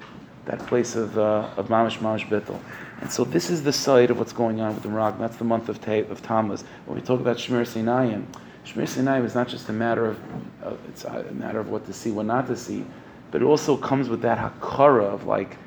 that 0.45 0.59
place 0.67 0.95
of, 0.95 1.17
uh, 1.17 1.49
of 1.57 1.67
mamish 1.67 1.97
mamish 1.99 2.27
bittel. 2.27 2.59
And 3.01 3.11
so 3.11 3.23
this 3.23 3.49
is 3.49 3.63
the 3.63 3.73
side 3.73 4.09
of 4.09 4.17
what's 4.17 4.33
going 4.33 4.59
on 4.59 4.73
with 4.73 4.83
the 4.83 4.89
Rock. 4.89 5.19
That's 5.19 5.37
the 5.37 5.43
month 5.43 5.69
of, 5.69 5.79
Ta- 5.79 6.09
of 6.09 6.21
Tammuz. 6.23 6.63
When 6.85 6.97
we 6.97 7.05
talk 7.05 7.19
about 7.19 7.37
Shmiras 7.37 7.79
Einayim, 7.79 8.25
Shmiras 8.65 8.97
Einayim 8.97 9.23
is 9.23 9.35
not 9.35 9.47
just 9.47 9.69
a 9.69 9.73
matter 9.73 10.07
of, 10.07 10.19
uh, 10.63 10.73
it's 10.87 11.03
a 11.03 11.31
matter 11.33 11.59
of 11.59 11.69
what 11.69 11.85
to 11.85 11.93
see, 11.93 12.11
what 12.11 12.25
not 12.25 12.47
to 12.47 12.57
see, 12.57 12.83
but 13.29 13.41
it 13.41 13.45
also 13.45 13.77
comes 13.77 14.09
with 14.09 14.21
that 14.21 14.37
hakara 14.39 15.03
of 15.03 15.25
like, 15.25 15.57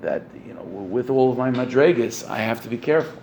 that, 0.00 0.22
you 0.46 0.54
know, 0.54 0.62
with 0.62 1.10
all 1.10 1.30
of 1.30 1.38
my 1.38 1.50
madregas, 1.50 2.28
I 2.28 2.38
have 2.38 2.62
to 2.62 2.68
be 2.68 2.78
careful. 2.78 3.20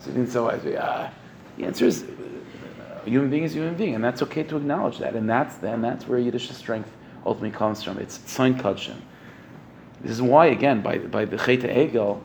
So, 0.00 0.24
so 0.26 0.50
I 0.50 0.58
say, 0.58 0.76
ah, 0.76 1.10
the 1.56 1.64
answer 1.64 1.86
is, 1.86 2.02
uh, 2.02 3.00
a 3.06 3.10
human 3.10 3.30
being 3.30 3.44
is 3.44 3.52
a 3.52 3.58
human 3.58 3.74
being, 3.74 3.94
and 3.94 4.04
that's 4.04 4.22
okay 4.22 4.42
to 4.44 4.56
acknowledge 4.56 4.98
that, 4.98 5.14
and 5.14 5.28
that's 5.28 5.56
then 5.56 5.82
that's 5.82 6.06
where 6.06 6.18
Yiddish 6.18 6.50
strength 6.50 6.90
ultimately 7.26 7.56
comes 7.56 7.82
from. 7.82 7.98
It's 7.98 8.18
sign 8.30 8.54
kudshim. 8.54 8.96
This 10.00 10.12
is 10.12 10.22
why, 10.22 10.46
again, 10.46 10.82
by 10.82 10.98
by 10.98 11.24
the 11.24 11.36
Cheta 11.36 11.68
Egel, 11.68 12.20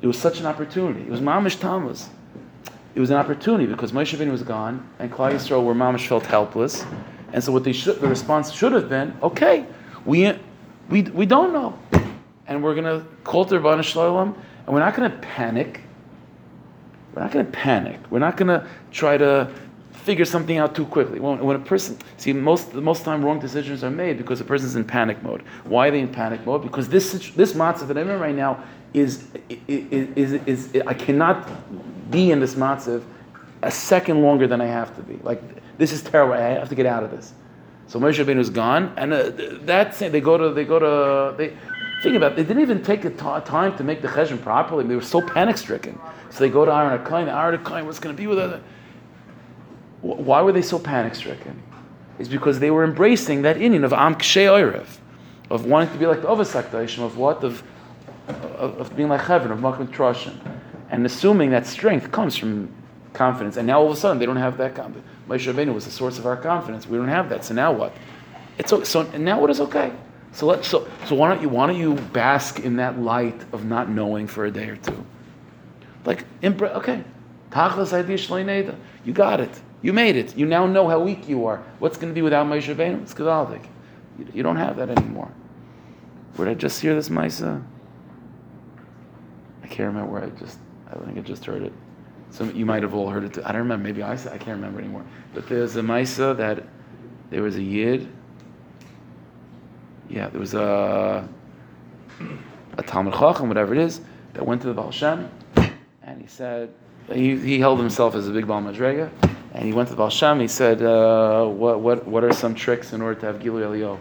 it 0.00 0.06
was 0.06 0.18
such 0.18 0.40
an 0.40 0.46
opportunity. 0.46 1.02
It 1.02 1.10
was 1.10 1.20
mamish 1.20 1.58
tammuz. 1.60 2.08
It 2.94 3.00
was 3.00 3.10
an 3.10 3.16
opportunity 3.16 3.66
because 3.66 3.92
Moshe 3.92 4.16
Rabbeinu 4.16 4.32
was 4.32 4.42
gone, 4.42 4.88
and 4.98 5.12
Klal 5.12 5.32
Yisrael 5.32 5.64
were 5.64 5.74
mamish 5.74 6.06
felt 6.06 6.26
helpless, 6.26 6.84
and 7.32 7.42
so 7.42 7.52
what 7.52 7.74
should, 7.74 8.00
the 8.00 8.08
response 8.08 8.50
should 8.52 8.72
have 8.72 8.88
been, 8.88 9.16
okay, 9.22 9.66
we 10.04 10.32
we 10.88 11.02
we 11.02 11.26
don't 11.26 11.52
know, 11.52 11.78
and 12.50 12.62
we're 12.62 12.74
gonna 12.74 13.06
call 13.24 13.46
to 13.46 13.54
Ribbono 13.54 13.82
Shel 13.82 14.02
Olam, 14.02 14.34
and 14.66 14.74
we're 14.74 14.80
not 14.80 14.94
gonna 14.94 15.16
panic. 15.22 15.80
We're 17.14 17.22
not 17.22 17.32
going 17.32 17.44
to 17.44 17.52
panic. 17.52 17.98
We're 18.10 18.20
not 18.20 18.36
going 18.36 18.48
to 18.48 18.66
try 18.92 19.16
to 19.16 19.52
figure 19.92 20.24
something 20.24 20.56
out 20.58 20.74
too 20.74 20.86
quickly. 20.86 21.20
When, 21.20 21.38
when 21.40 21.56
a 21.56 21.60
person, 21.60 21.98
see, 22.16 22.32
most 22.32 22.72
the 22.72 22.80
most 22.80 23.04
time 23.04 23.24
wrong 23.24 23.38
decisions 23.38 23.84
are 23.84 23.90
made 23.90 24.16
because 24.16 24.38
the 24.38 24.44
person's 24.44 24.76
in 24.76 24.84
panic 24.84 25.22
mode. 25.22 25.42
Why 25.64 25.88
are 25.88 25.90
they 25.90 26.00
in 26.00 26.08
panic 26.08 26.44
mode? 26.46 26.62
Because 26.62 26.88
this 26.88 27.12
this 27.30 27.52
matzah 27.54 27.86
that 27.88 27.98
I'm 27.98 28.08
in 28.08 28.20
right 28.20 28.34
now 28.34 28.62
is 28.94 29.26
is, 29.68 30.08
is, 30.16 30.32
is, 30.32 30.72
is 30.74 30.82
I 30.86 30.94
cannot 30.94 31.48
be 32.10 32.30
in 32.30 32.40
this 32.40 32.54
matzah 32.54 33.02
a 33.62 33.70
second 33.70 34.22
longer 34.22 34.46
than 34.46 34.60
I 34.60 34.66
have 34.66 34.94
to 34.96 35.02
be. 35.02 35.18
Like 35.22 35.42
this 35.78 35.92
is 35.92 36.02
terrible. 36.02 36.34
I 36.34 36.40
have 36.40 36.68
to 36.68 36.74
get 36.74 36.86
out 36.86 37.02
of 37.02 37.10
this. 37.10 37.32
So 37.88 37.98
Moshe 37.98 38.24
Rabbeinu 38.24 38.38
is 38.38 38.50
gone, 38.50 38.92
and 38.96 39.12
uh, 39.12 39.32
that's 39.62 40.00
it. 40.00 40.12
They 40.12 40.20
go 40.20 40.38
to 40.38 40.54
they 40.54 40.64
go 40.64 40.78
to 40.78 41.36
they. 41.36 41.56
Think 42.02 42.16
about 42.16 42.32
it. 42.32 42.36
They 42.36 42.44
didn't 42.44 42.62
even 42.62 42.82
take 42.82 43.02
the 43.02 43.10
ti- 43.10 43.44
time 43.44 43.76
to 43.76 43.84
make 43.84 44.00
the 44.00 44.08
cheshbon 44.08 44.40
properly. 44.40 44.86
They 44.86 44.96
were 44.96 45.02
so 45.02 45.20
panic 45.20 45.58
stricken. 45.58 45.98
So 46.30 46.38
they 46.40 46.48
go 46.48 46.64
to 46.64 46.72
Aaron 46.74 46.98
Akain. 46.98 47.28
Aaron 47.28 47.62
Akain, 47.62 47.84
what's 47.84 47.98
going 47.98 48.14
to 48.16 48.20
be 48.20 48.26
with 48.26 48.38
it? 48.38 48.62
Why 50.00 50.40
were 50.40 50.52
they 50.52 50.62
so 50.62 50.78
panic 50.78 51.14
stricken? 51.14 51.62
It's 52.18 52.28
because 52.28 52.58
they 52.58 52.70
were 52.70 52.84
embracing 52.84 53.42
that 53.42 53.56
inyan 53.56 53.84
of 53.84 53.92
Am 53.92 54.14
Kshe 54.14 54.86
of 55.50 55.66
wanting 55.66 55.92
to 55.92 55.98
be 55.98 56.06
like 56.06 56.22
the 56.22 56.28
Avos 56.28 56.52
HaKadoshim, 56.52 57.02
of 57.02 57.16
what? 57.18 57.42
Of, 57.42 57.62
of, 58.28 58.78
of 58.78 58.96
being 58.96 59.08
like 59.08 59.22
Heaven, 59.22 59.50
of 59.50 59.58
Makam 59.58 59.88
Trashim. 59.88 60.38
And 60.90 61.04
assuming 61.04 61.50
that 61.50 61.66
strength 61.66 62.10
comes 62.12 62.36
from 62.36 62.72
confidence. 63.12 63.56
And 63.56 63.66
now 63.66 63.80
all 63.80 63.86
of 63.90 63.92
a 63.92 63.96
sudden 63.96 64.18
they 64.18 64.26
don't 64.26 64.36
have 64.36 64.56
that 64.58 64.74
confidence. 64.74 65.06
Moshe 65.28 65.52
Rabbeinu 65.52 65.74
was 65.74 65.84
the 65.84 65.90
source 65.90 66.18
of 66.18 66.26
our 66.26 66.36
confidence. 66.36 66.86
We 66.86 66.96
don't 66.96 67.08
have 67.08 67.28
that. 67.28 67.44
So 67.44 67.54
now 67.54 67.72
what? 67.72 67.92
It's 68.58 68.72
o- 68.72 68.84
so 68.84 69.02
now 69.02 69.40
what 69.40 69.50
is 69.50 69.60
okay? 69.60 69.92
So 70.32 70.46
let 70.46 70.64
so 70.64 70.88
so 71.06 71.14
why 71.14 71.28
don't 71.28 71.42
you 71.42 71.48
why 71.48 71.66
don't 71.66 71.76
you 71.76 71.94
bask 71.94 72.60
in 72.60 72.76
that 72.76 73.00
light 73.00 73.40
of 73.52 73.64
not 73.64 73.88
knowing 73.88 74.26
for 74.26 74.44
a 74.44 74.50
day 74.50 74.68
or 74.68 74.76
two? 74.76 75.04
Like 76.04 76.24
embra- 76.40 76.74
okay, 76.76 77.04
idea 77.52 78.74
You 79.04 79.12
got 79.12 79.40
it. 79.40 79.60
You 79.82 79.92
made 79.92 80.16
it. 80.16 80.36
You 80.36 80.46
now 80.46 80.66
know 80.66 80.88
how 80.88 81.00
weak 81.00 81.28
you 81.28 81.46
are. 81.46 81.62
What's 81.78 81.96
going 81.96 82.10
to 82.12 82.14
be 82.14 82.22
without 82.22 82.46
Moshe 82.46 82.74
Rabbeinu? 82.74 83.02
It's 83.02 83.14
gewaldig. 83.14 83.64
You, 84.18 84.26
you 84.34 84.42
don't 84.42 84.56
have 84.56 84.76
that 84.76 84.90
anymore. 84.90 85.30
Where 86.36 86.48
did 86.48 86.56
I 86.56 86.60
just 86.60 86.80
hear 86.80 86.94
this 86.94 87.08
Misa? 87.08 87.62
I 89.62 89.66
can't 89.66 89.88
remember 89.88 90.12
where 90.12 90.24
I 90.24 90.30
just. 90.30 90.58
I 90.88 90.98
think 91.04 91.18
I 91.18 91.20
just 91.20 91.44
heard 91.44 91.62
it. 91.62 91.72
So 92.30 92.44
you 92.44 92.66
might 92.66 92.82
have 92.82 92.94
all 92.94 93.08
heard 93.08 93.24
it. 93.24 93.34
Too. 93.34 93.42
I 93.44 93.52
don't 93.52 93.62
remember. 93.62 93.84
Maybe 93.84 94.02
I 94.02 94.12
I 94.12 94.38
can't 94.38 94.56
remember 94.56 94.78
anymore. 94.80 95.04
But 95.34 95.48
there's 95.48 95.76
a 95.76 95.82
Misa 95.82 96.36
that 96.36 96.64
there 97.30 97.42
was 97.42 97.56
a 97.56 97.62
yid. 97.62 98.08
Yeah, 100.10 100.28
there 100.28 100.40
was 100.40 100.54
a 100.54 101.26
a 102.76 102.82
Talmud 102.82 103.14
Chacham, 103.14 103.48
whatever 103.48 103.72
it 103.74 103.80
is, 103.80 104.00
that 104.34 104.44
went 104.44 104.60
to 104.62 104.66
the 104.66 104.74
Baal 104.74 104.90
Shem, 104.90 105.30
and 106.02 106.20
he 106.20 106.26
said 106.26 106.74
he, 107.12 107.36
he 107.38 107.60
held 107.60 107.78
himself 107.78 108.14
as 108.16 108.28
a 108.28 108.32
big 108.32 108.46
Baal 108.46 108.60
Madrega, 108.60 109.08
and 109.54 109.64
he 109.64 109.72
went 109.72 109.88
to 109.88 109.94
the 109.94 109.98
Baal 109.98 110.10
Shem. 110.10 110.40
He 110.40 110.48
said, 110.48 110.82
uh, 110.82 111.46
"What 111.46 111.80
what 111.80 112.06
what 112.08 112.24
are 112.24 112.32
some 112.32 112.56
tricks 112.56 112.92
in 112.92 113.00
order 113.00 113.20
to 113.20 113.26
have 113.26 113.38
Gilui 113.38 113.62
Elio?" 113.62 114.00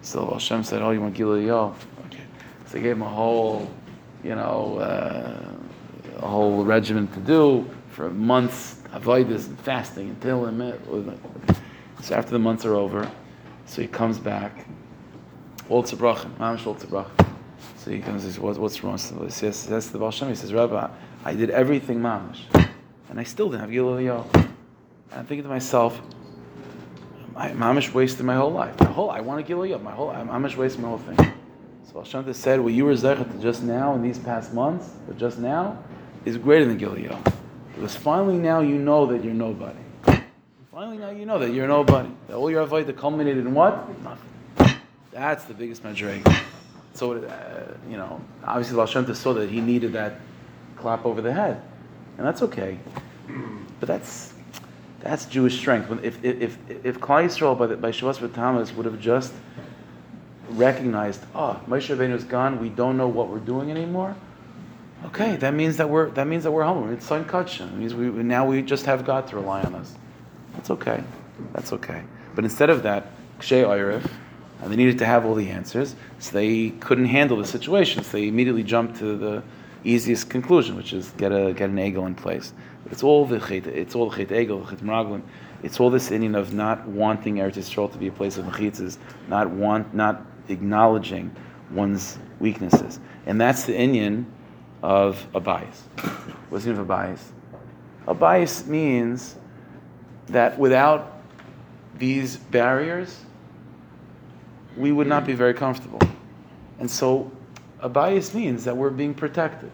So 0.00 0.24
Baal 0.24 0.38
Shem 0.38 0.64
said, 0.64 0.80
"Oh, 0.80 0.90
you 0.90 1.02
want 1.02 1.14
Gilui 1.14 1.42
Elio?" 1.42 1.74
Okay. 2.06 2.24
So 2.66 2.78
he 2.78 2.82
gave 2.82 2.96
him 2.96 3.02
a 3.02 3.08
whole, 3.08 3.70
you 4.24 4.34
know, 4.34 4.78
uh, 4.78 6.24
a 6.24 6.26
whole 6.26 6.64
regimen 6.64 7.08
to 7.08 7.20
do 7.20 7.68
for 7.90 8.08
months, 8.08 8.80
avoidance 8.92 9.48
and 9.48 9.58
fasting 9.60 10.08
until 10.08 10.46
him. 10.46 10.72
So 12.02 12.14
after 12.14 12.30
the 12.30 12.38
months 12.38 12.64
are 12.64 12.74
over, 12.74 13.10
so 13.66 13.82
he 13.82 13.88
comes 13.88 14.18
back. 14.18 14.66
All 15.70 15.84
tzabrachim, 15.84 16.36
mamish 16.36 16.66
all 16.66 16.74
tzabrachim. 16.74 17.28
So 17.76 17.92
he 17.92 18.00
comes 18.00 18.24
and 18.24 18.32
says, 18.32 18.40
what, 18.40 18.58
what's 18.58 18.82
wrong? 18.82 18.98
So 18.98 19.22
he 19.22 19.30
says, 19.30 19.66
that's 19.66 19.86
the 19.86 19.98
Baal 19.98 20.10
Shem. 20.10 20.28
He 20.28 20.34
says, 20.34 20.52
Rabbi, 20.52 20.90
I 21.24 21.34
did 21.34 21.50
everything 21.50 22.00
mamish, 22.00 22.40
and 23.08 23.20
I 23.20 23.22
still 23.22 23.48
didn't 23.48 23.60
have 23.60 23.70
Gilul 23.70 24.04
Yo. 24.04 24.26
And 24.34 24.50
I'm 25.12 25.26
thinking 25.26 25.44
to 25.44 25.48
myself, 25.48 26.00
I 27.36 27.50
mamish 27.52 27.94
wasted 27.94 28.26
my 28.26 28.34
whole 28.34 28.50
life. 28.50 28.78
My 28.80 28.86
whole, 28.86 29.10
I 29.10 29.20
want 29.20 29.46
to 29.46 29.52
Gilul 29.52 29.68
Yo. 29.68 29.78
My 29.78 29.92
whole, 29.92 30.10
I 30.10 30.16
mamish 30.16 30.56
wasted 30.56 30.82
my 30.82 30.88
whole 30.88 30.98
thing. 30.98 31.16
So 31.86 31.94
Baal 31.94 32.04
Shem 32.04 32.32
said, 32.34 32.60
what 32.60 32.72
you 32.72 32.84
were 32.84 32.94
zeichet 32.94 33.40
just 33.40 33.62
now 33.62 33.94
in 33.94 34.02
these 34.02 34.18
past 34.18 34.52
months, 34.52 34.90
but 35.06 35.16
just 35.16 35.38
now, 35.38 35.78
is 36.24 36.36
greater 36.36 36.64
than 36.64 36.78
Gilul 36.78 37.04
Yo. 37.04 37.16
Because 37.76 37.94
finally 37.94 38.38
now 38.38 38.60
you 38.60 38.76
know 38.76 39.06
that 39.06 39.22
you're 39.22 39.32
nobody. 39.32 39.78
Finally 40.72 40.98
now 40.98 41.10
you 41.10 41.26
know 41.26 41.38
that 41.38 41.52
you're 41.52 41.68
nobody. 41.68 42.10
That 42.26 42.34
all 42.34 42.50
your 42.50 42.62
avoid 42.62 42.94
culminated 42.96 43.46
in 43.46 43.54
what? 43.54 43.88
Nothing. 44.02 44.29
That's 45.12 45.44
the 45.44 45.54
biggest 45.54 45.82
madrig. 45.82 46.22
So, 46.94 47.14
uh, 47.14 47.74
you 47.88 47.96
know, 47.96 48.20
obviously 48.44 48.86
Shem 48.86 49.14
saw 49.14 49.32
that 49.34 49.50
he 49.50 49.60
needed 49.60 49.92
that 49.92 50.20
clap 50.76 51.04
over 51.04 51.20
the 51.20 51.32
head. 51.32 51.62
And 52.18 52.26
that's 52.26 52.42
okay. 52.42 52.78
But 53.78 53.86
that's, 53.86 54.34
That's 55.00 55.24
Jewish 55.24 55.58
strength. 55.58 55.88
When 55.88 56.04
if 56.04 56.22
if 56.22 56.58
if, 56.68 57.00
Klal 57.00 57.24
Yisrael 57.24 57.58
by 57.58 57.74
by 57.74 57.90
Shivasar 57.90 58.28
B'Tammuz 58.28 58.74
would 58.74 58.84
have 58.84 59.00
just 59.00 59.32
recognized, 60.50 61.22
oh, 61.34 61.58
Moshe 61.66 61.88
Rabbeinu 61.94 62.14
is 62.14 62.24
gone. 62.24 62.60
We 62.60 62.68
don't 62.68 62.96
know 62.96 63.08
what 63.08 63.28
we're 63.28 63.38
doing 63.38 63.70
anymore. 63.70 64.14
Okay, 65.06 65.36
that 65.36 65.54
means 65.54 65.78
that 65.78 65.88
we're 65.88 66.10
that 66.10 66.26
means 66.26 66.44
that 66.44 66.50
we're 66.50 66.64
humble. 66.64 66.92
It's 66.92 67.06
sign 67.06 67.22
It 67.22 67.74
means 67.74 67.94
we 67.94 68.10
now 68.10 68.44
we 68.46 68.60
just 68.60 68.84
have 68.84 69.06
God 69.06 69.26
to 69.28 69.36
rely 69.36 69.62
on 69.62 69.74
us. 69.74 69.94
That's 70.54 70.70
okay. 70.70 71.02
That's 71.54 71.72
okay. 71.72 72.02
But 72.34 72.44
instead 72.44 72.68
of 72.68 72.82
that, 72.82 73.06
Kshay 73.38 73.64
they 74.66 74.76
needed 74.76 74.98
to 74.98 75.06
have 75.06 75.24
all 75.24 75.34
the 75.34 75.48
answers, 75.48 75.96
so 76.18 76.32
they 76.32 76.70
couldn't 76.70 77.06
handle 77.06 77.36
the 77.36 77.46
situation. 77.46 78.04
So 78.04 78.18
they 78.18 78.28
immediately 78.28 78.62
jumped 78.62 78.98
to 78.98 79.16
the 79.16 79.42
easiest 79.84 80.28
conclusion, 80.28 80.76
which 80.76 80.92
is 80.92 81.10
get 81.16 81.32
a 81.32 81.52
get 81.52 81.70
an 81.70 81.76
egel 81.76 82.06
in 82.06 82.14
place. 82.14 82.52
It's 82.90 83.02
all 83.02 83.24
the 83.24 83.38
chet, 83.38 83.66
it's 83.66 83.94
all 83.94 84.10
the 84.10 84.16
chet 84.16 84.28
egel, 84.28 84.66
mraglim. 84.80 85.22
It's 85.62 85.78
all 85.78 85.90
this 85.90 86.10
inyan 86.10 86.36
of 86.36 86.54
not 86.54 86.86
wanting 86.88 87.36
Eretz 87.36 87.56
Yisrael 87.56 87.92
to 87.92 87.98
be 87.98 88.08
a 88.08 88.12
place 88.12 88.38
of 88.38 88.46
mechitzas, 88.46 88.96
not 89.28 89.50
want, 89.50 89.94
not 89.94 90.24
acknowledging 90.48 91.34
one's 91.70 92.18
weaknesses, 92.38 92.98
and 93.26 93.40
that's 93.40 93.64
the 93.64 93.74
inyan 93.74 94.24
of 94.82 95.26
a 95.34 95.40
bias. 95.40 95.82
What's 96.48 96.64
the 96.64 96.70
meaning 96.70 96.80
of 96.80 96.86
a 96.86 96.88
bias? 96.88 97.32
A 98.06 98.14
bias 98.14 98.66
means 98.66 99.36
that 100.28 100.58
without 100.58 101.20
these 101.98 102.36
barriers, 102.36 103.24
we 104.76 104.92
would 104.92 105.06
not 105.06 105.26
be 105.26 105.32
very 105.32 105.54
comfortable. 105.54 106.00
And 106.78 106.90
so 106.90 107.30
a 107.80 107.88
bias 107.88 108.34
means 108.34 108.64
that 108.64 108.76
we're 108.76 108.90
being 108.90 109.14
protected. 109.14 109.70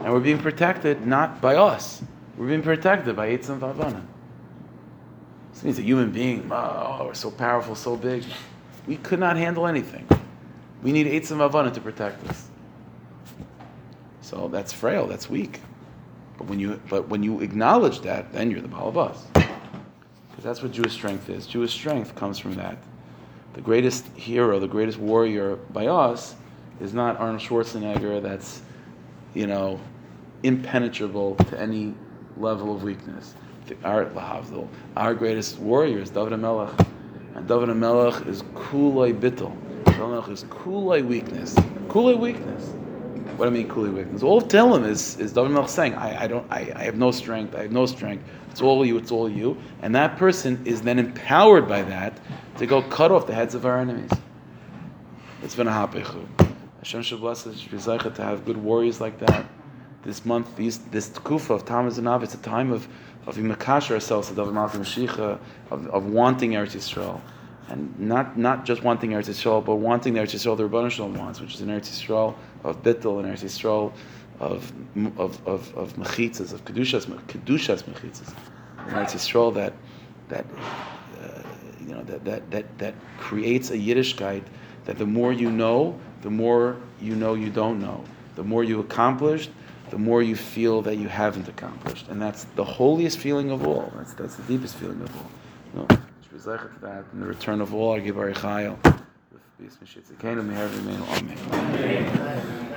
And 0.00 0.12
we're 0.12 0.20
being 0.20 0.38
protected 0.38 1.06
not 1.06 1.40
by 1.40 1.56
us. 1.56 2.02
We're 2.36 2.48
being 2.48 2.62
protected 2.62 3.16
by 3.16 3.36
Eitzim 3.36 3.58
Vavana. 3.58 4.02
This 5.52 5.64
means 5.64 5.78
a 5.78 5.82
human 5.82 6.10
being, 6.10 6.50
oh, 6.50 7.04
we're 7.06 7.14
so 7.14 7.30
powerful, 7.30 7.74
so 7.74 7.96
big. 7.96 8.24
We 8.86 8.96
could 8.96 9.20
not 9.20 9.36
handle 9.36 9.66
anything. 9.66 10.06
We 10.82 10.92
need 10.92 11.06
Eitzim 11.06 11.36
Vavana 11.36 11.72
to 11.74 11.80
protect 11.80 12.26
us. 12.28 12.48
So 14.22 14.48
that's 14.48 14.72
frail, 14.72 15.06
that's 15.06 15.28
weak. 15.28 15.60
But 16.38 16.46
when 16.46 16.58
you 16.58 16.80
but 16.88 17.08
when 17.08 17.22
you 17.22 17.40
acknowledge 17.40 18.00
that, 18.00 18.32
then 18.32 18.50
you're 18.50 18.62
the 18.62 18.68
Balabas. 18.68 19.18
Because 19.34 20.44
that's 20.44 20.62
what 20.62 20.72
Jewish 20.72 20.92
strength 20.92 21.28
is. 21.28 21.46
Jewish 21.46 21.72
strength 21.72 22.14
comes 22.14 22.38
from 22.38 22.54
that. 22.54 22.78
The 23.54 23.60
greatest 23.60 24.06
hero, 24.16 24.60
the 24.60 24.68
greatest 24.68 24.98
warrior 24.98 25.56
by 25.56 25.86
us 25.86 26.36
is 26.80 26.94
not 26.94 27.18
Arnold 27.18 27.40
Schwarzenegger 27.40 28.22
that's, 28.22 28.62
you 29.34 29.46
know, 29.46 29.80
impenetrable 30.42 31.34
to 31.36 31.60
any 31.60 31.94
level 32.36 32.74
of 32.74 32.82
weakness. 32.82 33.34
Our, 33.84 34.10
our 34.96 35.14
greatest 35.14 35.58
warrior 35.58 35.98
is 35.98 36.10
David 36.10 36.32
HaMelech. 36.32 36.86
And 37.34 37.46
David 37.46 37.68
HaMelech 37.68 38.26
is 38.26 38.42
kulay 38.54 39.12
bittel. 39.12 39.56
David 39.84 40.32
is 40.32 40.44
kulay 40.44 41.04
weakness. 41.04 41.54
Kulay 41.88 42.18
weakness. 42.18 42.72
What 43.40 43.46
do 43.46 43.52
I 43.52 43.58
mean 43.58 43.68
kulay 43.70 43.90
weakness? 43.90 44.22
All 44.22 44.36
of 44.36 44.48
Tehillim 44.48 44.86
is, 44.86 45.18
is 45.18 45.32
David 45.32 45.52
HaMelech 45.52 45.70
saying, 45.70 45.94
I, 45.94 46.24
I, 46.24 46.26
don't, 46.26 46.46
I, 46.52 46.70
I 46.76 46.82
have 46.82 46.98
no 46.98 47.10
strength, 47.10 47.54
I 47.54 47.62
have 47.62 47.72
no 47.72 47.86
strength. 47.86 48.22
It's 48.50 48.60
all 48.60 48.84
you, 48.84 48.98
it's 48.98 49.10
all 49.10 49.30
you. 49.30 49.56
And 49.80 49.94
that 49.94 50.18
person 50.18 50.60
is 50.66 50.82
then 50.82 50.98
empowered 50.98 51.66
by 51.66 51.80
that 51.80 52.20
to 52.58 52.66
go 52.66 52.82
cut 52.82 53.10
off 53.10 53.26
the 53.26 53.32
heads 53.32 53.54
of 53.54 53.64
our 53.64 53.78
enemies. 53.78 54.10
It's 55.42 55.54
been 55.54 55.68
a 55.68 55.70
hapechu. 55.70 56.22
Hashem 56.80 57.00
should 57.00 57.20
bless 57.20 57.46
us 57.46 57.62
to 57.62 58.22
have 58.22 58.44
good 58.44 58.58
warriors 58.58 59.00
like 59.00 59.18
that. 59.20 59.46
This 60.02 60.26
month, 60.26 60.54
these, 60.56 60.76
this 60.90 61.08
kufa 61.08 61.54
of 61.54 61.64
Tammuz 61.64 61.96
and 61.96 62.06
Av, 62.06 62.22
it's 62.22 62.34
a 62.34 62.42
time 62.42 62.70
of 62.70 62.86
of 63.26 63.36
imakash 63.36 63.90
ourselves 63.90 64.28
to 64.28 64.34
David 64.34 64.52
Malcolm 64.52 64.82
Mashiach, 64.82 65.38
of, 65.70 65.86
of 65.86 66.04
wanting 66.04 66.52
Eretz 66.52 66.76
Yisrael. 66.76 67.22
And 67.68 67.98
not, 67.98 68.36
not 68.36 68.66
just 68.66 68.82
wanting 68.82 69.12
Eretz 69.12 69.30
Yisrael, 69.30 69.64
but 69.64 69.76
wanting 69.76 70.12
the 70.12 70.20
Eretz 70.20 70.34
Yisrael 70.34 70.58
the 70.58 70.68
Ribbono 70.68 70.90
Shel 70.90 71.08
Olam 71.08 71.18
wants, 71.18 71.40
which 71.40 71.54
is 71.54 71.62
an 71.62 71.68
Eretz 71.68 71.88
Yisrael 71.88 72.34
of 72.64 72.82
Bittel, 72.82 73.22
and 73.22 73.28
Eretz 73.28 73.44
Yisrael 73.44 73.92
of, 74.38 74.72
of, 75.18 75.46
of, 75.46 75.74
of 75.76 75.94
mechitzas, 75.94 76.52
of 76.52 76.64
kedushas, 76.64 77.06
kedushas 77.26 77.82
mechitzas. 77.84 78.34
An 78.78 78.94
Eretz 78.94 79.12
Yisrael 79.12 79.54
that, 79.54 79.74
that, 80.28 80.46
uh, 81.20 81.42
you 81.80 81.94
know, 81.94 82.02
that, 82.04 82.24
that, 82.24 82.50
that, 82.50 82.78
that 82.78 82.94
creates 83.18 83.70
a 83.70 83.76
Yiddishkeit 83.76 84.42
that 84.84 84.98
the 84.98 85.06
more 85.06 85.32
you 85.32 85.50
know, 85.50 85.98
the 86.22 86.30
more 86.30 86.76
you 87.00 87.14
know 87.14 87.34
you 87.34 87.50
don't 87.50 87.80
know. 87.80 88.04
The 88.36 88.44
more 88.44 88.64
you 88.64 88.80
accomplished, 88.80 89.50
the 89.90 89.98
more 89.98 90.22
you 90.22 90.36
feel 90.36 90.82
that 90.82 90.96
you 90.96 91.08
haven't 91.08 91.48
accomplished. 91.48 92.08
And 92.08 92.20
that's 92.20 92.44
the 92.56 92.64
holiest 92.64 93.18
feeling 93.18 93.50
of 93.50 93.66
all. 93.66 93.92
That's, 93.96 94.14
that's 94.14 94.36
the 94.36 94.42
deepest 94.44 94.76
feeling 94.76 95.02
of 95.02 95.16
all. 95.16 95.30
No, 95.74 95.86
that 96.80 97.04
in 97.12 97.20
the 97.20 97.26
return 97.26 97.60
of 97.60 97.74
all, 97.74 97.90
our 97.90 98.00
Amen. 101.52 102.70